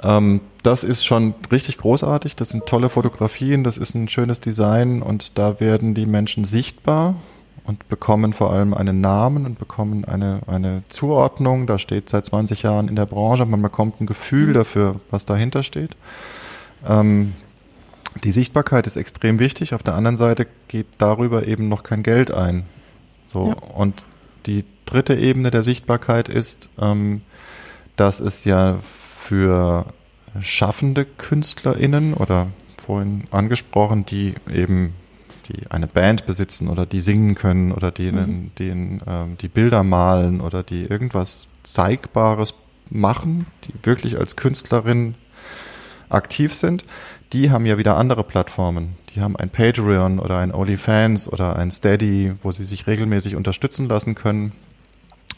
Ähm, 0.02 0.42
das 0.64 0.84
ist 0.84 1.06
schon 1.06 1.36
richtig 1.52 1.78
großartig. 1.78 2.36
Das 2.38 2.50
sind 2.50 2.66
tolle 2.68 2.90
Fotografien, 2.90 3.64
das 3.64 3.78
ist 3.78 3.96
ein 3.96 4.08
schönes 4.08 4.40
Design 4.40 5.02
und 5.02 5.38
da 5.38 5.60
werden 5.60 5.94
die 5.94 6.06
Menschen 6.06 6.46
sichtbar 6.46 7.16
und 7.66 7.88
bekommen 7.90 8.34
vor 8.34 8.54
allem 8.54 8.74
einen 8.74 9.02
Namen 9.02 9.46
und 9.46 9.58
bekommen 9.58 10.06
eine, 10.06 10.42
eine 10.48 10.84
Zuordnung. 10.90 11.68
Da 11.68 11.80
steht 11.80 12.10
seit 12.10 12.26
20 12.26 12.64
Jahren 12.64 12.88
in 12.88 12.96
der 12.96 13.06
Branche, 13.06 13.46
man 13.46 13.62
bekommt 13.62 14.02
ein 14.02 14.06
Gefühl 14.06 14.50
mhm. 14.50 14.54
dafür, 14.54 15.00
was 15.12 15.26
dahinter 15.26 15.64
steht. 15.64 15.96
Ähm, 16.88 17.34
Die 18.24 18.32
Sichtbarkeit 18.32 18.88
ist 18.88 18.96
extrem 18.96 19.40
wichtig. 19.40 19.74
Auf 19.74 19.84
der 19.84 19.96
anderen 19.96 20.18
Seite 20.18 20.48
geht 20.68 20.88
darüber 21.00 21.48
eben 21.48 21.68
noch 21.68 21.84
kein 21.84 22.04
Geld 22.04 22.32
ein. 22.32 22.66
So. 23.28 23.50
Ja. 23.50 23.56
Und 23.76 24.04
die 24.46 24.64
dritte 24.86 25.16
Ebene 25.16 25.52
der 25.52 25.64
Sichtbarkeit 25.64 26.30
ist, 26.30 26.70
ähm, 26.80 27.22
dass 27.96 28.20
es 28.20 28.46
ja 28.46 28.78
für 29.18 29.86
schaffende 30.40 31.06
KünstlerInnen 31.06 32.14
oder 32.14 32.48
vorhin 32.78 33.24
angesprochen, 33.32 34.06
die 34.06 34.36
eben 34.54 34.94
die 35.50 35.70
eine 35.70 35.88
Band 35.88 36.26
besitzen 36.26 36.68
oder 36.70 36.86
die 36.86 37.02
singen 37.02 37.36
können 37.36 37.72
oder 37.72 37.92
die, 37.92 38.12
mhm. 38.12 38.52
die, 38.58 38.70
ähm, 38.70 39.38
die 39.40 39.48
Bilder 39.48 39.84
malen 39.84 40.42
oder 40.42 40.64
die 40.64 40.84
irgendwas 40.84 41.48
Zeigbares 41.64 42.56
machen, 42.90 43.48
die 43.66 43.74
wirklich 43.86 44.18
als 44.18 44.36
Künstlerin 44.36 45.16
aktiv 46.10 46.54
sind, 46.54 46.86
die 47.34 47.52
haben 47.52 47.66
ja 47.66 47.78
wieder 47.78 47.98
andere 47.98 48.24
Plattformen. 48.24 48.96
Die 49.14 49.22
haben 49.22 49.36
ein 49.36 49.50
Patreon 49.50 50.20
oder 50.20 50.38
ein 50.38 50.54
OnlyFans 50.54 51.32
oder 51.32 51.56
ein 51.56 51.72
Steady, 51.72 52.34
wo 52.44 52.52
sie 52.52 52.66
sich 52.66 52.88
regelmäßig 52.88 53.36
unterstützen 53.36 53.88
lassen 53.88 54.16
können 54.16 54.52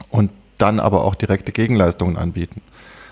und 0.09 0.31
dann 0.57 0.79
aber 0.79 1.03
auch 1.03 1.15
direkte 1.15 1.51
Gegenleistungen 1.51 2.17
anbieten. 2.17 2.61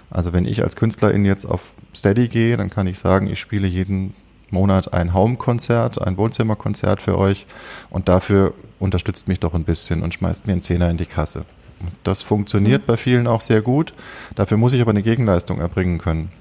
Also 0.10 0.34
wenn 0.34 0.46
ich 0.46 0.64
als 0.64 0.76
Künstlerin 0.76 1.26
jetzt 1.26 1.46
auf 1.46 1.62
Steady 1.96 2.28
gehe, 2.28 2.58
dann 2.58 2.70
kann 2.70 2.88
ich 2.88 3.00
sagen, 3.00 3.28
ich 3.28 3.40
spiele 3.40 3.68
jeden 3.68 4.14
Monat 4.52 4.94
ein 4.94 5.14
Home-Konzert, 5.14 6.02
ein 6.02 6.18
Wohnzimmerkonzert 6.18 7.02
für 7.02 7.18
euch 7.18 7.46
und 7.90 8.10
dafür 8.10 8.54
unterstützt 8.80 9.28
mich 9.28 9.40
doch 9.40 9.54
ein 9.54 9.64
bisschen 9.64 10.04
und 10.04 10.14
schmeißt 10.14 10.48
mir 10.48 10.54
einen 10.54 10.62
Zehner 10.62 10.90
in 10.90 10.98
die 10.98 11.06
Kasse. 11.06 11.46
Das 12.04 12.22
funktioniert 12.22 12.84
mhm. 12.84 12.86
bei 12.88 12.98
vielen 12.98 13.28
auch 13.28 13.42
sehr 13.42 13.62
gut. 13.62 13.94
Dafür 14.36 14.58
muss 14.58 14.74
ich 14.74 14.82
aber 14.82 14.92
eine 14.92 15.04
Gegenleistung 15.04 15.60
erbringen 15.60 15.98
können. 15.98 16.32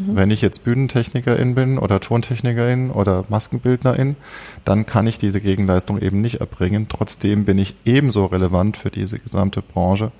Mhm. 0.00 0.16
Wenn 0.16 0.30
ich 0.30 0.42
jetzt 0.42 0.64
Bühnentechnikerin 0.64 1.54
bin 1.54 1.78
oder 1.78 2.00
Tontechnikerin 2.00 2.90
oder 2.90 3.24
Maskenbildnerin, 3.28 4.16
dann 4.64 4.86
kann 4.86 5.06
ich 5.06 5.18
diese 5.18 5.40
Gegenleistung 5.40 6.00
eben 6.00 6.20
nicht 6.20 6.40
erbringen. 6.40 6.86
Trotzdem 6.88 7.44
bin 7.44 7.58
ich 7.58 7.74
ebenso 7.84 8.26
relevant 8.26 8.76
für 8.76 8.90
diese 8.90 9.18
gesamte 9.18 9.62
Branche 9.62 10.12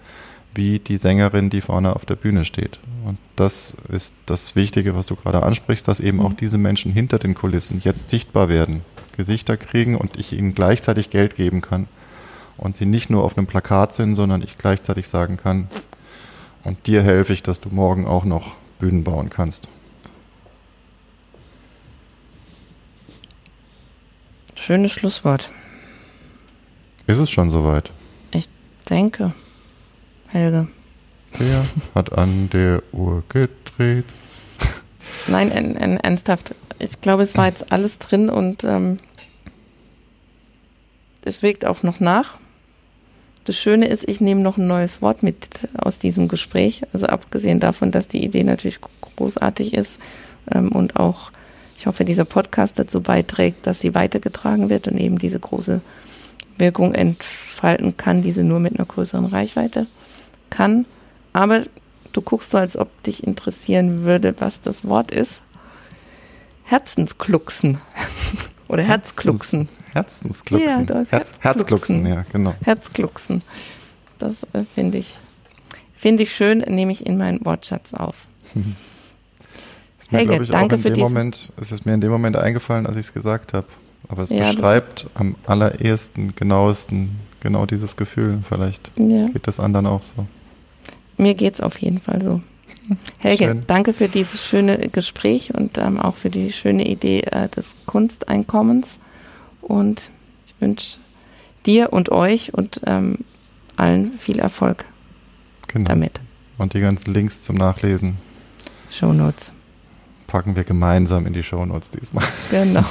wie 0.54 0.78
die 0.78 0.96
Sängerin, 0.96 1.50
die 1.50 1.60
vorne 1.60 1.96
auf 1.96 2.04
der 2.04 2.16
Bühne 2.16 2.44
steht. 2.44 2.78
Und 3.04 3.18
das 3.36 3.76
ist 3.90 4.14
das 4.26 4.54
Wichtige, 4.54 4.94
was 4.94 5.06
du 5.06 5.16
gerade 5.16 5.42
ansprichst, 5.42 5.88
dass 5.88 6.00
eben 6.00 6.18
mhm. 6.18 6.26
auch 6.26 6.32
diese 6.34 6.58
Menschen 6.58 6.92
hinter 6.92 7.18
den 7.18 7.34
Kulissen 7.34 7.80
jetzt 7.82 8.10
sichtbar 8.10 8.48
werden, 8.48 8.82
Gesichter 9.16 9.56
kriegen 9.56 9.96
und 9.96 10.16
ich 10.18 10.32
ihnen 10.32 10.54
gleichzeitig 10.54 11.10
Geld 11.10 11.34
geben 11.34 11.60
kann 11.60 11.88
und 12.56 12.76
sie 12.76 12.86
nicht 12.86 13.10
nur 13.10 13.24
auf 13.24 13.36
einem 13.36 13.46
Plakat 13.46 13.94
sind, 13.94 14.14
sondern 14.14 14.42
ich 14.42 14.56
gleichzeitig 14.56 15.08
sagen 15.08 15.36
kann, 15.36 15.68
und 16.64 16.86
dir 16.86 17.02
helfe 17.02 17.32
ich, 17.32 17.42
dass 17.42 17.60
du 17.60 17.70
morgen 17.70 18.06
auch 18.06 18.24
noch 18.24 18.54
Bühnen 18.78 19.02
bauen 19.02 19.30
kannst. 19.30 19.68
Schönes 24.54 24.92
Schlusswort. 24.92 25.50
Ist 27.08 27.18
es 27.18 27.30
schon 27.30 27.50
soweit? 27.50 27.92
Ich 28.30 28.48
denke. 28.88 29.34
Helge. 30.32 30.66
Wer 31.38 31.64
hat 31.94 32.16
an 32.16 32.48
der 32.50 32.82
Uhr 32.92 33.22
gedreht? 33.28 34.06
Nein, 35.28 35.50
ernsthaft. 35.50 36.54
Ich 36.78 37.00
glaube, 37.02 37.22
es 37.22 37.36
war 37.36 37.46
jetzt 37.46 37.70
alles 37.70 37.98
drin 37.98 38.30
und 38.30 38.64
ähm, 38.64 38.98
es 41.24 41.42
wirkt 41.42 41.66
auch 41.66 41.82
noch 41.82 42.00
nach. 42.00 42.38
Das 43.44 43.56
Schöne 43.58 43.88
ist, 43.88 44.08
ich 44.08 44.20
nehme 44.20 44.40
noch 44.40 44.56
ein 44.56 44.66
neues 44.66 45.02
Wort 45.02 45.22
mit 45.22 45.68
aus 45.76 45.98
diesem 45.98 46.28
Gespräch. 46.28 46.82
Also 46.94 47.06
abgesehen 47.06 47.60
davon, 47.60 47.90
dass 47.90 48.08
die 48.08 48.24
Idee 48.24 48.44
natürlich 48.44 48.80
großartig 49.16 49.74
ist 49.74 49.98
ähm, 50.50 50.72
und 50.72 50.96
auch, 50.96 51.30
ich 51.76 51.86
hoffe, 51.86 52.04
dieser 52.04 52.24
Podcast 52.24 52.78
dazu 52.78 53.02
beiträgt, 53.02 53.66
dass 53.66 53.80
sie 53.80 53.94
weitergetragen 53.94 54.70
wird 54.70 54.88
und 54.88 54.96
eben 54.96 55.18
diese 55.18 55.38
große 55.38 55.82
Wirkung 56.56 56.94
entfalten 56.94 57.96
kann, 57.98 58.22
die 58.22 58.32
sie 58.32 58.44
nur 58.44 58.60
mit 58.60 58.76
einer 58.76 58.86
größeren 58.86 59.26
Reichweite 59.26 59.86
kann. 60.52 60.86
Aber 61.32 61.64
du 62.12 62.20
guckst 62.20 62.52
so, 62.52 62.58
als 62.58 62.76
ob 62.76 63.02
dich 63.02 63.26
interessieren 63.26 64.04
würde, 64.04 64.34
was 64.38 64.60
das 64.60 64.86
Wort 64.86 65.10
ist. 65.10 65.40
Herzensklucksen. 66.64 67.78
Oder 68.68 68.82
Herzklucksen. 68.84 69.68
Herzensklucksen. 69.92 70.86
Ja, 70.86 71.04
Herz, 71.10 71.34
Herzklucksen, 71.40 72.06
ja, 72.06 72.24
genau. 72.32 72.54
Herzklucksen. 72.64 73.42
Das 74.18 74.44
äh, 74.54 74.64
finde 74.74 74.98
ich, 74.98 75.18
finde 75.94 76.22
ich 76.22 76.34
schön, 76.34 76.60
nehme 76.60 76.92
ich 76.92 77.04
in 77.04 77.18
meinen 77.18 77.44
Wortschatz 77.44 77.92
auf. 77.92 78.26
ist 79.98 80.12
mir, 80.12 80.18
Helge, 80.18 80.42
ich, 80.42 80.50
danke 80.50 80.78
für 80.78 80.90
diesen 80.90 81.02
Moment, 81.02 81.52
Es 81.60 81.72
ist 81.72 81.84
mir 81.84 81.94
in 81.94 82.00
dem 82.00 82.10
Moment 82.10 82.36
eingefallen, 82.36 82.86
als 82.86 82.96
ich 82.96 83.06
es 83.06 83.12
gesagt 83.12 83.52
habe. 83.52 83.66
Aber 84.08 84.22
es 84.22 84.30
ja, 84.30 84.50
beschreibt 84.50 85.06
am 85.14 85.36
allerersten, 85.46 86.34
genauesten 86.34 87.20
genau 87.40 87.66
dieses 87.66 87.96
Gefühl. 87.96 88.40
Vielleicht 88.48 88.92
ja. 88.96 89.28
geht 89.28 89.46
das 89.46 89.60
anderen 89.60 89.86
auch 89.86 90.02
so. 90.02 90.26
Mir 91.16 91.34
geht 91.34 91.54
es 91.54 91.60
auf 91.60 91.78
jeden 91.78 92.00
Fall 92.00 92.22
so. 92.22 92.40
Helge, 93.18 93.44
Schön. 93.44 93.64
danke 93.66 93.92
für 93.92 94.08
dieses 94.08 94.44
schöne 94.44 94.88
Gespräch 94.88 95.54
und 95.54 95.78
ähm, 95.78 96.00
auch 96.00 96.16
für 96.16 96.30
die 96.30 96.52
schöne 96.52 96.86
Idee 96.86 97.20
äh, 97.20 97.48
des 97.48 97.72
Kunsteinkommens. 97.86 98.98
Und 99.60 100.10
ich 100.46 100.54
wünsche 100.60 100.98
dir 101.64 101.92
und 101.92 102.10
euch 102.10 102.54
und 102.54 102.80
ähm, 102.86 103.18
allen 103.76 104.18
viel 104.18 104.38
Erfolg 104.38 104.84
genau. 105.68 105.88
damit. 105.88 106.20
Und 106.58 106.74
die 106.74 106.80
ganzen 106.80 107.12
Links 107.12 107.42
zum 107.42 107.56
Nachlesen. 107.56 108.16
Shownotes. 108.90 109.52
Packen 110.26 110.56
wir 110.56 110.64
gemeinsam 110.64 111.26
in 111.26 111.32
die 111.32 111.42
Shownotes 111.42 111.90
diesmal. 111.90 112.24
Genau. 112.50 112.84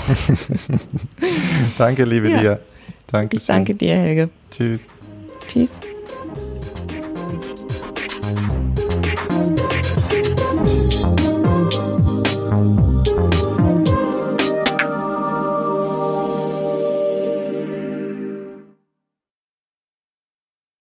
danke, 1.78 2.06
liebe 2.06 2.30
ja. 2.30 2.40
dir. 2.40 2.60
Danke. 3.08 3.38
Ich 3.38 3.46
danke 3.46 3.76
dir, 3.76 3.96
Helge. 3.96 4.30
Tschüss. 4.52 4.88
Tschüss. 5.48 5.72